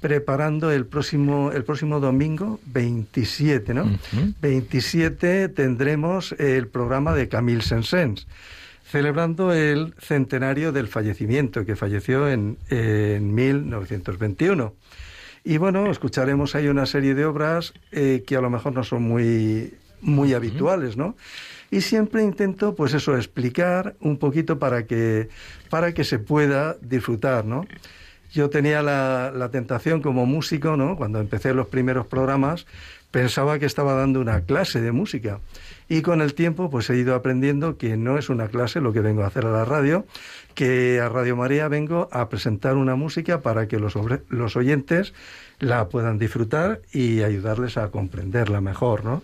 preparando 0.00 0.70
el 0.70 0.86
próximo, 0.86 1.52
el 1.52 1.64
próximo 1.64 2.00
domingo, 2.00 2.60
27, 2.66 3.74
¿no? 3.74 3.98
27 4.40 5.48
tendremos 5.48 6.32
el 6.38 6.68
programa 6.68 7.14
de 7.14 7.28
Camille 7.28 7.62
Saint-Saëns, 7.62 8.26
celebrando 8.84 9.52
el 9.52 9.94
centenario 9.98 10.72
del 10.72 10.88
fallecimiento, 10.88 11.64
que 11.64 11.76
falleció 11.76 12.28
en, 12.28 12.56
en 12.70 13.34
1921. 13.34 14.74
Y 15.48 15.58
bueno, 15.58 15.88
escucharemos 15.92 16.56
ahí 16.56 16.66
una 16.66 16.86
serie 16.86 17.14
de 17.14 17.24
obras 17.24 17.72
eh, 17.92 18.24
que 18.26 18.34
a 18.34 18.40
lo 18.40 18.50
mejor 18.50 18.72
no 18.72 18.82
son 18.82 19.04
muy, 19.04 19.74
muy 20.00 20.34
habituales, 20.34 20.96
¿no? 20.96 21.14
Y 21.70 21.82
siempre 21.82 22.24
intento, 22.24 22.74
pues 22.74 22.94
eso, 22.94 23.16
explicar 23.16 23.94
un 24.00 24.16
poquito 24.18 24.58
para 24.58 24.86
que, 24.86 25.28
para 25.70 25.94
que 25.94 26.02
se 26.02 26.18
pueda 26.18 26.76
disfrutar, 26.80 27.44
¿no? 27.44 27.64
Yo 28.32 28.50
tenía 28.50 28.82
la, 28.82 29.30
la 29.32 29.52
tentación 29.52 30.02
como 30.02 30.26
músico, 30.26 30.76
¿no? 30.76 30.96
Cuando 30.96 31.20
empecé 31.20 31.54
los 31.54 31.68
primeros 31.68 32.08
programas, 32.08 32.66
pensaba 33.12 33.60
que 33.60 33.66
estaba 33.66 33.94
dando 33.94 34.20
una 34.20 34.40
clase 34.40 34.80
de 34.80 34.90
música. 34.90 35.38
Y 35.88 36.02
con 36.02 36.22
el 36.22 36.34
tiempo, 36.34 36.70
pues 36.70 36.90
he 36.90 36.96
ido 36.96 37.14
aprendiendo 37.14 37.78
que 37.78 37.96
no 37.96 38.18
es 38.18 38.30
una 38.30 38.48
clase 38.48 38.80
lo 38.80 38.92
que 38.92 39.00
vengo 39.00 39.22
a 39.22 39.28
hacer 39.28 39.46
a 39.46 39.52
la 39.52 39.64
radio, 39.64 40.06
que 40.56 41.00
a 41.00 41.10
Radio 41.10 41.36
María 41.36 41.68
vengo 41.68 42.08
a 42.10 42.30
presentar 42.30 42.76
una 42.76 42.96
música 42.96 43.42
para 43.42 43.68
que 43.68 43.78
los, 43.78 43.94
los 44.30 44.56
oyentes 44.56 45.12
la 45.60 45.88
puedan 45.90 46.18
disfrutar 46.18 46.80
y 46.92 47.22
ayudarles 47.22 47.76
a 47.76 47.90
comprenderla 47.90 48.62
mejor, 48.62 49.04
¿no? 49.04 49.22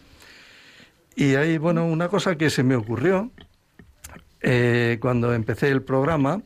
Y 1.16 1.34
hay, 1.34 1.56
bueno, 1.56 1.86
una 1.86 2.08
cosa 2.08 2.36
que 2.36 2.50
se 2.50 2.62
me 2.62 2.76
ocurrió 2.76 3.30
eh, 4.42 4.98
cuando 5.00 5.32
empecé 5.32 5.70
el 5.70 5.82
programa 5.82 6.42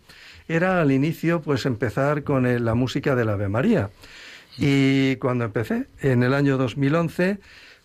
era 0.49 0.81
al 0.81 0.92
inicio, 0.92 1.42
pues 1.42 1.66
empezar 1.66 2.22
con 2.22 2.64
la 2.64 2.75
música 2.75 3.16
del 3.16 3.29
Ave 3.31 3.49
María. 3.49 3.90
Y 4.57 5.16
cuando 5.16 5.44
empecé, 5.44 5.87
en 6.01 6.22
el 6.22 6.33
año 6.33 6.59
2011, 6.59 7.38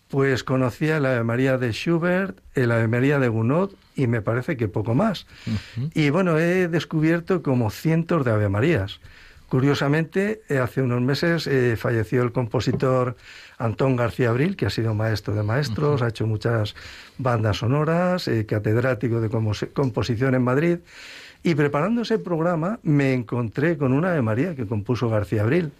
pues 0.08 0.44
conocía 0.44 0.98
el 0.98 1.06
Ave 1.06 1.24
María 1.24 1.58
de 1.58 1.72
Schubert, 1.72 2.38
el 2.54 2.70
Ave 2.70 2.86
María 2.86 3.18
de 3.18 3.28
Gounod 3.28 3.72
y 3.94 4.06
me 4.06 4.22
parece 4.22 4.56
que 4.56 4.68
poco 4.68 4.94
más. 4.94 5.26
Y 5.94 6.10
bueno, 6.10 6.38
he 6.38 6.68
descubierto 6.68 7.42
como 7.42 7.70
cientos 7.70 8.24
de 8.24 8.30
Ave 8.30 8.48
Marías. 8.48 9.00
Curiosamente, 9.48 10.40
eh, 10.48 10.58
hace 10.58 10.80
unos 10.80 11.02
meses 11.02 11.46
eh, 11.46 11.76
falleció 11.76 12.22
el 12.22 12.32
compositor 12.32 13.16
Antón 13.58 13.96
García 13.96 14.30
Abril, 14.30 14.56
que 14.56 14.64
ha 14.64 14.70
sido 14.70 14.94
maestro 14.94 15.34
de 15.34 15.42
maestros, 15.42 16.00
ha 16.00 16.08
hecho 16.08 16.26
muchas 16.26 16.74
bandas 17.18 17.58
sonoras, 17.58 18.28
eh, 18.28 18.46
catedrático 18.46 19.20
de 19.20 19.28
composición 19.74 20.34
en 20.34 20.42
Madrid. 20.42 20.78
Y 21.42 21.54
preparando 21.54 22.00
ese 22.00 22.18
programa 22.18 22.78
me 22.82 23.12
encontré 23.12 23.76
con 23.76 23.92
una 23.92 24.12
Ave 24.12 24.22
María 24.22 24.54
que 24.54 24.66
compuso 24.66 25.10
García 25.10 25.42
Abril. 25.42 25.70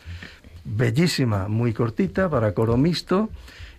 Bellísima, 0.64 1.48
muy 1.48 1.72
cortita, 1.72 2.29
para 2.29 2.53
coro 2.53 2.77
mixto 2.77 3.31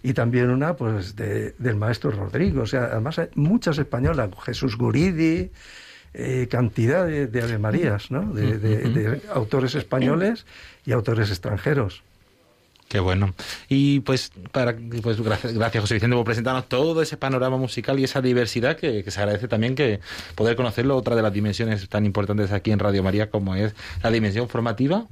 y 0.04 0.14
también 0.14 0.50
una 0.50 0.76
pues 0.76 1.16
del 1.16 1.76
maestro 1.78 2.12
Rodrigo. 2.12 2.64
O 2.64 2.66
sea, 2.66 2.84
además 2.92 3.18
hay 3.20 3.30
muchas 3.36 3.78
españolas, 3.78 4.30
Jesús 4.44 4.78
Guridi, 4.78 5.50
eh, 6.14 6.48
cantidad 6.52 7.08
de, 7.08 7.28
de 7.28 7.42
Ave 7.42 7.58
Marías, 7.58 8.12
¿no? 8.12 8.34
De, 8.34 9.22
autores 9.34 9.76
españoles 9.76 10.46
y 10.86 10.92
autores 10.92 11.30
extranjeros. 11.30 12.04
Qué 12.90 13.00
bueno. 13.00 13.34
Y 13.70 14.02
pues, 14.02 14.32
para, 14.52 14.76
pues 15.02 15.20
gracias, 15.22 15.54
gracias 15.54 15.82
José 15.82 15.96
Vicente 15.96 16.16
por 16.16 16.26
presentarnos 16.26 16.68
todo 16.68 17.02
ese 17.02 17.18
panorama 17.18 17.58
musical 17.58 17.98
y 17.98 18.04
esa 18.04 18.22
diversidad 18.22 18.76
que, 18.76 19.04
que, 19.04 19.10
se 19.10 19.22
agradece 19.22 19.48
también 19.48 19.74
que 19.74 20.02
poder 20.36 20.56
conocerlo, 20.56 20.98
otra 20.98 21.16
de 21.16 21.24
las 21.24 21.34
dimensiones 21.34 21.88
tan 21.88 22.06
importantes 22.06 22.52
aquí 22.52 22.72
en 22.72 22.80
Radio 22.80 23.02
María 23.02 23.32
como 23.32 23.56
es 23.56 23.74
la 24.04 24.12
dimensión 24.12 24.50
formativa 24.50 25.08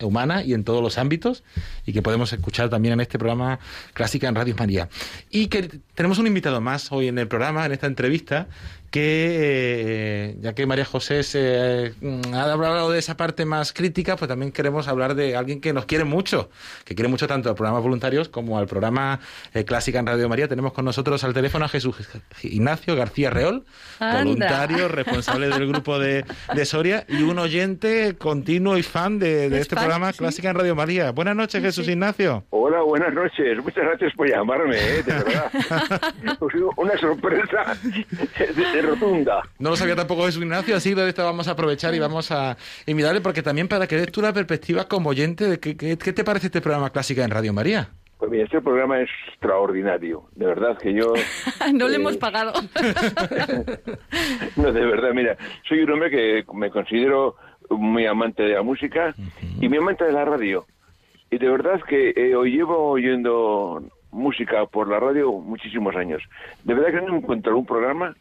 humana 0.00 0.42
y 0.42 0.54
en 0.54 0.64
todos 0.64 0.82
los 0.82 0.98
ámbitos 0.98 1.42
y 1.84 1.92
que 1.92 2.02
podemos 2.02 2.32
escuchar 2.32 2.68
también 2.68 2.94
en 2.94 3.00
este 3.00 3.18
programa 3.18 3.58
Clásica 3.94 4.28
en 4.28 4.34
Radio 4.34 4.54
María. 4.58 4.88
Y 5.30 5.46
que 5.46 5.70
tenemos 5.94 6.18
un 6.18 6.26
invitado 6.26 6.60
más 6.60 6.92
hoy 6.92 7.08
en 7.08 7.18
el 7.18 7.28
programa, 7.28 7.64
en 7.66 7.72
esta 7.72 7.86
entrevista, 7.86 8.48
que 8.96 10.30
eh, 10.32 10.36
ya 10.40 10.54
que 10.54 10.64
María 10.64 10.86
José 10.86 11.22
se, 11.22 11.92
mm, 12.00 12.32
ha 12.32 12.50
hablado 12.50 12.90
de 12.90 12.98
esa 12.98 13.14
parte 13.14 13.44
más 13.44 13.74
crítica, 13.74 14.16
pues 14.16 14.26
también 14.26 14.52
queremos 14.52 14.88
hablar 14.88 15.14
de 15.14 15.36
alguien 15.36 15.60
que 15.60 15.74
nos 15.74 15.84
quiere 15.84 16.04
mucho, 16.04 16.48
que 16.86 16.94
quiere 16.94 17.10
mucho 17.10 17.26
tanto 17.26 17.50
al 17.50 17.56
programa 17.56 17.78
Voluntarios 17.78 18.30
como 18.30 18.56
al 18.56 18.66
programa 18.66 19.20
eh, 19.52 19.66
Clásica 19.66 19.98
en 19.98 20.06
Radio 20.06 20.30
María. 20.30 20.48
Tenemos 20.48 20.72
con 20.72 20.86
nosotros 20.86 21.22
al 21.24 21.34
teléfono 21.34 21.66
a 21.66 21.68
Jesús 21.68 21.94
Ignacio 22.42 22.96
García 22.96 23.28
Reol, 23.28 23.66
voluntario, 24.00 24.88
responsable 24.88 25.50
del 25.50 25.68
grupo 25.68 25.98
de, 25.98 26.24
Soria 26.64 27.04
y 27.06 27.22
un 27.22 27.38
oyente 27.38 28.16
continuo 28.16 28.78
y 28.78 28.82
fan 28.82 29.18
de, 29.18 29.48
este 29.58 29.76
programa 29.76 30.14
Clásica 30.14 30.48
en 30.48 30.56
Radio 30.56 30.74
María. 30.74 31.12
Buenas 31.12 31.36
noches, 31.36 31.60
Jesús 31.60 31.86
Ignacio. 31.86 32.44
Hola, 32.48 32.80
buenas 32.80 33.12
noches. 33.12 33.58
Muchas 33.62 33.84
gracias 33.84 34.14
por 34.14 34.26
llamarme, 34.26 34.78
eh, 34.78 35.02
de 35.02 35.12
verdad. 35.12 35.52
una 36.78 36.96
sorpresa 36.96 37.76
rotunda. 38.86 39.42
No 39.58 39.70
lo 39.70 39.76
sabía 39.76 39.96
tampoco 39.96 40.24
Jesús 40.26 40.42
Ignacio, 40.42 40.76
así 40.76 40.94
de 40.94 41.08
esto 41.08 41.24
vamos 41.24 41.48
a 41.48 41.52
aprovechar 41.52 41.94
y 41.94 41.98
vamos 41.98 42.30
a 42.30 42.56
invitarle, 42.86 43.20
porque 43.20 43.42
también 43.42 43.68
para 43.68 43.86
que 43.86 43.96
des 43.96 44.10
tú 44.10 44.22
la 44.22 44.32
perspectiva 44.32 44.88
como 44.88 45.10
oyente 45.10 45.48
de 45.48 45.60
qué, 45.60 45.76
qué, 45.76 45.96
te 45.96 46.24
parece 46.24 46.46
este 46.46 46.60
programa 46.60 46.90
clásica 46.90 47.24
en 47.24 47.30
Radio 47.30 47.52
María. 47.52 47.90
Pues 48.18 48.30
mira, 48.30 48.44
este 48.44 48.62
programa 48.62 49.00
es 49.00 49.10
extraordinario. 49.28 50.24
De 50.34 50.46
verdad 50.46 50.78
que 50.78 50.94
yo... 50.94 51.12
no 51.74 51.88
le 51.88 51.96
hemos 51.96 52.14
eh, 52.14 52.18
pagado. 52.18 52.52
no, 54.56 54.72
de 54.72 54.86
verdad, 54.86 55.10
mira, 55.12 55.36
soy 55.68 55.80
un 55.80 55.90
hombre 55.90 56.10
que 56.10 56.44
me 56.54 56.70
considero 56.70 57.36
muy 57.68 58.06
amante 58.06 58.42
de 58.42 58.54
la 58.54 58.62
música 58.62 59.14
y 59.60 59.68
muy 59.68 59.78
amante 59.78 60.04
de 60.04 60.12
la 60.12 60.24
radio. 60.24 60.64
Y 61.30 61.38
de 61.38 61.48
verdad 61.48 61.80
que 61.82 62.14
eh, 62.16 62.34
hoy 62.34 62.52
llevo 62.52 62.90
oyendo 62.90 63.82
música 64.12 64.64
por 64.66 64.88
la 64.88 64.98
radio 64.98 65.32
muchísimos 65.32 65.94
años. 65.96 66.22
De 66.64 66.74
verdad 66.74 67.00
que 67.00 67.06
no 67.06 67.16
encuentro 67.16 67.56
un 67.56 67.66
programa 67.66 68.16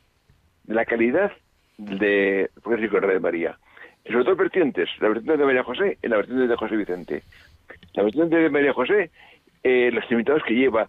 la 0.68 0.86
calidad 0.86 1.32
de 1.78 2.50
Francisco 2.62 3.00
de 3.00 3.20
María. 3.20 3.58
sobre 4.06 4.24
todo 4.24 4.36
vertientes, 4.36 4.90
la 5.00 5.10
vertiente 5.10 5.38
de 5.38 5.46
María 5.46 5.64
José 5.64 5.98
y 6.02 6.08
la 6.08 6.18
vertiente 6.18 6.48
de 6.48 6.56
José 6.56 6.76
Vicente. 6.78 7.24
La 7.94 8.04
vertiente 8.04 8.36
de 8.36 8.50
María 8.50 8.74
José, 8.74 9.12
eh, 9.64 9.90
los 9.92 10.10
invitados 10.12 10.44
que 10.48 10.54
lleva. 10.54 10.88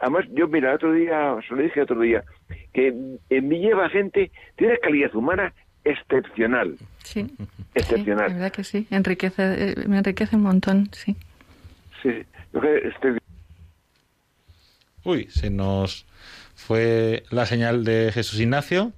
además, 0.00 0.26
yo, 0.30 0.48
mira, 0.48 0.70
el 0.70 0.76
otro 0.76 0.92
día, 0.92 1.36
se 1.46 1.54
lo 1.54 1.62
dije 1.62 1.80
el 1.80 1.84
otro 1.84 2.00
día, 2.00 2.24
que 2.72 2.88
en 3.30 3.48
mi 3.48 3.58
lleva 3.60 3.88
gente, 3.88 4.30
tiene 4.56 4.78
calidad 4.78 5.14
humana 5.14 5.52
excepcional. 5.84 6.76
Sí. 7.04 7.26
Excepcional. 7.74 8.28
la 8.28 8.34
verdad 8.34 8.52
que 8.52 8.64
sí, 8.64 8.86
enriquece, 8.90 9.70
eh, 9.70 9.74
me 9.86 9.98
enriquece 9.98 10.36
un 10.36 10.42
montón, 10.42 10.88
sí. 10.92 11.16
Sí, 12.02 12.24
Yo 12.52 12.60
creo 12.60 12.80
que 12.80 12.88
estoy 12.88 13.18
Uy, 15.04 15.26
se 15.30 15.48
nos 15.48 16.04
fue 16.58 17.22
la 17.30 17.46
señal 17.46 17.84
de 17.84 18.10
Jesús 18.12 18.40
Ignacio, 18.40 18.92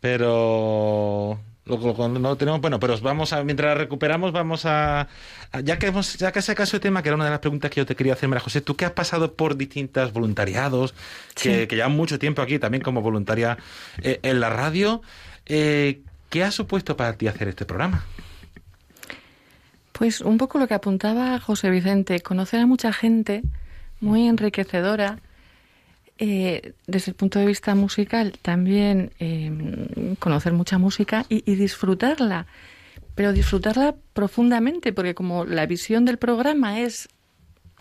pero 0.00 1.38
no 1.66 2.36
tenemos 2.36 2.60
bueno 2.60 2.80
pero 2.80 2.98
vamos 3.00 3.32
a 3.32 3.44
mientras 3.44 3.68
la 3.68 3.74
recuperamos 3.76 4.32
vamos 4.32 4.66
a, 4.66 5.02
a- 5.52 5.60
ya 5.62 5.78
que 5.78 5.86
hemos 5.86 6.16
ya 6.18 6.32
que 6.32 6.42
sacado 6.42 6.64
ese 6.64 6.80
tema 6.80 7.00
que 7.00 7.10
era 7.10 7.14
una 7.16 7.26
de 7.26 7.30
las 7.30 7.38
preguntas 7.38 7.70
que 7.70 7.80
yo 7.80 7.86
te 7.86 7.94
quería 7.94 8.14
hacer 8.14 8.28
María 8.28 8.42
José 8.42 8.60
tú 8.60 8.74
que 8.74 8.84
has 8.84 8.90
pasado 8.90 9.34
por 9.34 9.56
distintas 9.56 10.12
voluntariados 10.12 10.94
que, 11.40 11.68
que 11.68 11.76
llevan 11.76 11.92
mucho 11.92 12.18
tiempo 12.18 12.42
aquí 12.42 12.58
también 12.58 12.82
como 12.82 13.02
voluntaria 13.02 13.56
eh, 14.02 14.18
en 14.24 14.40
la 14.40 14.50
radio 14.50 15.00
eh, 15.46 16.00
¿qué 16.28 16.42
ha 16.42 16.50
supuesto 16.50 16.96
para 16.96 17.12
ti 17.12 17.28
hacer 17.28 17.46
este 17.46 17.64
programa? 17.66 18.04
Pues 19.92 20.20
un 20.22 20.38
poco 20.38 20.58
lo 20.58 20.66
que 20.66 20.74
apuntaba 20.74 21.38
José 21.38 21.70
Vicente, 21.70 22.20
conocer 22.20 22.60
a 22.60 22.66
mucha 22.66 22.92
gente, 22.92 23.42
muy 24.00 24.26
enriquecedora. 24.28 25.18
Eh, 26.22 26.74
desde 26.86 27.12
el 27.12 27.16
punto 27.16 27.38
de 27.38 27.46
vista 27.46 27.74
musical, 27.74 28.34
también 28.42 29.10
eh, 29.20 30.14
conocer 30.18 30.52
mucha 30.52 30.76
música 30.76 31.24
y, 31.30 31.50
y 31.50 31.54
disfrutarla, 31.54 32.46
pero 33.14 33.32
disfrutarla 33.32 33.94
profundamente, 34.12 34.92
porque 34.92 35.14
como 35.14 35.46
la 35.46 35.64
visión 35.64 36.04
del 36.04 36.18
programa 36.18 36.80
es 36.80 37.08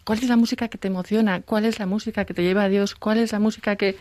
cuál 0.05 0.19
es 0.19 0.29
la 0.29 0.37
música 0.37 0.69
que 0.69 0.77
te 0.77 0.87
emociona, 0.87 1.41
cuál 1.41 1.65
es 1.65 1.79
la 1.79 1.85
música 1.85 2.23
que 2.23 2.33
te 2.33 2.41
lleva 2.41 2.63
a 2.63 2.69
Dios, 2.69 2.95
cuál 2.95 3.17
es 3.17 3.33
la 3.33 3.39
música 3.39 3.75
que... 3.75 3.97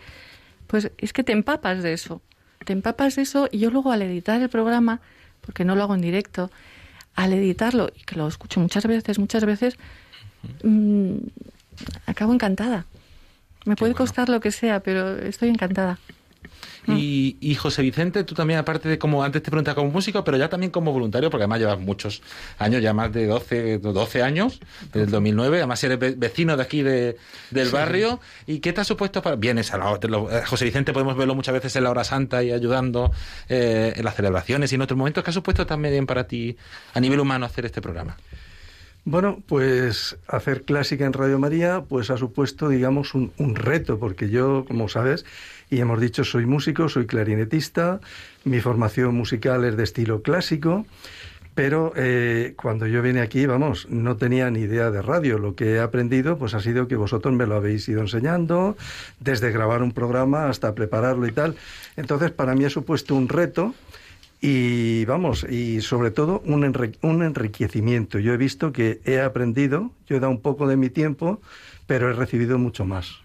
Pues 0.69 0.93
es 0.99 1.13
que 1.13 1.25
te 1.25 1.33
empapas 1.33 1.83
de 1.83 1.93
eso, 1.93 2.23
te 2.65 2.73
empapas 2.73 3.17
de 3.17 3.23
eso 3.23 3.49
y 3.51 3.59
yo 3.59 3.71
luego 3.71 3.91
al 3.91 4.03
editar 4.03 4.41
el 4.41 4.51
programa, 4.51 5.01
porque 5.41 5.65
no 5.65 5.75
lo 5.75 5.83
hago 5.83 5.97
en 5.97 6.01
directo, 6.01 6.53
al 7.17 7.33
editarlo, 7.33 7.91
y 7.93 8.05
que 8.05 8.15
lo 8.15 8.29
escucho 8.29 8.61
muchas 8.61 8.87
veces, 8.87 9.19
muchas 9.19 9.45
veces, 9.45 9.79
mm, 10.63 11.17
acabo 12.07 12.33
encantada. 12.33 12.87
Me 13.65 13.77
puede 13.77 13.93
costar 13.95 14.29
lo 14.29 14.41
que 14.41 14.51
sea, 14.53 14.81
pero 14.81 15.17
estoy 15.19 15.49
encantada. 15.51 15.99
Y, 16.97 17.37
y 17.41 17.55
José 17.55 17.83
Vicente, 17.83 18.25
tú 18.25 18.35
también, 18.35 18.59
aparte 18.59 18.89
de 18.89 18.99
como 18.99 19.23
antes 19.23 19.43
te 19.43 19.51
preguntaba 19.51 19.75
como 19.75 19.91
músico, 19.91 20.25
pero 20.25 20.39
ya 20.39 20.49
también 20.49 20.71
como 20.73 20.91
voluntario, 20.91 21.29
porque 21.29 21.43
además 21.43 21.59
llevas 21.59 21.79
muchos 21.79 22.23
años, 22.57 22.81
ya 22.81 22.95
más 22.95 23.13
de 23.13 23.27
12, 23.27 23.79
12 23.79 24.23
años, 24.23 24.59
desde 24.85 25.03
el 25.03 25.11
2009, 25.11 25.59
además 25.59 25.85
eres 25.85 25.99
ve- 25.99 26.15
vecino 26.17 26.57
de 26.57 26.63
aquí 26.63 26.83
de, 26.83 27.19
del 27.51 27.69
barrio. 27.69 28.21
¿Y 28.47 28.61
qué 28.61 28.73
te 28.73 28.81
ha 28.81 28.85
supuesto 28.85 29.21
para.? 29.21 29.37
Vienes 29.37 29.75
a 29.75 29.79
la. 29.79 29.99
lo- 30.09 30.31
eh, 30.31 30.43
José 30.47 30.65
Vicente, 30.65 30.95
podemos 30.95 31.15
verlo 31.15 31.35
muchas 31.35 31.53
veces 31.53 31.77
en 31.77 31.85
la 31.85 31.91
hora 31.91 32.05
santa 32.05 32.43
y 32.43 32.53
ayudando 32.53 33.13
eh, 33.51 33.93
en 33.97 34.05
las 34.05 34.15
celebraciones 34.15 34.73
y 34.73 34.77
en 34.77 34.81
otros 34.81 34.97
momentos. 34.97 35.23
¿Qué 35.23 35.29
ha 35.31 35.35
supuesto 35.35 35.67
también 35.67 36.07
para 36.07 36.27
ti, 36.27 36.57
a 36.95 37.01
nivel 37.01 37.21
humano, 37.21 37.45
hacer 37.45 37.67
este 37.67 37.83
programa? 37.83 38.17
Bueno, 39.05 39.43
pues 39.47 40.19
hacer 40.27 40.65
clásica 40.65 41.07
en 41.07 41.13
Radio 41.15 41.39
María 41.39 41.83
pues 41.89 42.11
ha 42.11 42.17
supuesto, 42.19 42.69
digamos, 42.69 43.15
un, 43.15 43.33
un 43.39 43.55
reto, 43.55 43.99
porque 43.99 44.29
yo, 44.29 44.65
como 44.67 44.89
sabes, 44.89 45.25
y 45.71 45.81
hemos 45.81 46.01
dicho, 46.01 46.25
soy 46.25 46.47
músico, 46.47 46.89
soy 46.89 47.07
clarinetista, 47.07 48.01
mi 48.45 48.61
formación 48.61 49.15
musical 49.15 49.65
es 49.65 49.77
de 49.77 49.85
estilo 49.85 50.23
clásico, 50.23 50.87
pero 51.59 51.93
eh, 51.97 52.55
cuando 52.57 52.87
yo 52.87 53.03
vine 53.03 53.21
aquí, 53.21 53.45
vamos, 53.45 53.89
no 53.91 54.17
tenía 54.17 54.49
ni 54.49 54.61
idea 54.61 54.93
de 54.93 55.03
radio. 55.03 55.41
Lo 55.41 55.57
que 55.57 55.73
he 55.73 55.81
aprendido 55.81 56.39
pues 56.39 56.55
ha 56.55 56.61
sido 56.61 56.87
que 56.87 56.95
vosotros 56.95 57.35
me 57.35 57.47
lo 57.47 57.57
habéis 57.57 57.89
ido 57.89 58.01
enseñando, 58.01 58.77
desde 59.19 59.51
grabar 59.51 59.83
un 59.83 59.91
programa 59.91 60.49
hasta 60.49 60.77
prepararlo 60.77 61.27
y 61.27 61.33
tal. 61.33 61.57
Entonces, 61.97 62.31
para 62.31 62.55
mí 62.55 62.65
ha 62.65 62.71
supuesto 62.71 63.17
un 63.17 63.29
reto 63.29 63.75
y 64.41 65.05
vamos, 65.07 65.45
y 65.45 65.81
sobre 65.81 66.11
todo 66.11 66.41
un, 66.47 66.63
enri- 66.63 66.97
un 67.03 67.23
enriquecimiento. 67.23 68.19
Yo 68.19 68.33
he 68.33 68.37
visto 68.37 68.73
que 68.73 69.01
he 69.05 69.21
aprendido, 69.21 69.91
yo 70.07 70.17
he 70.17 70.21
dado 70.21 70.31
un 70.33 70.41
poco 70.41 70.67
de 70.69 70.77
mi 70.77 70.91
tiempo, 70.91 71.41
pero 71.87 72.11
he 72.11 72.13
recibido 72.13 72.59
mucho 72.59 72.85
más. 72.85 73.17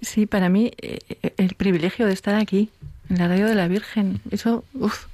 Sí, 0.00 0.26
para 0.26 0.48
mí 0.48 0.72
eh, 0.78 0.98
eh, 1.22 1.34
el 1.36 1.54
privilegio 1.54 2.06
de 2.06 2.12
estar 2.12 2.34
aquí, 2.36 2.70
en 3.10 3.18
la 3.18 3.28
radio 3.28 3.46
de 3.46 3.54
la 3.54 3.68
Virgen, 3.68 4.20
eso, 4.30 4.64
uff, 4.74 5.06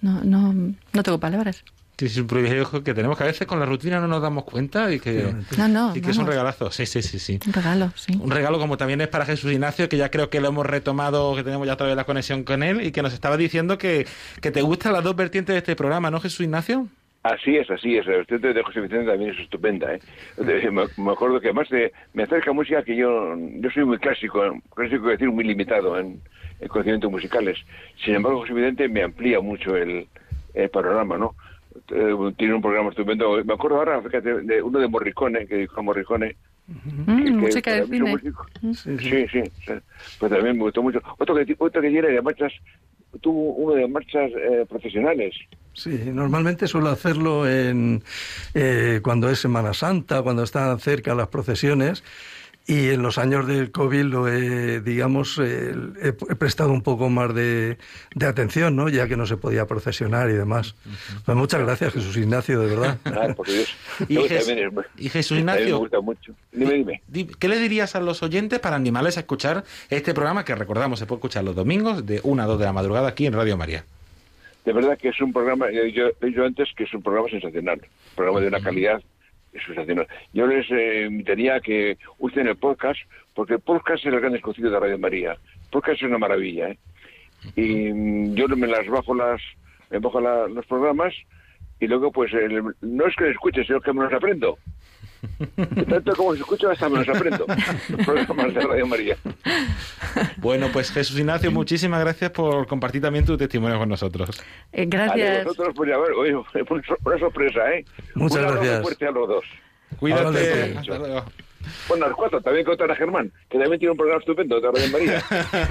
no, 0.00 0.24
no, 0.24 0.52
no 0.92 1.02
tengo 1.02 1.18
palabras. 1.18 1.64
Sí, 1.98 2.06
Es 2.06 2.16
un 2.16 2.26
privilegio 2.26 2.82
que 2.82 2.94
tenemos 2.94 3.16
que 3.16 3.24
a 3.24 3.26
veces 3.26 3.46
con 3.46 3.60
la 3.60 3.66
rutina 3.66 4.00
no 4.00 4.08
nos 4.08 4.20
damos 4.22 4.44
cuenta 4.44 4.92
y 4.92 4.98
que, 4.98 5.32
No, 5.56 5.68
no, 5.68 5.92
y 5.94 6.00
que 6.00 6.10
es 6.10 6.16
un 6.16 6.26
regalazo. 6.26 6.70
Sí, 6.70 6.86
sí, 6.86 7.02
sí, 7.02 7.18
sí. 7.18 7.38
Un 7.46 7.52
regalo, 7.52 7.92
sí. 7.94 8.18
Un 8.20 8.30
regalo 8.30 8.58
como 8.58 8.76
también 8.76 9.00
es 9.00 9.08
para 9.08 9.24
Jesús 9.24 9.52
Ignacio, 9.52 9.88
que 9.88 9.96
ya 9.96 10.10
creo 10.10 10.28
que 10.30 10.40
lo 10.40 10.48
hemos 10.48 10.66
retomado, 10.66 11.36
que 11.36 11.44
tenemos 11.44 11.66
ya 11.66 11.76
todavía 11.76 11.94
la 11.94 12.04
conexión 12.04 12.44
con 12.44 12.62
él 12.62 12.84
y 12.84 12.92
que 12.92 13.02
nos 13.02 13.12
estaba 13.12 13.36
diciendo 13.36 13.78
que, 13.78 14.06
que 14.40 14.50
te 14.50 14.62
gustan 14.62 14.94
las 14.94 15.04
dos 15.04 15.14
vertientes 15.14 15.54
de 15.54 15.58
este 15.58 15.76
programa, 15.76 16.10
¿no, 16.10 16.18
Jesús 16.18 16.40
Ignacio? 16.40 16.88
Así 17.22 17.56
es, 17.56 17.70
así 17.70 17.96
es. 17.96 18.04
La 18.06 18.16
vertiente 18.16 18.52
de 18.52 18.62
José 18.64 18.80
Vicente 18.80 19.06
también 19.06 19.30
es 19.30 19.38
estupenda. 19.38 19.94
¿eh? 19.94 20.00
Me, 20.38 20.82
me 20.96 21.12
acuerdo 21.12 21.40
que 21.40 21.48
además 21.48 21.68
de, 21.68 21.92
me 22.14 22.24
acerca 22.24 22.52
música 22.52 22.82
que 22.82 22.96
yo 22.96 23.36
yo 23.36 23.70
soy 23.70 23.84
muy 23.84 23.98
clásico, 23.98 24.42
clásico 24.74 25.06
decir, 25.06 25.30
muy 25.30 25.44
limitado 25.44 25.96
en, 26.00 26.20
en 26.60 26.68
conocimientos 26.68 27.12
musicales. 27.12 27.58
Sin 28.04 28.16
embargo, 28.16 28.40
José 28.40 28.54
Vicente 28.54 28.88
me 28.88 29.04
amplía 29.04 29.38
mucho 29.40 29.76
el, 29.76 30.08
el 30.54 30.68
panorama, 30.70 31.16
¿no? 31.16 31.36
Eh, 31.90 32.32
Tiene 32.36 32.54
un 32.54 32.62
programa 32.62 32.90
estupendo. 32.90 33.42
Me 33.44 33.54
acuerdo 33.54 33.78
ahora, 33.78 34.02
fíjate, 34.02 34.42
de 34.42 34.62
uno 34.62 34.78
de 34.78 34.88
Morricone, 34.88 35.46
que 35.46 35.56
dijo 35.56 35.82
Morricone. 35.82 36.36
Mm, 36.66 37.24
que- 37.24 37.30
música 37.32 37.74
que 37.74 37.80
de 37.80 37.86
cine. 37.86 38.10
músico. 38.12 38.46
Sí, 38.74 38.96
sí, 38.98 39.26
sí. 39.30 39.72
Pues 40.18 40.32
también 40.32 40.56
me 40.56 40.62
gustó 40.64 40.82
mucho. 40.82 41.00
Otro 41.18 41.34
que, 41.34 41.54
otro 41.58 41.82
que 41.82 41.88
tiene 41.90 42.08
de 42.08 42.22
marchas, 42.22 42.52
tuvo 43.20 43.54
uno 43.54 43.74
de 43.74 43.88
marchas 43.88 44.30
eh, 44.36 44.64
profesionales. 44.68 45.34
Sí, 45.74 45.98
normalmente 46.12 46.66
suelo 46.68 46.88
hacerlo 46.90 47.48
en, 47.48 48.02
eh, 48.54 49.00
cuando 49.02 49.28
es 49.30 49.38
Semana 49.38 49.72
Santa, 49.72 50.22
cuando 50.22 50.42
están 50.42 50.78
cerca 50.78 51.14
las 51.14 51.28
procesiones. 51.28 52.04
Y 52.64 52.90
en 52.90 53.02
los 53.02 53.18
años 53.18 53.46
del 53.48 53.72
COVID 53.72 54.02
lo 54.04 54.28
he, 54.28 54.80
digamos, 54.80 55.36
eh, 55.42 55.74
he, 56.00 56.08
he 56.08 56.36
prestado 56.36 56.70
un 56.72 56.82
poco 56.82 57.10
más 57.10 57.34
de, 57.34 57.76
de 58.14 58.26
atención, 58.26 58.76
¿no? 58.76 58.88
Ya 58.88 59.08
que 59.08 59.16
no 59.16 59.26
se 59.26 59.36
podía 59.36 59.66
procesionar 59.66 60.30
y 60.30 60.34
demás. 60.34 60.76
Pues 61.24 61.36
muchas 61.36 61.60
gracias, 61.62 61.92
Jesús 61.92 62.16
Ignacio, 62.16 62.60
de 62.60 62.66
verdad. 62.68 62.98
Ah, 63.04 63.34
por 63.34 63.46
Dios. 63.48 63.74
Y, 64.08 64.16
Jes- 64.16 64.86
y 64.96 65.08
Jesús 65.08 65.38
también 65.38 65.46
me 65.46 65.52
Ignacio, 65.62 65.78
gusta 65.78 66.00
mucho. 66.00 66.32
Dime, 66.52 66.74
dime. 66.74 67.02
di- 67.08 67.26
¿qué 67.26 67.48
le 67.48 67.58
dirías 67.58 67.96
a 67.96 68.00
los 68.00 68.22
oyentes 68.22 68.60
para 68.60 68.76
animarles 68.76 69.16
a 69.16 69.20
escuchar 69.20 69.64
este 69.90 70.14
programa 70.14 70.44
que 70.44 70.54
recordamos 70.54 71.00
se 71.00 71.06
puede 71.06 71.18
escuchar 71.18 71.42
los 71.42 71.56
domingos 71.56 72.06
de 72.06 72.20
1 72.22 72.42
a 72.42 72.46
2 72.46 72.58
de 72.60 72.64
la 72.64 72.72
madrugada 72.72 73.08
aquí 73.08 73.26
en 73.26 73.32
Radio 73.32 73.56
María? 73.56 73.84
De 74.64 74.72
verdad 74.72 74.96
que 74.96 75.08
es 75.08 75.20
un 75.20 75.32
programa, 75.32 75.66
yo 75.72 75.80
he 75.82 76.26
dicho 76.26 76.44
antes 76.44 76.68
que 76.76 76.84
es 76.84 76.94
un 76.94 77.02
programa 77.02 77.28
sensacional, 77.28 77.80
un 77.80 78.14
programa 78.14 78.40
de 78.40 78.46
una 78.46 78.60
calidad 78.60 79.02
sensacional. 79.60 80.06
Yo 80.32 80.46
les 80.46 80.70
eh, 80.70 81.06
invitaría 81.08 81.56
a 81.56 81.60
que 81.60 81.98
usen 82.18 82.46
el 82.46 82.56
podcast, 82.56 83.00
porque 83.34 83.54
el 83.54 83.60
podcast 83.60 84.04
es 84.06 84.12
el 84.12 84.20
gran 84.20 84.32
desconocido 84.32 84.70
de 84.70 84.80
Radio 84.80 84.98
María. 84.98 85.32
El 85.32 85.70
podcast 85.70 86.02
es 86.02 86.08
una 86.08 86.18
maravilla, 86.18 86.68
¿eh? 86.70 86.78
Y 87.56 87.92
mm, 87.92 88.34
yo 88.34 88.48
me 88.48 88.66
las 88.66 88.86
bajo 88.88 89.14
las, 89.14 89.40
me 89.90 89.98
bajo 89.98 90.20
los 90.20 90.66
programas 90.66 91.12
y 91.80 91.86
luego 91.88 92.12
pues 92.12 92.32
el- 92.32 92.62
no 92.80 93.06
es 93.06 93.16
que 93.16 93.24
los 93.24 93.32
escuche, 93.32 93.64
sino 93.64 93.80
que 93.80 93.92
me 93.92 94.04
los 94.04 94.12
aprendo. 94.12 94.58
De 95.56 95.84
tanto 95.84 96.14
como 96.16 96.34
se 96.34 96.40
escucha 96.40 96.70
hasta 96.72 96.88
me 96.88 96.98
los 97.04 97.08
aprendo. 97.08 97.46
Los 97.88 98.06
programas 98.06 98.54
de 98.54 98.60
Radio 98.60 98.86
María. 98.86 99.16
Bueno, 100.38 100.68
pues 100.72 100.90
Jesús 100.90 101.18
Ignacio, 101.18 101.50
muchísimas 101.50 102.00
gracias 102.00 102.30
por 102.30 102.66
compartir 102.66 103.02
también 103.02 103.24
tu 103.24 103.36
testimonio 103.36 103.78
con 103.78 103.88
nosotros. 103.88 104.42
Eh, 104.72 104.84
gracias. 104.86 105.44
vosotros, 105.44 105.74
pues 105.76 105.90
ya 105.90 105.98
ver, 105.98 106.12
oye, 106.12 106.34
una 106.34 106.82
sor- 106.84 106.98
una 107.04 107.18
sorpresa, 107.18 107.72
¿eh? 107.72 107.84
Muchas 108.14 108.38
Un 108.38 108.44
abrazo 108.44 108.60
gracias. 108.62 108.82
fuerte 108.82 109.06
a 109.06 109.10
los 109.10 109.28
dos. 109.28 109.44
Cuídate. 109.98 110.24
Vale, 110.24 110.78
Hasta 110.78 110.98
luego. 110.98 111.24
Bueno, 111.88 112.04
a 112.06 112.08
los 112.08 112.16
cuatro, 112.16 112.40
también 112.40 112.64
contar 112.64 112.90
a 112.90 112.96
Germán, 112.96 113.30
que 113.48 113.56
también 113.58 113.78
tiene 113.78 113.92
un 113.92 113.96
programa 113.96 114.18
estupendo 114.20 114.60
de 114.60 114.68
Radio 114.72 114.88
María. 114.90 115.22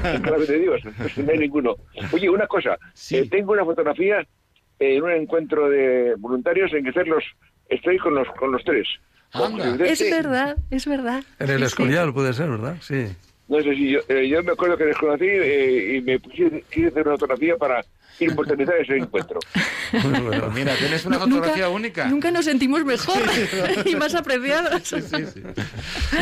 en 0.16 0.22
clave 0.22 0.46
de 0.46 0.60
Dios, 0.60 0.82
no 1.18 1.32
hay 1.32 1.38
ninguno. 1.38 1.76
Oye, 2.14 2.30
una 2.30 2.48
cosa, 2.48 2.78
Sí. 2.94 3.18
eh, 3.18 3.28
tengo 3.30 3.52
una 3.52 3.66
fotografía 3.66 4.26
en 4.80 5.04
un 5.04 5.12
encuentro 5.12 5.70
de 5.70 6.16
voluntarios 6.18 6.72
en 6.74 6.84
que 6.84 6.90
estoy 6.90 7.06
los, 7.10 7.24
estoy 7.68 7.98
con 7.98 8.16
los, 8.16 8.28
con 8.40 8.52
los 8.54 8.64
tres. 8.64 8.88
Anda. 9.34 9.86
Es 9.86 10.00
verdad, 10.02 10.58
es 10.70 10.86
verdad. 10.86 11.24
En 11.40 11.50
el 11.50 11.56
Sí, 11.56 11.60
sí. 11.60 11.64
Escorial 11.68 12.14
puede 12.14 12.34
ser, 12.34 12.50
¿verdad? 12.50 12.76
Sí. 12.82 13.08
No 13.48 13.62
sé 13.62 13.74
si 13.76 13.92
yo, 13.92 14.00
eh, 14.08 14.28
yo 14.30 14.42
me 14.44 14.52
acuerdo 14.54 14.78
que 14.78 14.86
les 14.86 14.98
conocí 14.98 15.26
eh, 15.28 15.96
y 15.98 16.02
me 16.02 16.20
quise, 16.20 16.64
quise 16.72 16.88
hacer 16.88 17.02
una 17.08 17.18
fotografía 17.18 17.58
para 17.58 17.84
inmortalizar 18.20 18.76
ese 18.78 18.98
encuentro. 18.98 19.40
Bueno. 19.92 20.50
Mira, 20.54 20.76
tienes 20.76 21.06
una 21.06 21.20
fotografía 21.20 21.70
única. 21.70 22.08
Nunca 22.08 22.32
nos 22.32 22.46
sentimos 22.46 22.84
mejor 22.86 23.22
y 23.86 23.96
más 23.96 24.16
apreciados. 24.16 24.82
Sí, 24.84 25.02
sí, 25.02 25.26
sí. 25.34 25.42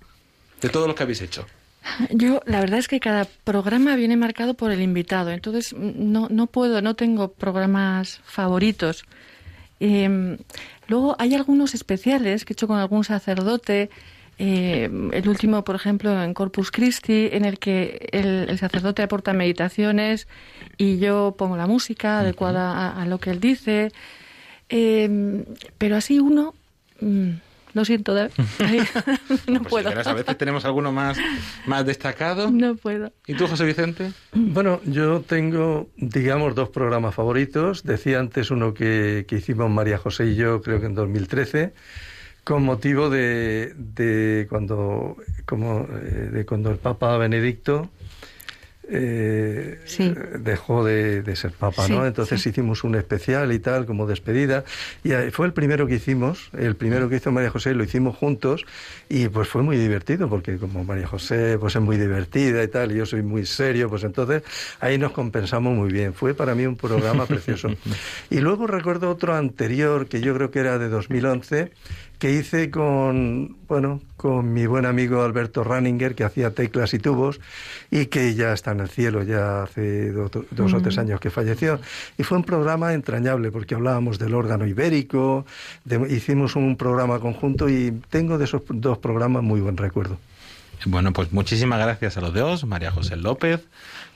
de 0.60 0.68
todos 0.68 0.86
los 0.86 0.94
que 0.94 1.04
habéis 1.04 1.22
hecho. 1.22 1.46
Yo, 2.10 2.40
la 2.46 2.60
verdad 2.60 2.78
es 2.78 2.88
que 2.88 3.00
cada 3.00 3.26
programa 3.44 3.96
viene 3.96 4.16
marcado 4.16 4.54
por 4.54 4.70
el 4.70 4.82
invitado, 4.82 5.30
entonces 5.30 5.74
no, 5.74 6.28
no 6.30 6.46
puedo, 6.46 6.82
no 6.82 6.94
tengo 6.94 7.32
programas 7.32 8.20
favoritos. 8.24 9.04
Em, 9.80 10.38
luego 10.88 11.16
hay 11.18 11.34
algunos 11.34 11.74
especiales 11.74 12.44
que 12.44 12.52
he 12.52 12.54
hecho 12.54 12.66
con 12.68 12.78
algún 12.78 13.04
sacerdote. 13.04 13.90
Eh, 14.38 14.90
el 15.12 15.28
último, 15.28 15.64
por 15.64 15.76
ejemplo, 15.76 16.22
en 16.22 16.34
Corpus 16.34 16.70
Christi, 16.70 17.28
en 17.32 17.44
el 17.44 17.58
que 17.58 18.08
el, 18.12 18.58
sacerdote 18.58 19.02
aporta 19.02 19.32
meditaciones 19.32 20.28
y 20.76 20.98
yo 20.98 21.34
pongo 21.38 21.56
la 21.56 21.66
música 21.66 22.20
adecuada 22.20 23.00
a, 23.00 23.06
lo 23.06 23.18
que 23.18 23.30
él 23.30 23.40
dice. 23.40 23.92
Em, 24.68 25.44
pero 25.78 25.96
así 25.96 26.20
uno. 26.20 26.54
Mm, 27.00 27.30
lo 27.76 27.84
siento, 27.84 28.14
David. 28.14 28.32
no 29.48 29.60
pues 29.60 29.68
puedo. 29.68 29.90
a 29.90 30.14
veces 30.14 30.38
tenemos 30.38 30.64
alguno 30.64 30.92
más, 30.92 31.18
más 31.66 31.84
destacado. 31.84 32.50
No 32.50 32.74
puedo. 32.74 33.12
¿Y 33.26 33.34
tú, 33.34 33.46
José 33.46 33.66
Vicente? 33.66 34.12
Bueno, 34.32 34.80
yo 34.86 35.20
tengo, 35.20 35.90
digamos, 35.96 36.54
dos 36.54 36.70
programas 36.70 37.14
favoritos. 37.14 37.82
Decía 37.82 38.18
antes 38.18 38.50
uno 38.50 38.72
que, 38.72 39.26
que 39.28 39.36
hicimos 39.36 39.70
María 39.70 39.98
José 39.98 40.24
y 40.24 40.36
yo, 40.36 40.62
creo 40.62 40.80
que 40.80 40.86
en 40.86 40.94
2013 40.94 41.74
con 42.44 42.62
motivo 42.62 43.10
de, 43.10 43.74
de 43.76 44.46
cuando 44.48 45.16
como 45.44 45.80
eh, 46.00 46.30
de 46.32 46.46
cuando 46.46 46.70
el 46.70 46.78
Papa 46.78 47.18
Benedicto 47.18 47.90
eh, 48.88 49.80
dejó 50.38 50.84
de, 50.84 51.36
ser 51.36 51.52
papa, 51.52 51.88
¿no? 51.88 52.06
Entonces 52.06 52.46
hicimos 52.46 52.84
un 52.84 52.94
especial 52.94 53.52
y 53.52 53.58
tal, 53.58 53.86
como 53.86 54.06
despedida, 54.06 54.64
y 55.02 55.10
fue 55.30 55.46
el 55.46 55.52
primero 55.52 55.86
que 55.86 55.96
hicimos, 55.96 56.50
el 56.56 56.76
primero 56.76 57.08
que 57.08 57.16
hizo 57.16 57.32
María 57.32 57.50
José, 57.50 57.74
lo 57.74 57.84
hicimos 57.84 58.16
juntos, 58.16 58.64
y 59.08 59.28
pues 59.28 59.48
fue 59.48 59.62
muy 59.62 59.76
divertido, 59.76 60.28
porque 60.28 60.56
como 60.56 60.84
María 60.84 61.06
José 61.06 61.58
pues 61.58 61.74
es 61.76 61.82
muy 61.82 61.96
divertida 61.96 62.62
y 62.62 62.68
tal, 62.68 62.92
y 62.92 62.96
yo 62.96 63.06
soy 63.06 63.22
muy 63.22 63.44
serio, 63.46 63.88
pues 63.88 64.04
entonces 64.04 64.42
ahí 64.80 64.98
nos 64.98 65.12
compensamos 65.12 65.74
muy 65.74 65.92
bien. 65.92 66.14
Fue 66.14 66.34
para 66.34 66.54
mí 66.54 66.66
un 66.66 66.76
programa 66.76 67.26
precioso. 67.26 67.68
Y 68.30 68.38
luego 68.40 68.66
recuerdo 68.66 69.10
otro 69.10 69.34
anterior, 69.34 70.06
que 70.06 70.20
yo 70.20 70.34
creo 70.34 70.50
que 70.50 70.60
era 70.60 70.78
de 70.78 70.88
2011, 70.88 71.72
que 72.18 72.32
hice 72.32 72.70
con, 72.70 73.56
bueno, 73.68 74.00
con 74.16 74.52
mi 74.52 74.66
buen 74.66 74.86
amigo 74.86 75.22
Alberto 75.22 75.62
Ranninger, 75.64 76.14
que 76.14 76.24
hacía 76.24 76.50
teclas 76.50 76.94
y 76.94 76.98
tubos, 76.98 77.40
y 77.90 78.06
que 78.06 78.34
ya 78.34 78.52
está 78.52 78.72
en 78.72 78.80
el 78.80 78.88
cielo, 78.88 79.22
ya 79.22 79.64
hace 79.64 80.12
dos 80.12 80.74
o 80.74 80.80
tres 80.80 80.98
años 80.98 81.20
que 81.20 81.30
falleció. 81.30 81.78
Y 82.16 82.22
fue 82.22 82.38
un 82.38 82.44
programa 82.44 82.94
entrañable, 82.94 83.50
porque 83.50 83.74
hablábamos 83.74 84.18
del 84.18 84.34
órgano 84.34 84.66
ibérico, 84.66 85.44
hicimos 86.08 86.56
un 86.56 86.76
programa 86.76 87.18
conjunto 87.20 87.68
y 87.68 88.00
tengo 88.10 88.38
de 88.38 88.44
esos 88.44 88.62
dos 88.68 88.98
programas 88.98 89.42
muy 89.42 89.60
buen 89.60 89.76
recuerdo. 89.76 90.18
Bueno, 90.88 91.12
pues 91.12 91.32
muchísimas 91.32 91.80
gracias 91.80 92.16
a 92.16 92.20
los 92.20 92.32
dos, 92.32 92.64
María 92.64 92.92
José 92.92 93.16
López, 93.16 93.60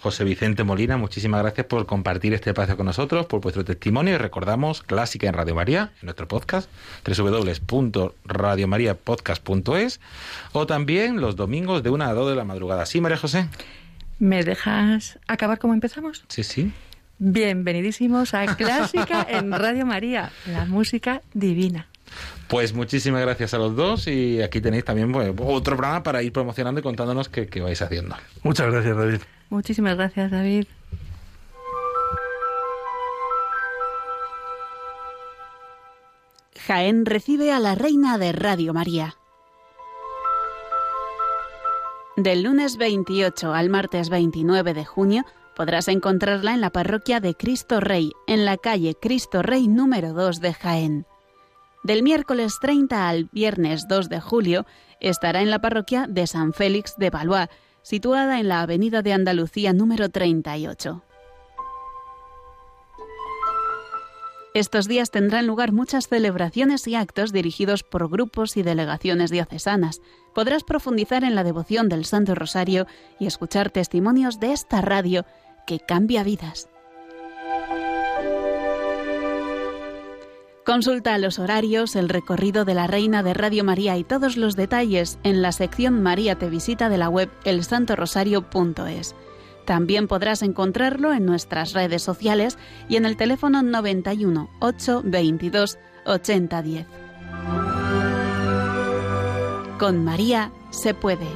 José 0.00 0.22
Vicente 0.22 0.62
Molina, 0.62 0.96
muchísimas 0.96 1.42
gracias 1.42 1.66
por 1.66 1.84
compartir 1.84 2.32
este 2.32 2.50
espacio 2.50 2.76
con 2.76 2.86
nosotros, 2.86 3.26
por 3.26 3.40
vuestro 3.40 3.64
testimonio 3.64 4.14
y 4.14 4.18
recordamos 4.18 4.82
Clásica 4.82 5.26
en 5.26 5.34
Radio 5.34 5.56
María, 5.56 5.90
en 6.00 6.06
nuestro 6.06 6.28
podcast, 6.28 6.70
www.radiomariapodcast.es 7.04 10.00
o 10.52 10.66
también 10.68 11.20
los 11.20 11.34
domingos 11.34 11.82
de 11.82 11.90
una 11.90 12.06
a 12.06 12.14
dos 12.14 12.30
de 12.30 12.36
la 12.36 12.44
madrugada. 12.44 12.86
¿Sí, 12.86 13.00
María 13.00 13.16
José? 13.16 13.48
¿Me 14.20 14.44
dejas 14.44 15.18
acabar 15.26 15.58
como 15.58 15.74
empezamos? 15.74 16.22
Sí, 16.28 16.44
sí. 16.44 16.70
Bienvenidísimos 17.18 18.32
a 18.32 18.54
Clásica 18.54 19.26
en 19.28 19.50
Radio 19.50 19.86
María, 19.86 20.30
la 20.46 20.66
música 20.66 21.20
divina. 21.34 21.88
Pues 22.48 22.74
muchísimas 22.74 23.22
gracias 23.22 23.54
a 23.54 23.58
los 23.58 23.76
dos 23.76 24.06
y 24.06 24.42
aquí 24.42 24.60
tenéis 24.60 24.84
también 24.84 25.12
pues, 25.12 25.28
otro 25.38 25.76
programa 25.76 26.02
para 26.02 26.22
ir 26.22 26.32
promocionando 26.32 26.80
y 26.80 26.82
contándonos 26.82 27.28
qué, 27.28 27.46
qué 27.46 27.60
vais 27.60 27.80
haciendo. 27.80 28.16
Muchas 28.42 28.70
gracias, 28.70 28.96
David. 28.96 29.20
Muchísimas 29.50 29.96
gracias, 29.96 30.30
David. 30.30 30.66
Jaén 36.66 37.06
recibe 37.06 37.52
a 37.52 37.58
la 37.58 37.74
Reina 37.74 38.18
de 38.18 38.32
Radio 38.32 38.72
María. 38.74 39.16
Del 42.16 42.42
lunes 42.42 42.76
28 42.76 43.54
al 43.54 43.70
martes 43.70 44.10
29 44.10 44.74
de 44.74 44.84
junio 44.84 45.24
podrás 45.56 45.88
encontrarla 45.88 46.54
en 46.54 46.60
la 46.60 46.70
parroquia 46.70 47.18
de 47.18 47.34
Cristo 47.34 47.80
Rey, 47.80 48.12
en 48.26 48.44
la 48.44 48.56
calle 48.56 48.94
Cristo 49.00 49.42
Rey 49.42 49.68
número 49.68 50.12
2 50.12 50.40
de 50.40 50.54
Jaén. 50.54 51.06
Del 51.82 52.02
miércoles 52.02 52.58
30 52.60 53.08
al 53.08 53.28
viernes 53.32 53.88
2 53.88 54.08
de 54.08 54.20
julio 54.20 54.66
estará 55.00 55.40
en 55.40 55.50
la 55.50 55.60
parroquia 55.60 56.06
de 56.08 56.26
San 56.26 56.52
Félix 56.52 56.94
de 56.98 57.10
Valois, 57.10 57.48
situada 57.82 58.38
en 58.38 58.48
la 58.48 58.60
Avenida 58.60 59.00
de 59.02 59.14
Andalucía 59.14 59.72
número 59.72 60.10
38. 60.10 61.02
Estos 64.52 64.88
días 64.88 65.10
tendrán 65.10 65.46
lugar 65.46 65.72
muchas 65.72 66.08
celebraciones 66.08 66.86
y 66.88 66.96
actos 66.96 67.32
dirigidos 67.32 67.84
por 67.84 68.10
grupos 68.10 68.56
y 68.56 68.62
delegaciones 68.62 69.30
diocesanas. 69.30 70.02
Podrás 70.34 70.64
profundizar 70.64 71.22
en 71.22 71.36
la 71.36 71.44
devoción 71.44 71.88
del 71.88 72.04
Santo 72.04 72.34
Rosario 72.34 72.86
y 73.20 73.26
escuchar 73.26 73.70
testimonios 73.70 74.40
de 74.40 74.52
esta 74.52 74.80
radio 74.80 75.24
que 75.66 75.78
cambia 75.78 76.24
vidas. 76.24 76.69
Consulta 80.70 81.18
los 81.18 81.40
horarios, 81.40 81.96
el 81.96 82.08
recorrido 82.08 82.64
de 82.64 82.74
la 82.74 82.86
Reina 82.86 83.24
de 83.24 83.34
Radio 83.34 83.64
María 83.64 83.96
y 83.96 84.04
todos 84.04 84.36
los 84.36 84.54
detalles 84.54 85.18
en 85.24 85.42
la 85.42 85.50
sección 85.50 86.00
María 86.00 86.36
te 86.36 86.48
visita 86.48 86.88
de 86.88 86.96
la 86.96 87.08
web 87.08 87.28
elsantorosario.es. 87.42 89.16
También 89.66 90.06
podrás 90.06 90.42
encontrarlo 90.42 91.12
en 91.12 91.26
nuestras 91.26 91.72
redes 91.72 92.04
sociales 92.04 92.56
y 92.88 92.94
en 92.94 93.04
el 93.04 93.16
teléfono 93.16 93.64
91 93.64 94.48
822 94.60 95.76
8010. 96.06 96.86
Con 99.76 100.04
María 100.04 100.52
se 100.70 100.94
puede. 100.94 101.26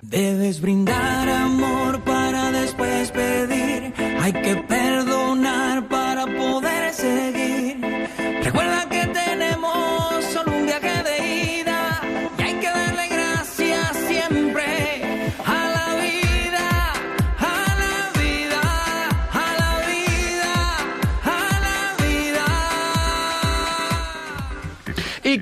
Debes 0.00 0.60
brindar 0.60 1.28
amor 1.28 2.00
para 2.00 2.50
después 2.50 3.12
pedir. 3.12 3.94
Hay 4.22 4.32
que 4.32 4.61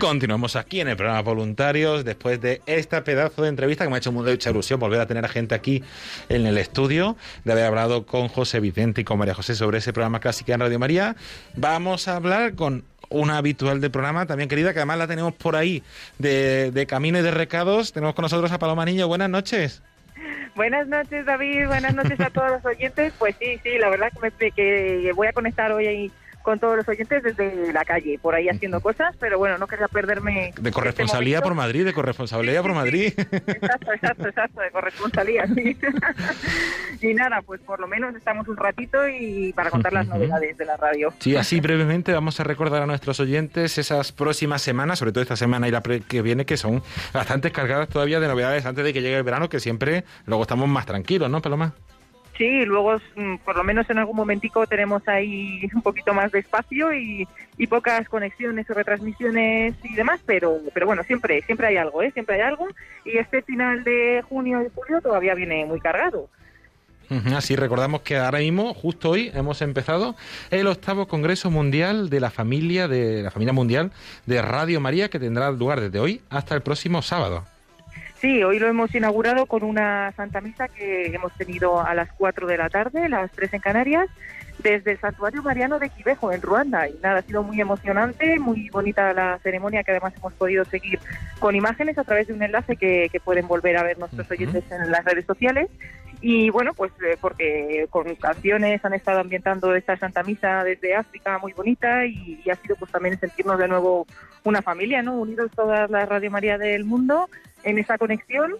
continuamos 0.00 0.56
aquí 0.56 0.80
en 0.80 0.88
el 0.88 0.96
programa 0.96 1.20
Voluntarios 1.20 2.06
después 2.06 2.40
de 2.40 2.62
esta 2.64 3.04
pedazo 3.04 3.42
de 3.42 3.50
entrevista 3.50 3.84
que 3.84 3.90
me 3.90 3.96
ha 3.96 3.98
hecho 3.98 4.10
mucha 4.10 4.50
ilusión 4.50 4.80
volver 4.80 4.98
a 4.98 5.06
tener 5.06 5.26
a 5.26 5.28
gente 5.28 5.54
aquí 5.54 5.84
en 6.30 6.46
el 6.46 6.56
estudio, 6.56 7.16
de 7.44 7.52
haber 7.52 7.66
hablado 7.66 8.06
con 8.06 8.28
José 8.28 8.60
Vicente 8.60 9.02
y 9.02 9.04
con 9.04 9.18
María 9.18 9.34
José 9.34 9.54
sobre 9.54 9.78
ese 9.78 9.92
programa 9.92 10.18
Clásica 10.18 10.54
en 10.54 10.60
Radio 10.60 10.78
María. 10.78 11.16
Vamos 11.54 12.08
a 12.08 12.16
hablar 12.16 12.54
con 12.54 12.82
una 13.10 13.36
habitual 13.36 13.82
del 13.82 13.90
programa, 13.90 14.24
también 14.24 14.48
querida, 14.48 14.72
que 14.72 14.78
además 14.78 14.96
la 14.96 15.06
tenemos 15.06 15.34
por 15.34 15.54
ahí 15.54 15.82
de, 16.18 16.70
de 16.70 16.86
camino 16.86 17.18
y 17.18 17.22
de 17.22 17.30
recados. 17.30 17.92
Tenemos 17.92 18.14
con 18.14 18.22
nosotros 18.22 18.50
a 18.52 18.58
Paloma 18.58 18.86
Niño. 18.86 19.06
Buenas 19.06 19.28
noches. 19.28 19.82
Buenas 20.56 20.88
noches, 20.88 21.26
David. 21.26 21.66
Buenas 21.66 21.94
noches 21.94 22.18
a 22.20 22.30
todos 22.30 22.50
los 22.52 22.64
oyentes. 22.64 23.12
Pues 23.18 23.36
sí, 23.38 23.60
sí, 23.62 23.78
la 23.78 23.90
verdad 23.90 24.10
que, 24.12 24.32
me, 24.40 24.50
que 24.50 25.12
voy 25.14 25.26
a 25.26 25.32
conectar 25.34 25.70
hoy 25.72 26.10
con 26.42 26.58
todos 26.58 26.76
los 26.76 26.88
oyentes 26.88 27.22
desde 27.22 27.72
la 27.72 27.84
calle, 27.84 28.18
por 28.20 28.34
ahí 28.34 28.48
haciendo 28.48 28.80
cosas, 28.80 29.14
pero 29.18 29.38
bueno, 29.38 29.58
no 29.58 29.66
quería 29.66 29.88
perderme. 29.88 30.52
De 30.60 30.72
corresponsalía 30.72 31.38
este 31.38 31.44
por 31.44 31.54
Madrid, 31.54 31.84
de 31.84 31.92
corresponsalía 31.92 32.62
por 32.62 32.74
Madrid. 32.74 33.12
Exacto, 33.18 33.92
exacto, 33.92 34.28
exacto, 34.28 34.60
de 34.60 34.70
corresponsalía, 34.70 35.46
sí. 35.54 35.76
y 37.00 37.14
nada, 37.14 37.42
pues 37.42 37.60
por 37.60 37.80
lo 37.80 37.86
menos 37.86 38.14
estamos 38.14 38.48
un 38.48 38.56
ratito 38.56 39.08
y 39.08 39.52
para 39.52 39.70
contar 39.70 39.92
las 39.92 40.06
novedades 40.06 40.56
de 40.56 40.64
la 40.64 40.76
radio. 40.76 41.12
Sí, 41.18 41.36
así 41.36 41.60
brevemente 41.60 42.12
vamos 42.12 42.40
a 42.40 42.44
recordar 42.44 42.82
a 42.82 42.86
nuestros 42.86 43.20
oyentes 43.20 43.78
esas 43.78 44.12
próximas 44.12 44.62
semanas, 44.62 44.98
sobre 44.98 45.12
todo 45.12 45.22
esta 45.22 45.36
semana 45.36 45.68
y 45.68 45.70
la 45.70 45.82
que 45.82 46.22
viene, 46.22 46.44
que 46.44 46.56
son 46.56 46.82
bastante 47.12 47.50
cargadas 47.52 47.88
todavía 47.88 48.20
de 48.20 48.28
novedades 48.28 48.66
antes 48.66 48.84
de 48.84 48.92
que 48.92 49.02
llegue 49.02 49.16
el 49.16 49.24
verano, 49.24 49.48
que 49.48 49.60
siempre 49.60 50.04
luego 50.26 50.42
estamos 50.42 50.68
más 50.68 50.86
tranquilos, 50.86 51.30
¿no, 51.30 51.42
Paloma? 51.42 51.74
Sí, 52.40 52.64
luego 52.64 52.96
mm, 53.16 53.36
por 53.44 53.54
lo 53.54 53.62
menos 53.64 53.90
en 53.90 53.98
algún 53.98 54.16
momentico 54.16 54.66
tenemos 54.66 55.06
ahí 55.08 55.68
un 55.74 55.82
poquito 55.82 56.14
más 56.14 56.32
de 56.32 56.38
espacio 56.38 56.94
y, 56.94 57.28
pocas 57.68 58.08
conexiones 58.08 58.68
o 58.70 58.72
retransmisiones 58.72 59.74
y 59.84 59.94
demás, 59.94 60.20
pero 60.24 60.58
pero 60.72 60.86
bueno, 60.86 61.02
siempre 61.02 61.42
siempre 61.42 61.66
hay 61.66 61.76
algo, 61.76 62.02
¿eh? 62.02 62.10
Siempre 62.12 62.36
hay 62.36 62.40
algo 62.40 62.66
y 63.04 63.18
este 63.18 63.42
final 63.42 63.84
de 63.84 64.24
junio 64.26 64.62
y 64.62 64.70
julio 64.74 65.02
todavía 65.02 65.34
viene 65.34 65.66
muy 65.66 65.78
cargado. 65.78 66.30
Así 67.36 67.56
recordamos 67.56 68.00
que 68.00 68.16
ahora 68.16 68.38
mismo, 68.38 68.72
justo 68.72 69.10
hoy, 69.10 69.30
hemos 69.34 69.60
empezado 69.60 70.16
el 70.50 70.66
octavo 70.68 71.06
Congreso 71.06 71.50
Mundial 71.50 72.08
de 72.08 72.20
la 72.20 72.30
Familia 72.30 72.88
de 72.88 73.22
la 73.22 73.30
Familia 73.30 73.52
Mundial 73.52 73.92
de 74.24 74.40
Radio 74.40 74.80
María, 74.80 75.10
que 75.10 75.18
tendrá 75.18 75.50
lugar 75.50 75.82
desde 75.82 75.98
hoy 75.98 76.22
hasta 76.30 76.54
el 76.54 76.62
próximo 76.62 77.02
sábado. 77.02 77.44
Sí, 78.20 78.42
hoy 78.42 78.58
lo 78.58 78.68
hemos 78.68 78.94
inaugurado 78.94 79.46
con 79.46 79.62
una 79.62 80.12
Santa 80.12 80.42
Misa 80.42 80.68
que 80.68 81.06
hemos 81.06 81.32
tenido 81.38 81.80
a 81.80 81.94
las 81.94 82.12
4 82.12 82.46
de 82.46 82.58
la 82.58 82.68
tarde, 82.68 83.08
las 83.08 83.30
3 83.30 83.54
en 83.54 83.60
Canarias, 83.60 84.10
desde 84.58 84.92
el 84.92 85.00
Santuario 85.00 85.42
Mariano 85.42 85.78
de 85.78 85.88
Quivejo, 85.88 86.30
en 86.30 86.42
Ruanda. 86.42 86.86
Y 86.86 86.98
nada, 87.02 87.20
ha 87.20 87.22
sido 87.22 87.42
muy 87.42 87.58
emocionante, 87.58 88.38
muy 88.38 88.68
bonita 88.68 89.14
la 89.14 89.38
ceremonia, 89.38 89.82
que 89.84 89.92
además 89.92 90.12
hemos 90.18 90.34
podido 90.34 90.66
seguir 90.66 90.98
con 91.38 91.56
imágenes 91.56 91.96
a 91.96 92.04
través 92.04 92.26
de 92.26 92.34
un 92.34 92.42
enlace 92.42 92.76
que, 92.76 93.10
pueden 93.24 93.48
volver 93.48 93.78
a 93.78 93.84
ver 93.84 93.98
nuestros 93.98 94.30
oyentes 94.30 94.64
en 94.70 94.90
las 94.90 95.02
redes 95.02 95.24
sociales. 95.24 95.70
Y 96.20 96.50
bueno, 96.50 96.74
pues 96.74 96.92
eh, 97.02 97.16
porque 97.18 97.86
con 97.88 98.14
canciones 98.16 98.84
han 98.84 98.92
estado 98.92 99.20
ambientando 99.20 99.74
esta 99.74 99.96
Santa 99.96 100.22
Misa 100.22 100.62
desde 100.62 100.94
África, 100.94 101.38
muy 101.38 101.54
bonita, 101.54 102.04
y, 102.04 102.42
y 102.44 102.50
ha 102.50 102.56
sido 102.56 102.76
pues 102.76 102.92
también 102.92 103.18
sentirnos 103.18 103.58
de 103.58 103.68
nuevo 103.68 104.06
una 104.44 104.60
familia, 104.60 105.00
¿no? 105.00 105.14
Unidos 105.14 105.50
todas 105.56 105.90
las 105.90 106.06
Radio 106.06 106.30
María 106.30 106.58
del 106.58 106.84
mundo 106.84 107.26
en 107.64 107.78
esa 107.78 107.98
conexión 107.98 108.52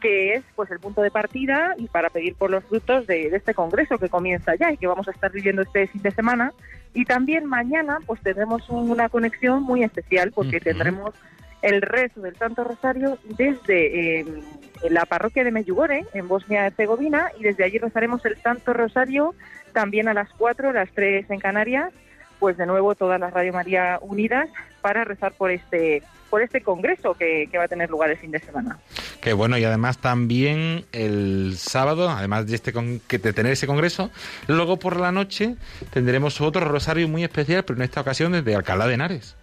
que 0.00 0.34
es 0.34 0.44
pues 0.54 0.70
el 0.70 0.78
punto 0.78 1.02
de 1.02 1.10
partida 1.10 1.74
y 1.76 1.88
para 1.88 2.10
pedir 2.10 2.34
por 2.34 2.50
los 2.50 2.64
frutos 2.64 3.06
de, 3.06 3.28
este 3.28 3.54
congreso 3.54 3.98
que 3.98 4.08
comienza 4.08 4.54
ya 4.54 4.72
y 4.72 4.76
que 4.76 4.86
vamos 4.86 5.08
a 5.08 5.10
estar 5.10 5.30
viviendo 5.32 5.62
este 5.62 5.86
fin 5.88 6.02
de 6.02 6.10
semana. 6.10 6.52
Y 6.94 7.04
también 7.04 7.44
mañana 7.46 7.98
pues 8.06 8.20
tendremos 8.20 8.68
una 8.68 9.08
conexión 9.08 9.62
muy 9.62 9.82
especial 9.82 10.32
porque 10.32 10.60
tendremos 10.60 11.14
el 11.62 11.82
rezo 11.82 12.20
del 12.20 12.36
Santo 12.36 12.64
Rosario 12.64 13.18
desde 13.36 14.20
em, 14.20 14.40
la 14.88 15.04
parroquia 15.06 15.42
de 15.42 15.50
Meyugore 15.50 16.04
en 16.14 16.28
Bosnia-Herzegovina 16.28 17.32
y 17.38 17.42
desde 17.42 17.64
allí 17.64 17.78
rezaremos 17.78 18.24
el 18.24 18.36
Santo 18.36 18.72
Rosario 18.72 19.34
también 19.72 20.08
a 20.08 20.14
las 20.14 20.30
4, 20.34 20.72
las 20.72 20.90
3 20.92 21.30
en 21.30 21.40
Canarias. 21.40 21.92
Pues 22.38 22.56
de 22.56 22.66
nuevo 22.66 22.94
todas 22.94 23.18
las 23.18 23.32
Radio 23.32 23.52
María 23.52 23.98
unidas 24.00 24.48
para 24.80 25.02
rezar 25.02 25.32
por 25.32 25.50
este 25.50 26.04
por 26.28 26.42
este 26.42 26.60
congreso 26.60 27.14
que, 27.14 27.48
va 27.56 27.64
a 27.64 27.68
tener 27.68 27.90
lugar 27.90 28.10
el 28.10 28.16
fin 28.18 28.30
de 28.30 28.38
semana. 28.38 28.78
Qué 29.20 29.32
bueno, 29.32 29.58
y 29.58 29.64
además 29.64 29.98
también 29.98 30.84
el 30.92 31.54
sábado, 31.56 32.08
además 32.08 32.46
de, 32.46 32.54
este 32.54 32.72
de 32.72 33.32
tener 33.32 33.52
ese 33.52 33.66
congreso, 33.66 34.10
luego 34.46 34.78
por 34.78 34.98
la 34.98 35.12
noche 35.12 35.56
tendremos 35.92 36.40
otro 36.40 36.64
rosario 36.66 37.08
muy 37.08 37.24
especial, 37.24 37.64
pero 37.64 37.78
en 37.78 37.84
esta 37.84 38.00
ocasión 38.00 38.32
desde 38.32 38.54
Alcalá 38.54 38.86
de 38.86 38.94
Henares. 38.94 39.36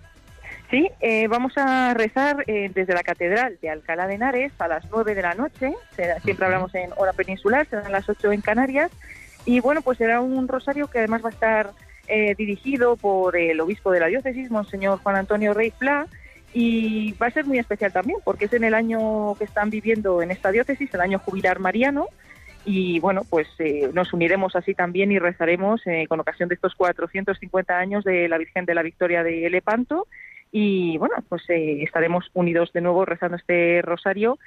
Sí, 0.71 0.89
eh, 0.99 1.27
vamos 1.27 1.53
a 1.57 1.93
rezar 1.93 2.43
eh, 2.47 2.71
desde 2.73 2.93
la 2.93 3.03
Catedral 3.03 3.57
de 3.61 3.69
Alcalá 3.69 4.07
de 4.07 4.15
Henares 4.15 4.51
a 4.57 4.67
las 4.67 4.83
9 4.89 5.13
de 5.13 5.21
la 5.21 5.35
noche, 5.35 5.73
siempre 6.23 6.45
hablamos 6.45 6.73
en 6.73 6.89
hora 6.97 7.13
peninsular, 7.13 7.67
serán 7.67 7.91
las 7.91 8.09
8 8.09 8.31
en 8.31 8.41
Canarias, 8.41 8.91
y 9.45 9.59
bueno, 9.59 9.81
pues 9.81 9.99
será 9.99 10.21
un 10.21 10.47
rosario 10.47 10.87
que 10.87 10.99
además 10.99 11.23
va 11.23 11.29
a 11.29 11.33
estar 11.33 11.71
eh, 12.07 12.35
dirigido 12.35 12.97
por 12.97 13.35
el 13.35 13.59
obispo 13.61 13.91
de 13.91 13.99
la 13.99 14.07
diócesis, 14.07 14.51
Monseñor 14.51 14.99
Juan 14.99 15.15
Antonio 15.15 15.53
Rey 15.53 15.71
Fla, 15.71 16.07
y 16.55 17.11
va 17.21 17.27
a 17.27 17.31
ser 17.31 17.45
muy 17.45 17.59
especial 17.59 17.91
también, 17.91 18.19
porque 18.23 18.45
es 18.45 18.53
en 18.53 18.63
el 18.63 18.73
año 18.73 19.35
que 19.35 19.43
están 19.43 19.69
viviendo 19.69 20.21
en 20.21 20.31
esta 20.31 20.51
diócesis, 20.51 20.91
el 20.93 21.01
año 21.01 21.19
jubilar 21.19 21.59
mariano, 21.59 22.07
y 22.63 22.99
bueno, 23.01 23.23
pues 23.29 23.49
eh, 23.59 23.89
nos 23.93 24.13
uniremos 24.13 24.55
así 24.55 24.73
también 24.73 25.11
y 25.11 25.19
rezaremos 25.19 25.85
eh, 25.85 26.05
con 26.07 26.21
ocasión 26.21 26.47
de 26.47 26.55
estos 26.55 26.73
450 26.75 27.77
años 27.77 28.05
de 28.05 28.29
la 28.29 28.37
Virgen 28.37 28.65
de 28.65 28.73
la 28.73 28.83
Victoria 28.83 29.21
de 29.21 29.49
Lepanto, 29.49 30.07
y 30.49 30.97
bueno, 30.97 31.15
pues 31.27 31.43
estaremos 31.49 32.31
unidos 32.33 32.71
de 32.71 32.79
nuevo 32.79 33.03
rezando 33.03 33.35
este 33.35 33.81
rosario, 33.81 34.39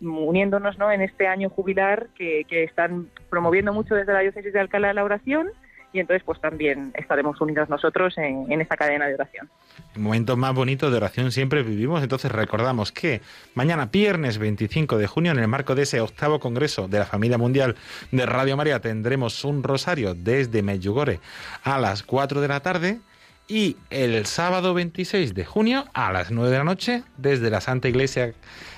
uniéndonos 0.00 0.78
¿no? 0.78 0.90
en 0.90 1.02
este 1.02 1.26
año 1.26 1.50
jubilar 1.50 2.06
que, 2.14 2.46
que 2.48 2.64
están 2.64 3.10
promoviendo 3.28 3.74
mucho 3.74 3.94
desde 3.94 4.14
la 4.14 4.20
diócesis 4.20 4.54
de 4.54 4.60
Alcalá 4.60 4.94
la 4.94 5.04
oración, 5.04 5.50
y 5.92 6.00
entonces 6.00 6.22
pues 6.24 6.40
también 6.40 6.92
estaremos 6.94 7.40
unidos 7.40 7.68
nosotros 7.68 8.16
en, 8.18 8.50
en 8.50 8.60
esta 8.60 8.76
cadena 8.76 9.06
de 9.06 9.14
oración. 9.14 9.48
Momentos 9.96 10.36
más 10.36 10.54
bonitos 10.54 10.90
de 10.90 10.96
oración 10.96 11.32
siempre 11.32 11.62
vivimos, 11.62 12.02
entonces 12.02 12.30
recordamos 12.32 12.92
que 12.92 13.20
mañana, 13.54 13.86
viernes 13.86 14.38
25 14.38 14.98
de 14.98 15.06
junio, 15.06 15.32
en 15.32 15.38
el 15.38 15.48
marco 15.48 15.74
de 15.74 15.82
ese 15.82 16.00
octavo 16.00 16.40
Congreso 16.40 16.88
de 16.88 16.98
la 16.98 17.06
Familia 17.06 17.38
Mundial 17.38 17.76
de 18.10 18.26
Radio 18.26 18.56
María, 18.56 18.80
tendremos 18.80 19.44
un 19.44 19.62
rosario 19.62 20.14
desde 20.14 20.62
Medjugorje 20.62 21.20
a 21.64 21.78
las 21.78 22.02
4 22.02 22.40
de 22.40 22.48
la 22.48 22.60
tarde 22.60 23.00
y 23.48 23.76
el 23.90 24.24
sábado 24.26 24.72
26 24.72 25.34
de 25.34 25.44
junio 25.44 25.84
a 25.92 26.12
las 26.12 26.30
9 26.30 26.50
de 26.50 26.58
la 26.58 26.64
noche 26.64 27.02
desde 27.18 27.50
la 27.50 27.60
Santa 27.60 27.88
Iglesia 27.88 28.32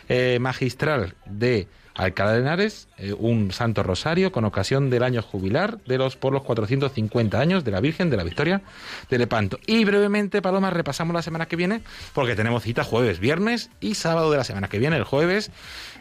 eh, 0.08 0.38
Magistral 0.40 1.14
de 1.26 1.68
Alcalá 1.94 2.32
de 2.32 2.40
Henares, 2.40 2.88
eh, 2.98 3.12
un 3.16 3.52
Santo 3.52 3.82
Rosario 3.82 4.32
con 4.32 4.44
ocasión 4.44 4.90
del 4.90 5.04
año 5.04 5.22
jubilar 5.22 5.78
de 5.86 5.98
los 5.98 6.16
por 6.16 6.32
los 6.32 6.42
450 6.42 7.38
años 7.38 7.64
de 7.64 7.70
la 7.70 7.80
Virgen 7.80 8.10
de 8.10 8.16
la 8.16 8.24
Victoria 8.24 8.62
de 9.10 9.18
Lepanto. 9.18 9.58
Y 9.66 9.84
brevemente, 9.84 10.42
Paloma, 10.42 10.70
repasamos 10.70 11.14
la 11.14 11.22
semana 11.22 11.46
que 11.46 11.56
viene, 11.56 11.82
porque 12.12 12.34
tenemos 12.34 12.64
cita 12.64 12.82
jueves, 12.82 13.20
viernes 13.20 13.70
y 13.80 13.94
sábado 13.94 14.30
de 14.30 14.38
la 14.38 14.44
semana 14.44 14.68
que 14.68 14.78
viene. 14.78 14.96
El 14.96 15.04
jueves, 15.04 15.52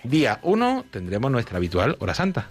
día 0.03 0.39
1, 0.41 0.85
tendremos 0.89 1.31
nuestra 1.31 1.57
habitual 1.57 1.95
hora 1.99 2.15
santa. 2.15 2.47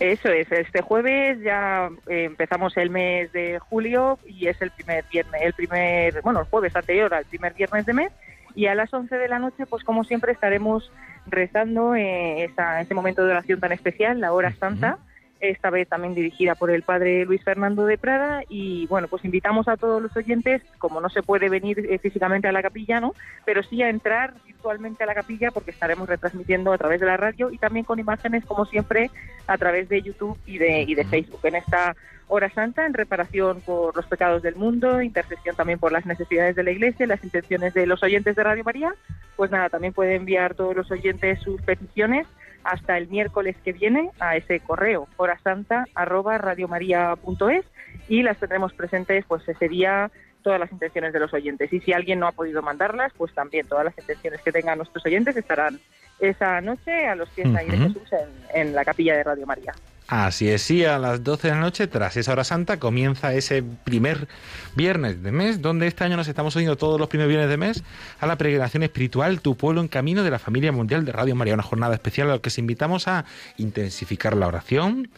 Eso 0.00 0.28
es, 0.28 0.50
este 0.52 0.80
jueves 0.80 1.40
ya 1.42 1.90
eh, 2.06 2.24
empezamos 2.24 2.76
el 2.76 2.88
mes 2.90 3.32
de 3.32 3.58
julio 3.58 4.18
y 4.24 4.46
es 4.46 4.60
el 4.62 4.70
primer 4.70 5.04
viernes, 5.10 5.42
el 5.42 5.52
primer, 5.54 6.22
bueno, 6.22 6.40
el 6.40 6.46
jueves 6.46 6.74
anterior 6.76 7.12
al 7.12 7.24
primer 7.24 7.52
viernes 7.54 7.84
de 7.84 7.92
mes 7.92 8.12
y 8.58 8.66
a 8.66 8.74
las 8.74 8.92
11 8.92 9.16
de 9.16 9.28
la 9.28 9.38
noche, 9.38 9.66
pues 9.66 9.84
como 9.84 10.02
siempre 10.02 10.32
estaremos 10.32 10.90
rezando 11.26 11.94
eh, 11.94 12.42
esa, 12.42 12.80
ese 12.80 12.92
momento 12.92 13.24
de 13.24 13.30
oración 13.30 13.60
tan 13.60 13.70
especial, 13.70 14.18
la 14.18 14.32
hora 14.32 14.52
santa, 14.56 14.98
esta 15.40 15.70
vez 15.70 15.88
también 15.88 16.14
dirigida 16.14 16.54
por 16.54 16.70
el 16.70 16.82
padre 16.82 17.24
Luis 17.24 17.42
Fernando 17.44 17.86
de 17.86 17.98
Prada 17.98 18.42
y 18.48 18.86
bueno, 18.86 19.08
pues 19.08 19.24
invitamos 19.24 19.68
a 19.68 19.76
todos 19.76 20.02
los 20.02 20.16
oyentes, 20.16 20.62
como 20.78 21.00
no 21.00 21.08
se 21.08 21.22
puede 21.22 21.48
venir 21.48 21.78
eh, 21.78 21.98
físicamente 21.98 22.48
a 22.48 22.52
la 22.52 22.62
capilla, 22.62 23.00
¿no? 23.00 23.14
Pero 23.44 23.62
sí 23.62 23.82
a 23.82 23.88
entrar 23.88 24.34
virtualmente 24.46 25.04
a 25.04 25.06
la 25.06 25.14
capilla 25.14 25.50
porque 25.50 25.70
estaremos 25.70 26.08
retransmitiendo 26.08 26.72
a 26.72 26.78
través 26.78 27.00
de 27.00 27.06
la 27.06 27.16
radio 27.16 27.50
y 27.50 27.58
también 27.58 27.84
con 27.84 27.98
imágenes 27.98 28.44
como 28.44 28.66
siempre 28.66 29.10
a 29.46 29.56
través 29.58 29.88
de 29.88 30.02
YouTube 30.02 30.38
y 30.46 30.58
de, 30.58 30.82
y 30.82 30.94
de 30.94 31.04
Facebook 31.04 31.40
en 31.44 31.56
esta 31.56 31.94
hora 32.28 32.50
santa 32.50 32.84
en 32.86 32.94
reparación 32.94 33.60
por 33.62 33.96
los 33.96 34.06
pecados 34.06 34.42
del 34.42 34.54
mundo, 34.54 35.00
intercesión 35.02 35.56
también 35.56 35.78
por 35.78 35.92
las 35.92 36.04
necesidades 36.06 36.54
de 36.56 36.62
la 36.62 36.70
Iglesia, 36.70 37.06
las 37.06 37.24
intenciones 37.24 37.74
de 37.74 37.86
los 37.86 38.02
oyentes 38.02 38.36
de 38.36 38.44
Radio 38.44 38.64
María. 38.64 38.94
Pues 39.36 39.50
nada, 39.50 39.70
también 39.70 39.94
pueden 39.94 40.16
enviar 40.16 40.54
todos 40.54 40.76
los 40.76 40.90
oyentes 40.90 41.40
sus 41.40 41.60
peticiones 41.62 42.26
hasta 42.64 42.98
el 42.98 43.08
miércoles 43.08 43.56
que 43.64 43.72
viene 43.72 44.10
a 44.20 44.36
ese 44.36 44.60
correo 44.60 45.08
horasanta@radiomaria.es 45.16 47.64
y 48.08 48.22
las 48.22 48.38
tendremos 48.38 48.72
presentes 48.72 49.24
pues 49.26 49.48
ese 49.48 49.68
día 49.68 50.12
todas 50.42 50.60
las 50.60 50.70
intenciones 50.72 51.12
de 51.12 51.20
los 51.20 51.34
oyentes 51.34 51.72
y 51.72 51.80
si 51.80 51.92
alguien 51.92 52.20
no 52.20 52.26
ha 52.26 52.32
podido 52.32 52.62
mandarlas 52.62 53.12
pues 53.16 53.34
también 53.34 53.66
todas 53.66 53.84
las 53.84 53.98
intenciones 53.98 54.40
que 54.42 54.52
tengan 54.52 54.78
nuestros 54.78 55.04
oyentes 55.04 55.36
estarán 55.36 55.80
esa 56.20 56.60
noche 56.60 57.06
a 57.06 57.14
los 57.14 57.28
pies 57.30 57.52
de 57.52 57.64
Jesús 57.64 58.08
en 58.52 58.74
la 58.74 58.84
capilla 58.84 59.16
de 59.16 59.24
Radio 59.24 59.46
María. 59.46 59.72
Así 60.10 60.48
es, 60.48 60.62
sí, 60.62 60.86
a 60.86 60.98
las 60.98 61.22
12 61.22 61.48
de 61.48 61.54
la 61.54 61.60
noche, 61.60 61.86
tras 61.86 62.16
esa 62.16 62.32
hora 62.32 62.42
santa, 62.42 62.78
comienza 62.78 63.34
ese 63.34 63.62
primer 63.62 64.26
viernes 64.74 65.22
de 65.22 65.32
mes, 65.32 65.60
donde 65.60 65.86
este 65.86 66.02
año 66.02 66.16
nos 66.16 66.28
estamos 66.28 66.56
uniendo 66.56 66.78
todos 66.78 66.98
los 66.98 67.10
primeros 67.10 67.28
viernes 67.28 67.50
de 67.50 67.58
mes 67.58 67.84
a 68.18 68.26
la 68.26 68.38
peregrinación 68.38 68.82
espiritual 68.82 69.42
Tu 69.42 69.54
Pueblo 69.54 69.82
en 69.82 69.88
Camino 69.88 70.22
de 70.22 70.30
la 70.30 70.38
Familia 70.38 70.72
Mundial 70.72 71.04
de 71.04 71.12
Radio 71.12 71.34
María, 71.34 71.52
una 71.52 71.62
jornada 71.62 71.92
especial 71.92 72.30
a 72.30 72.36
la 72.36 72.38
que 72.38 72.48
os 72.48 72.56
invitamos 72.56 73.06
a 73.06 73.26
intensificar 73.58 74.34
la 74.34 74.46
oración, 74.46 75.10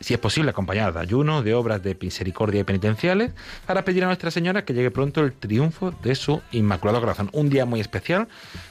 si 0.00 0.14
es 0.14 0.20
posible, 0.20 0.50
acompañada 0.50 0.92
de 0.92 1.00
ayuno, 1.00 1.42
de 1.42 1.52
obras 1.52 1.82
de 1.82 1.94
misericordia 2.00 2.62
y 2.62 2.64
penitenciales, 2.64 3.32
para 3.66 3.84
pedir 3.84 4.02
a 4.02 4.06
Nuestra 4.06 4.30
Señora 4.30 4.64
que 4.64 4.72
llegue 4.72 4.90
pronto 4.90 5.20
el 5.20 5.32
triunfo 5.32 5.90
de 5.90 6.14
su 6.14 6.40
Inmaculado 6.52 7.00
Corazón. 7.00 7.28
Un 7.32 7.50
día 7.50 7.66
muy 7.66 7.80
especial 7.80 8.26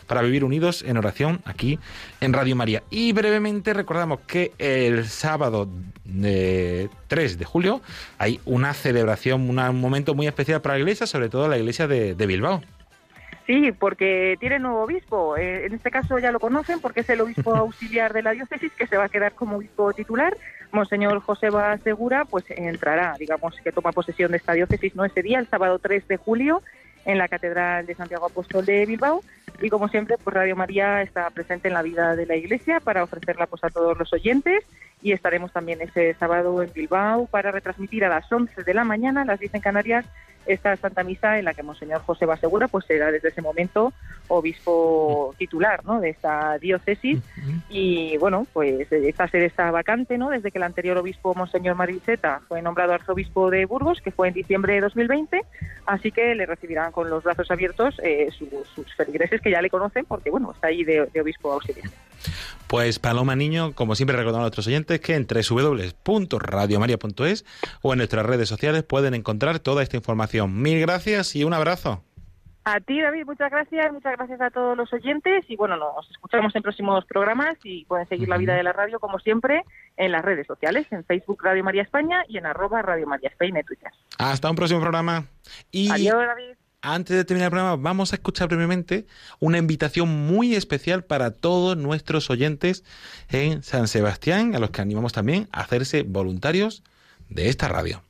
para 0.08 0.24
vivir 0.24 0.44
unidos 0.44 0.82
en 0.82 0.98
oración 0.98 1.42
aquí 1.46 1.78
en 2.20 2.34
Radio 2.34 2.56
María. 2.56 2.82
Y 2.90 3.14
brevemente 3.14 3.76
recordamos 3.76 4.22
que 4.22 4.54
el 4.58 5.06
sábado 5.06 5.70
de 6.04 6.90
3 7.08 7.38
de 7.38 7.46
julio 7.46 7.82
hay 8.18 8.40
una 8.46 8.74
celebración, 8.74 9.48
un 9.48 9.80
momento 9.80 10.16
muy 10.16 10.26
especial 10.26 10.62
para 10.62 10.76
la 10.76 10.80
iglesia, 10.80 11.06
sobre 11.06 11.30
todo 11.30 11.48
la 11.48 11.60
iglesia 11.60 11.88
de, 11.88 12.16
de 12.16 12.26
Bilbao. 12.26 12.62
Sí, 13.50 13.72
porque 13.72 14.38
tiene 14.40 14.60
nuevo 14.60 14.84
obispo. 14.84 15.36
Eh, 15.36 15.66
en 15.66 15.74
este 15.74 15.90
caso 15.90 16.20
ya 16.20 16.32
lo 16.32 16.40
conocen 16.40 16.80
porque 16.80 17.00
es 17.00 17.10
el 17.10 17.22
obispo 17.22 17.56
auxiliar 17.56 18.14
de 18.14 18.22
la 18.22 18.32
diócesis 18.32 18.72
que 18.74 18.86
se 18.86 18.96
va 18.96 19.06
a 19.06 19.10
quedar 19.10 19.34
como 19.34 19.58
obispo 19.58 19.92
titular. 19.92 20.38
Monseñor 20.72 21.20
Joseba 21.22 21.78
Segura, 21.80 22.26
pues 22.26 22.46
entrará, 22.50 23.16
digamos, 23.18 23.56
que 23.64 23.72
toma 23.72 23.92
posesión 23.92 24.32
de 24.32 24.38
esta 24.38 24.54
diócesis 24.54 24.96
no 24.96 25.06
ese 25.06 25.22
día, 25.22 25.40
el 25.40 25.48
sábado 25.48 25.80
3 25.80 26.08
de 26.08 26.18
julio, 26.18 26.62
en 27.06 27.18
la 27.18 27.28
Catedral 27.28 27.86
de 27.86 27.96
Santiago 27.96 28.26
Apóstol 28.26 28.66
de 28.66 28.86
Bilbao. 28.86 29.24
Y 29.62 29.70
como 29.70 29.88
siempre, 29.88 30.18
pues 30.24 30.34
Radio 30.34 30.56
María 30.56 31.02
está 31.02 31.30
presente 31.30 31.68
en 31.68 31.74
la 31.74 31.82
vida 31.82 32.16
de 32.16 32.26
la 32.26 32.36
Iglesia 32.36 32.80
para 32.80 33.04
ofrecerla 33.04 33.48
pues 33.48 33.64
a 33.64 33.70
todos 33.70 33.98
los 33.98 34.12
oyentes. 34.14 34.64
Y 35.02 35.14
estaremos 35.14 35.54
también 35.54 35.82
ese 35.82 36.14
sábado 36.16 36.62
en 36.62 36.72
Bilbao 36.74 37.26
para 37.28 37.52
retransmitir 37.52 38.04
a 38.04 38.10
las 38.10 38.32
11 38.32 38.64
de 38.64 38.74
la 38.74 38.84
mañana, 38.84 39.26
las 39.26 39.40
10 39.40 39.56
en 39.56 39.62
Canarias, 39.62 40.06
esta 40.46 40.76
Santa 40.78 41.04
Misa 41.04 41.38
en 41.38 41.46
la 41.46 41.54
que 41.54 41.64
Monseñor 41.64 42.02
José 42.02 42.26
Basegura 42.26 42.68
pues 42.68 42.86
será 42.86 43.12
desde 43.12 43.30
ese 43.30 43.42
momento 43.42 43.94
obispo 44.28 45.34
titular 45.38 45.84
¿no? 45.86 46.00
de 46.00 46.10
esta 46.10 46.58
diócesis 46.58 47.20
y 47.70 48.18
bueno 48.18 48.48
pues 48.54 48.92
esta 48.92 49.28
sede 49.28 49.46
está 49.46 49.70
vacante 49.72 50.18
¿no? 50.18 50.30
desde 50.30 50.52
que 50.52 50.58
el 50.58 50.64
anterior 50.64 50.98
obispo 50.98 51.36
Monseñor 51.36 51.76
Mariseta 51.76 52.42
fue 52.48 52.62
nombrado 52.62 52.94
arzobispo 52.94 53.50
de 53.50 53.66
Burgos 53.66 54.02
que 54.02 54.12
fue 54.12 54.28
en 54.28 54.34
diciembre 54.34 54.74
de 54.74 54.82
2020 54.82 55.42
así 55.86 56.12
que 56.12 56.36
le 56.36 56.46
recibirán 56.46 56.92
con 56.92 57.10
los 57.10 57.24
brazos 57.24 57.50
abiertos 57.52 58.00
eh, 58.04 58.30
sus, 58.32 58.96
feligreses 58.96 59.39
que 59.42 59.52
ya 59.52 59.62
le 59.62 59.70
conocen 59.70 60.06
porque 60.06 60.30
bueno 60.30 60.52
está 60.52 60.68
ahí 60.68 60.84
de, 60.84 61.06
de 61.06 61.22
obispo 61.22 61.52
auxiliar. 61.52 61.90
Pues 62.68 63.00
Paloma 63.00 63.36
Niño, 63.36 63.74
como 63.74 63.96
siempre 63.96 64.16
recordamos 64.16 64.42
a 64.42 64.48
nuestros 64.48 64.68
oyentes 64.68 65.00
que 65.00 65.16
en 65.16 65.26
www.radiomaria.es 65.26 67.46
o 67.82 67.94
en 67.94 67.98
nuestras 67.98 68.24
redes 68.26 68.48
sociales 68.48 68.84
pueden 68.84 69.16
encontrar 69.16 69.58
toda 69.60 69.82
esta 69.82 69.98
información. 69.98 70.62
Mil 70.62 70.80
gracias 70.80 71.36
y 71.36 71.44
un 71.44 71.54
abrazo. 71.54 72.04
A 72.66 72.82
ti, 72.82 73.02
David, 73.02 73.26
muchas 73.26 73.50
gracias, 73.50 73.92
muchas 73.92 74.16
gracias 74.16 74.40
a 74.42 74.52
todos 74.52 74.78
los 74.78 74.94
oyentes 74.94 75.44
y 75.48 75.56
bueno, 75.56 75.76
nos 75.78 76.08
escuchamos 76.12 76.56
en 76.56 76.62
próximos 76.62 77.04
programas 77.06 77.58
y 77.64 77.86
pueden 77.86 78.08
seguir 78.08 78.30
la 78.30 78.38
vida 78.38 78.54
de 78.54 78.62
la 78.62 78.74
radio 78.74 79.00
como 79.00 79.18
siempre 79.18 79.64
en 79.98 80.12
las 80.12 80.24
redes 80.24 80.46
sociales, 80.46 80.86
en 80.92 81.04
Facebook 81.06 81.42
Radio 81.42 81.64
María 81.64 81.82
España 81.82 82.24
y 82.28 82.38
en 82.38 82.46
arroba 82.46 82.84
Radio 82.84 83.08
María 83.08 83.30
España 83.30 83.62
en 83.62 83.66
Twitter. 83.66 83.90
Hasta 84.20 84.48
un 84.48 84.56
próximo 84.56 84.82
programa. 84.82 85.26
Y... 85.72 85.90
Adiós, 85.90 86.24
David 86.24 86.59
antes 86.82 87.16
de 87.16 87.26
terminar 87.26 87.48
el 87.48 87.52
programa, 87.52 87.76
vamos 87.76 88.14
a 88.14 88.16
escuchar 88.16 88.48
brevemente 88.48 89.06
una 89.40 89.58
invitación 89.58 90.28
muy 90.28 90.56
especial 90.56 91.04
para 91.04 91.32
todos 91.32 91.78
nuestros 91.78 92.30
oyentes 92.30 92.84
en 93.30 93.64
San 93.64 93.88
Sebastián, 93.88 94.56
a 94.56 94.60
los 94.60 94.72
que 94.72 94.82
animamos 94.82 95.14
también 95.14 95.48
a 95.52 95.62
hacerse 95.62 96.04
voluntarios 96.04 96.84
de 97.30 97.50
esta 97.50 97.68
radio. 97.68 98.04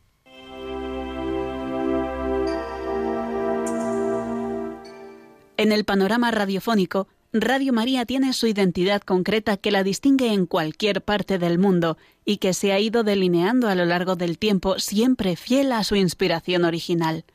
En 5.58 5.74
el 5.74 5.84
panorama 5.84 6.32
radiofónico, 6.32 7.08
Radio 7.34 7.74
María 7.74 8.06
tiene 8.06 8.34
su 8.34 8.48
identidad 8.48 9.02
concreta 9.02 9.58
que 9.58 9.72
la 9.72 9.84
distingue 9.84 10.34
en 10.34 10.46
cualquier 10.46 11.04
parte 11.04 11.38
del 11.38 11.60
mundo 11.60 11.98
y 12.24 12.38
que 12.38 12.54
se 12.54 12.72
ha 12.72 12.80
ido 12.80 13.04
delineando 13.04 13.68
a 13.68 13.76
lo 13.76 13.86
largo 13.86 14.16
del 14.16 14.38
tiempo 14.40 14.80
siempre 14.80 15.36
fiel 15.36 15.72
a 15.74 15.84
su 15.84 15.96
inspiración 15.96 16.64
original. 16.64 17.26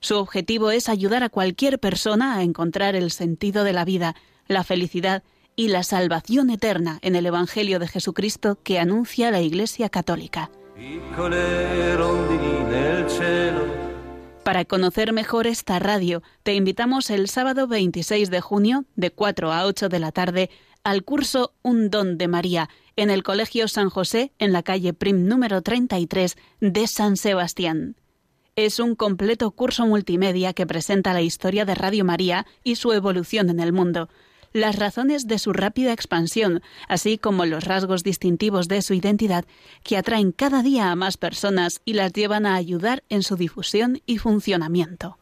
Su 0.00 0.16
objetivo 0.16 0.70
es 0.70 0.88
ayudar 0.88 1.24
a 1.24 1.28
cualquier 1.28 1.80
persona 1.80 2.36
a 2.36 2.42
encontrar 2.42 2.94
el 2.94 3.10
sentido 3.10 3.64
de 3.64 3.72
la 3.72 3.84
vida, 3.84 4.14
la 4.46 4.62
felicidad 4.62 5.24
y 5.56 5.68
la 5.68 5.82
salvación 5.82 6.50
eterna 6.50 6.98
en 7.02 7.16
el 7.16 7.26
Evangelio 7.26 7.80
de 7.80 7.88
Jesucristo 7.88 8.58
que 8.62 8.78
anuncia 8.78 9.32
la 9.32 9.40
Iglesia 9.40 9.88
Católica. 9.88 10.50
Para 14.44 14.64
conocer 14.64 15.12
mejor 15.12 15.48
esta 15.48 15.80
radio, 15.80 16.22
te 16.44 16.54
invitamos 16.54 17.10
el 17.10 17.28
sábado 17.28 17.66
26 17.66 18.30
de 18.30 18.40
junio, 18.40 18.84
de 18.94 19.10
4 19.10 19.52
a 19.52 19.66
8 19.66 19.88
de 19.88 19.98
la 19.98 20.12
tarde, 20.12 20.48
al 20.84 21.02
curso 21.02 21.54
Un 21.62 21.90
Don 21.90 22.18
de 22.18 22.28
María, 22.28 22.70
en 22.94 23.10
el 23.10 23.24
Colegio 23.24 23.66
San 23.66 23.90
José, 23.90 24.32
en 24.38 24.52
la 24.52 24.62
calle 24.62 24.94
Prim 24.94 25.26
número 25.26 25.60
33 25.60 26.36
de 26.60 26.86
San 26.86 27.16
Sebastián 27.16 27.96
es 28.66 28.80
un 28.80 28.96
completo 28.96 29.52
curso 29.52 29.86
multimedia 29.86 30.52
que 30.52 30.66
presenta 30.66 31.12
la 31.12 31.22
historia 31.22 31.64
de 31.64 31.76
Radio 31.76 32.04
María 32.04 32.44
y 32.64 32.74
su 32.74 32.92
evolución 32.92 33.50
en 33.50 33.60
el 33.60 33.72
mundo, 33.72 34.08
las 34.52 34.76
razones 34.76 35.28
de 35.28 35.38
su 35.38 35.52
rápida 35.52 35.92
expansión, 35.92 36.60
así 36.88 37.18
como 37.18 37.46
los 37.46 37.64
rasgos 37.64 38.02
distintivos 38.02 38.66
de 38.66 38.82
su 38.82 38.94
identidad 38.94 39.44
que 39.84 39.96
atraen 39.96 40.32
cada 40.32 40.64
día 40.64 40.90
a 40.90 40.96
más 40.96 41.16
personas 41.16 41.82
y 41.84 41.92
las 41.92 42.12
llevan 42.12 42.46
a 42.46 42.56
ayudar 42.56 43.04
en 43.08 43.22
su 43.22 43.36
difusión 43.36 44.02
y 44.06 44.18
funcionamiento. 44.18 45.18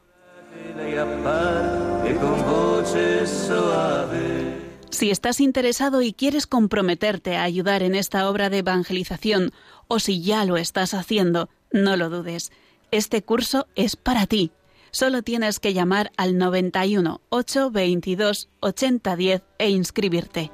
Si 4.89 5.11
estás 5.11 5.41
interesado 5.41 6.01
y 6.01 6.15
quieres 6.15 6.47
comprometerte 6.47 7.37
a 7.37 7.43
ayudar 7.43 7.83
en 7.83 7.97
esta 7.97 8.31
obra 8.31 8.49
de 8.49 8.59
evangelización, 8.59 9.53
o 9.89 9.99
si 9.99 10.23
ya 10.23 10.47
lo 10.47 10.57
estás 10.57 10.95
haciendo, 10.95 11.51
no 11.71 11.99
lo 11.99 12.09
dudes. 12.09 12.51
Este 12.97 13.21
curso 13.21 13.67
es 13.75 13.95
para 13.95 14.27
ti. 14.27 14.53
Solo 14.91 15.21
tienes 15.21 15.61
que 15.61 15.75
llamar 15.75 16.13
al 16.17 16.39
91 16.39 17.21
822 17.29 18.49
8010 18.61 19.43
e 19.59 19.69
inscribirte. 19.69 20.51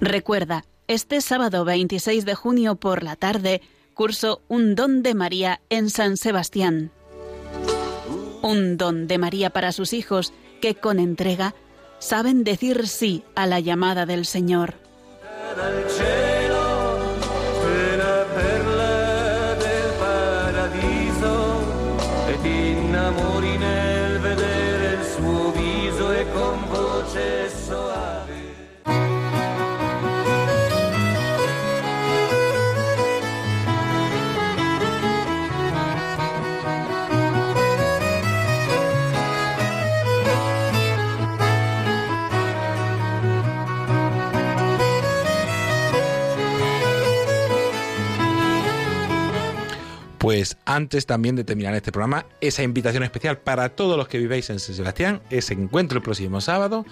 Recuerda, 0.00 0.64
este 0.88 1.20
sábado 1.20 1.64
26 1.64 2.24
de 2.24 2.34
junio 2.34 2.74
por 2.74 3.04
la 3.04 3.14
tarde, 3.14 3.62
curso 3.94 4.42
Un 4.48 4.74
Don 4.74 5.04
de 5.04 5.14
María 5.14 5.60
en 5.70 5.88
San 5.88 6.16
Sebastián. 6.16 6.90
Un 8.42 8.76
don 8.76 9.06
de 9.06 9.18
María 9.18 9.50
para 9.50 9.70
sus 9.70 9.92
hijos 9.92 10.32
que 10.60 10.74
con 10.74 10.98
entrega 10.98 11.54
saben 11.98 12.44
decir 12.44 12.86
sí 12.88 13.24
a 13.34 13.46
la 13.46 13.60
llamada 13.60 14.06
del 14.06 14.24
Señor. 14.24 14.83
Pues 50.24 50.56
antes 50.64 51.04
también 51.04 51.36
de 51.36 51.44
terminar 51.44 51.74
este 51.74 51.92
programa, 51.92 52.24
esa 52.40 52.62
invitación 52.62 53.02
especial 53.02 53.36
para 53.36 53.68
todos 53.68 53.98
los 53.98 54.08
que 54.08 54.16
vivéis 54.16 54.48
en 54.48 54.58
San 54.58 54.74
Sebastián, 54.74 55.20
ese 55.28 55.52
encuentro 55.52 55.98
el 55.98 56.02
próximo 56.02 56.40
sábado 56.40 56.86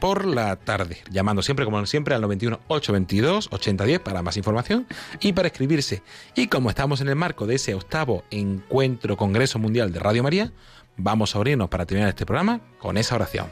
por 0.00 0.24
la 0.24 0.56
tarde, 0.56 0.96
llamando 1.10 1.42
siempre 1.42 1.66
como 1.66 1.84
siempre 1.84 2.14
al 2.14 2.22
91 2.22 2.60
822 2.66 3.48
8010 3.52 4.00
para 4.00 4.22
más 4.22 4.38
información 4.38 4.86
y 5.20 5.34
para 5.34 5.48
escribirse. 5.48 6.02
Y 6.34 6.46
como 6.46 6.70
estamos 6.70 7.02
en 7.02 7.08
el 7.08 7.16
marco 7.16 7.46
de 7.46 7.56
ese 7.56 7.74
octavo 7.74 8.24
encuentro 8.30 9.18
Congreso 9.18 9.58
Mundial 9.58 9.92
de 9.92 9.98
Radio 9.98 10.22
María, 10.22 10.50
vamos 10.96 11.34
a 11.34 11.38
abrirnos 11.40 11.68
para 11.68 11.84
terminar 11.84 12.08
este 12.08 12.24
programa 12.24 12.62
con 12.78 12.96
esa 12.96 13.16
oración. 13.16 13.48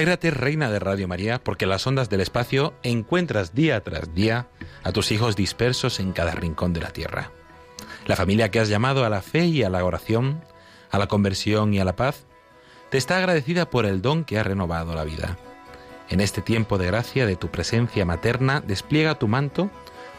Alégrate, 0.00 0.30
Reina 0.30 0.70
de 0.70 0.78
Radio 0.78 1.06
María, 1.06 1.44
porque 1.44 1.66
las 1.66 1.86
ondas 1.86 2.08
del 2.08 2.22
espacio 2.22 2.72
encuentras 2.82 3.54
día 3.54 3.84
tras 3.84 4.14
día 4.14 4.48
a 4.82 4.92
tus 4.92 5.12
hijos 5.12 5.36
dispersos 5.36 6.00
en 6.00 6.12
cada 6.12 6.30
rincón 6.30 6.72
de 6.72 6.80
la 6.80 6.88
tierra. 6.88 7.32
La 8.06 8.16
familia 8.16 8.50
que 8.50 8.60
has 8.60 8.70
llamado 8.70 9.04
a 9.04 9.10
la 9.10 9.20
fe 9.20 9.44
y 9.44 9.62
a 9.62 9.68
la 9.68 9.84
oración, 9.84 10.42
a 10.90 10.98
la 10.98 11.06
conversión 11.06 11.74
y 11.74 11.80
a 11.80 11.84
la 11.84 11.96
paz, 11.96 12.24
te 12.88 12.96
está 12.96 13.18
agradecida 13.18 13.68
por 13.68 13.84
el 13.84 14.00
don 14.00 14.24
que 14.24 14.38
ha 14.38 14.42
renovado 14.42 14.94
la 14.94 15.04
vida. 15.04 15.36
En 16.08 16.22
este 16.22 16.40
tiempo 16.40 16.78
de 16.78 16.86
gracia 16.86 17.26
de 17.26 17.36
tu 17.36 17.48
presencia 17.48 18.06
materna, 18.06 18.62
despliega 18.62 19.18
tu 19.18 19.28
manto 19.28 19.70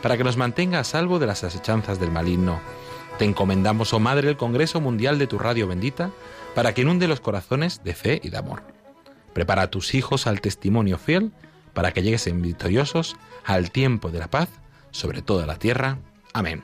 para 0.03 0.15
que 0.15 0.23
nos 0.23 0.37
mantenga 0.37 0.77
a 0.77 0.83
salvo 0.83 1.17
de 1.17 1.25
las 1.25 1.43
asechanzas 1.43 1.99
del 1.99 2.11
maligno. 2.11 2.61
Te 3.17 3.25
encomendamos, 3.25 3.95
oh 3.95 3.99
Madre, 3.99 4.29
el 4.29 4.37
Congreso 4.37 4.79
Mundial 4.79 5.17
de 5.17 5.25
tu 5.25 5.39
Radio 5.39 5.67
Bendita, 5.67 6.11
para 6.53 6.75
que 6.75 6.81
inunde 6.81 7.07
los 7.07 7.19
corazones 7.19 7.83
de 7.83 7.95
fe 7.95 8.21
y 8.23 8.29
de 8.29 8.37
amor. 8.37 8.61
Prepara 9.33 9.63
a 9.63 9.69
tus 9.69 9.93
hijos 9.93 10.27
al 10.27 10.41
testimonio 10.41 10.97
fiel, 10.97 11.31
para 11.73 11.91
que 11.91 12.03
lleguesen 12.03 12.41
victoriosos 12.41 13.15
al 13.45 13.71
tiempo 13.71 14.11
de 14.11 14.19
la 14.19 14.29
paz 14.29 14.49
sobre 14.91 15.21
toda 15.21 15.45
la 15.45 15.57
tierra. 15.57 15.97
Amén. 16.33 16.63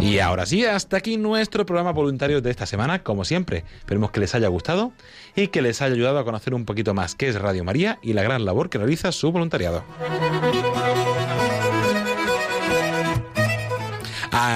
Y 0.00 0.20
ahora 0.20 0.46
sí, 0.46 0.64
hasta 0.64 0.96
aquí 0.96 1.16
nuestro 1.16 1.66
programa 1.66 1.92
voluntario 1.92 2.40
de 2.40 2.50
esta 2.50 2.66
semana, 2.66 3.02
como 3.02 3.24
siempre. 3.24 3.64
Esperemos 3.78 4.10
que 4.10 4.20
les 4.20 4.34
haya 4.34 4.48
gustado 4.48 4.92
y 5.36 5.48
que 5.48 5.60
les 5.60 5.82
haya 5.82 5.94
ayudado 5.94 6.18
a 6.18 6.24
conocer 6.24 6.54
un 6.54 6.64
poquito 6.64 6.94
más 6.94 7.14
qué 7.14 7.28
es 7.28 7.38
Radio 7.38 7.64
María 7.64 7.98
y 8.00 8.14
la 8.14 8.22
gran 8.22 8.44
labor 8.44 8.70
que 8.70 8.78
realiza 8.78 9.12
su 9.12 9.32
voluntariado. 9.32 9.84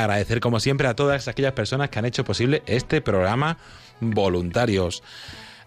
Agradecer 0.00 0.40
como 0.40 0.60
siempre 0.60 0.88
a 0.88 0.94
todas 0.94 1.28
aquellas 1.28 1.52
personas 1.52 1.90
que 1.90 1.98
han 1.98 2.04
hecho 2.04 2.24
posible 2.24 2.62
este 2.66 3.00
programa 3.00 3.58
voluntarios 4.00 5.02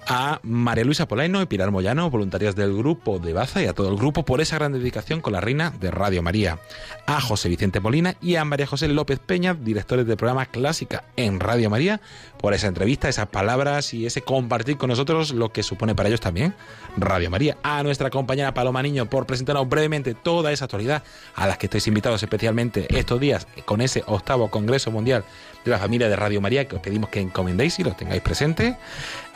a 0.08 0.40
María 0.44 0.84
Luisa 0.84 1.08
Polaino 1.08 1.42
y 1.42 1.46
Pilar 1.46 1.72
Moyano, 1.72 2.10
voluntarias 2.10 2.56
del 2.56 2.76
grupo 2.76 3.20
de 3.20 3.34
Baza 3.34 3.62
y 3.62 3.66
a 3.66 3.74
todo 3.74 3.90
el 3.90 3.98
grupo 3.98 4.24
por 4.24 4.42
esa 4.42 4.58
gran 4.58 4.74
dedicación 4.74 5.22
con 5.22 5.34
la 5.34 5.42
reina 5.42 5.72
de 5.80 5.92
Radio 5.92 6.22
María, 6.22 6.60
a 7.06 7.22
José 7.22 7.50
Vicente 7.50 7.80
Molina 7.80 8.16
y 8.22 8.36
a 8.36 8.46
María 8.46 8.68
José 8.68 8.88
López 8.88 9.20
Peña, 9.20 9.54
directores 9.54 10.06
del 10.06 10.18
programa 10.18 10.46
Clásica 10.46 11.04
en 11.16 11.40
Radio 11.40 11.70
María, 11.70 12.02
por 12.38 12.54
esa 12.54 12.68
entrevista, 12.68 13.10
esas 13.10 13.28
palabras 13.28 13.94
y 13.94 14.06
ese 14.06 14.22
compartir 14.22 14.78
con 14.78 14.90
nosotros 14.90 15.32
lo 15.32 15.50
que 15.50 15.64
supone 15.64 15.96
para 15.96 16.10
ellos 16.10 16.22
también 16.22 16.54
Radio 16.98 17.30
María. 17.30 17.58
A 17.64 17.82
nuestra 17.84 18.10
compañera 18.10 18.54
Paloma 18.54 18.84
Niño 18.84 19.08
por 19.08 19.26
presentarnos 19.26 19.68
brevemente 19.68 20.14
toda 20.14 20.52
esa 20.52 20.66
actualidad 20.66 21.04
a 21.36 21.48
las 21.48 21.58
que 21.58 21.66
estáis 21.66 21.88
invitados 21.88 22.22
especialmente 22.22 22.88
estos 22.98 23.20
días 23.20 23.48
con 23.66 23.82
ese 23.82 24.04
octavo 24.06 24.50
Congreso 24.50 24.92
Mundial 24.92 25.24
de 25.64 25.72
la 25.72 25.80
Familia 25.80 26.08
de 26.08 26.16
Radio 26.16 26.42
María 26.42 26.68
que 26.68 26.76
os 26.76 26.82
pedimos 26.82 27.10
que 27.10 27.20
encomendéis 27.20 27.80
y 27.80 27.84
lo 27.84 27.94
tengáis 27.94 28.22
presente 28.22 28.78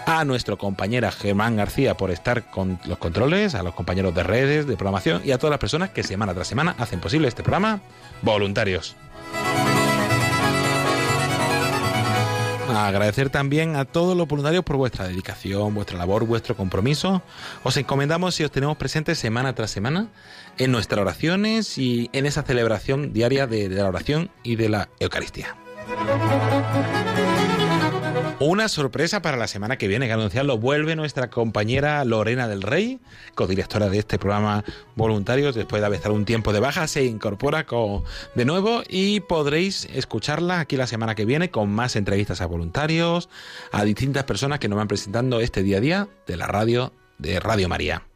a 0.10 0.26
nuestro 0.26 0.58
compañera 0.58 1.12
Germán 1.12 1.56
García 1.56 1.96
por 1.96 2.10
estar 2.10 2.50
con 2.50 2.80
los 2.86 2.98
controles, 2.98 3.54
a 3.54 3.62
los 3.62 3.76
compañeros 3.76 4.16
de 4.16 4.24
redes, 4.24 4.66
de 4.66 4.76
programación 4.76 5.22
y 5.24 5.32
a 5.32 5.38
todas 5.38 5.52
las 5.52 5.60
personas 5.60 5.92
que 5.92 6.02
semana 6.02 6.34
tras 6.34 6.48
semana 6.48 6.76
hacen 6.80 7.00
posible 7.00 7.28
este 7.28 7.44
programa 7.44 7.80
voluntarios. 8.24 8.96
Agradecer 12.76 13.30
también 13.30 13.76
a 13.76 13.86
todos 13.86 14.18
los 14.18 14.28
voluntarios 14.28 14.64
por 14.64 14.78
vuestra 14.78 15.08
dedicación, 15.08 15.76
vuestra 15.76 15.98
labor, 15.98 16.26
vuestro 16.26 16.56
compromiso. 16.56 17.22
Os 17.64 17.78
encomendamos 17.78 18.40
y 18.40 18.44
os 18.44 18.52
tenemos 18.52 18.78
presentes 18.78 19.20
semana 19.20 19.54
tras 19.54 19.70
semana 19.70 20.08
en 20.58 20.72
nuestras 20.72 21.02
oraciones 21.02 21.78
y 21.78 22.10
en 22.14 22.26
esa 22.26 22.42
celebración 22.42 23.14
diaria 23.14 23.46
de 23.46 23.70
la 23.70 23.88
oración 23.88 24.32
y 24.42 24.56
de 24.56 24.70
la 24.70 24.90
Eucaristía. 25.00 25.56
Una 28.42 28.70
sorpresa 28.70 29.22
para 29.22 29.36
la 29.36 29.48
semana 29.48 29.78
que 29.78 29.90
viene, 29.90 30.08
que 30.08 30.14
anunciarlo, 30.14 30.58
vuelve 30.58 30.96
nuestra 30.96 31.30
compañera 31.30 32.06
Lorena 32.06 32.48
del 32.48 32.62
Rey, 32.62 33.02
codirectora 33.36 33.90
de 33.90 34.00
este 34.00 34.18
programa 34.18 34.64
Voluntarios, 34.96 35.56
después 35.56 35.82
de 35.82 35.88
haber 35.88 35.98
estado 35.98 36.16
un 36.16 36.24
tiempo 36.24 36.54
de 36.54 36.62
baja, 36.62 36.88
se 36.88 37.04
incorpora 37.04 37.66
de 38.36 38.46
nuevo 38.46 38.82
y 38.88 39.20
podréis 39.20 39.90
escucharla 39.94 40.62
aquí 40.62 40.78
la 40.78 40.88
semana 40.88 41.16
que 41.16 41.26
viene 41.26 41.52
con 41.52 41.70
más 41.70 41.98
entrevistas 41.98 42.40
a 42.40 42.46
voluntarios, 42.46 43.28
a 43.74 43.84
distintas 43.84 44.24
personas 44.24 44.60
que 44.60 44.70
nos 44.70 44.78
van 44.78 44.88
presentando 44.88 45.42
este 45.42 45.62
día 45.62 45.80
a 45.80 45.82
día 45.82 46.08
de 46.26 46.38
la 46.38 46.48
radio 46.48 46.94
de 47.18 47.42
Radio 47.42 47.68
María. 47.68 48.09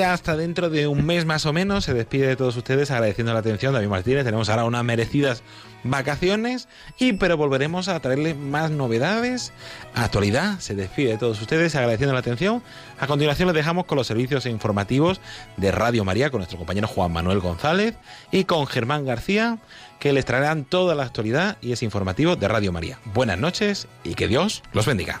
Hasta 0.00 0.36
dentro 0.36 0.68
de 0.68 0.86
un 0.86 1.04
mes 1.06 1.24
más 1.24 1.46
o 1.46 1.52
menos 1.52 1.84
se 1.84 1.94
despide 1.94 2.26
de 2.26 2.36
todos 2.36 2.56
ustedes 2.56 2.90
agradeciendo 2.90 3.32
la 3.32 3.38
atención 3.38 3.72
David 3.72 3.88
Martínez. 3.88 4.24
Tenemos 4.24 4.48
ahora 4.48 4.64
unas 4.64 4.84
merecidas 4.84 5.42
vacaciones 5.84 6.68
y 6.98 7.14
pero 7.14 7.36
volveremos 7.36 7.88
a 7.88 7.98
traerles 8.00 8.36
más 8.36 8.70
novedades. 8.70 9.52
Actualidad 9.94 10.58
se 10.58 10.74
despide 10.74 11.10
de 11.10 11.18
todos 11.18 11.40
ustedes 11.40 11.74
agradeciendo 11.74 12.12
la 12.12 12.20
atención. 12.20 12.62
A 12.98 13.06
continuación 13.06 13.48
les 13.48 13.54
dejamos 13.54 13.86
con 13.86 13.96
los 13.96 14.06
servicios 14.06 14.46
informativos 14.46 15.20
de 15.56 15.72
Radio 15.72 16.04
María 16.04 16.30
con 16.30 16.40
nuestro 16.40 16.58
compañero 16.58 16.88
Juan 16.88 17.12
Manuel 17.12 17.40
González 17.40 17.94
y 18.30 18.44
con 18.44 18.66
Germán 18.66 19.06
García 19.06 19.58
que 19.98 20.12
les 20.12 20.24
traerán 20.24 20.64
toda 20.64 20.94
la 20.94 21.04
actualidad 21.04 21.56
y 21.60 21.72
ese 21.72 21.84
informativo 21.84 22.36
de 22.36 22.48
Radio 22.48 22.72
María. 22.72 22.98
Buenas 23.14 23.38
noches 23.38 23.88
y 24.04 24.14
que 24.14 24.28
Dios 24.28 24.62
los 24.72 24.86
bendiga. 24.86 25.20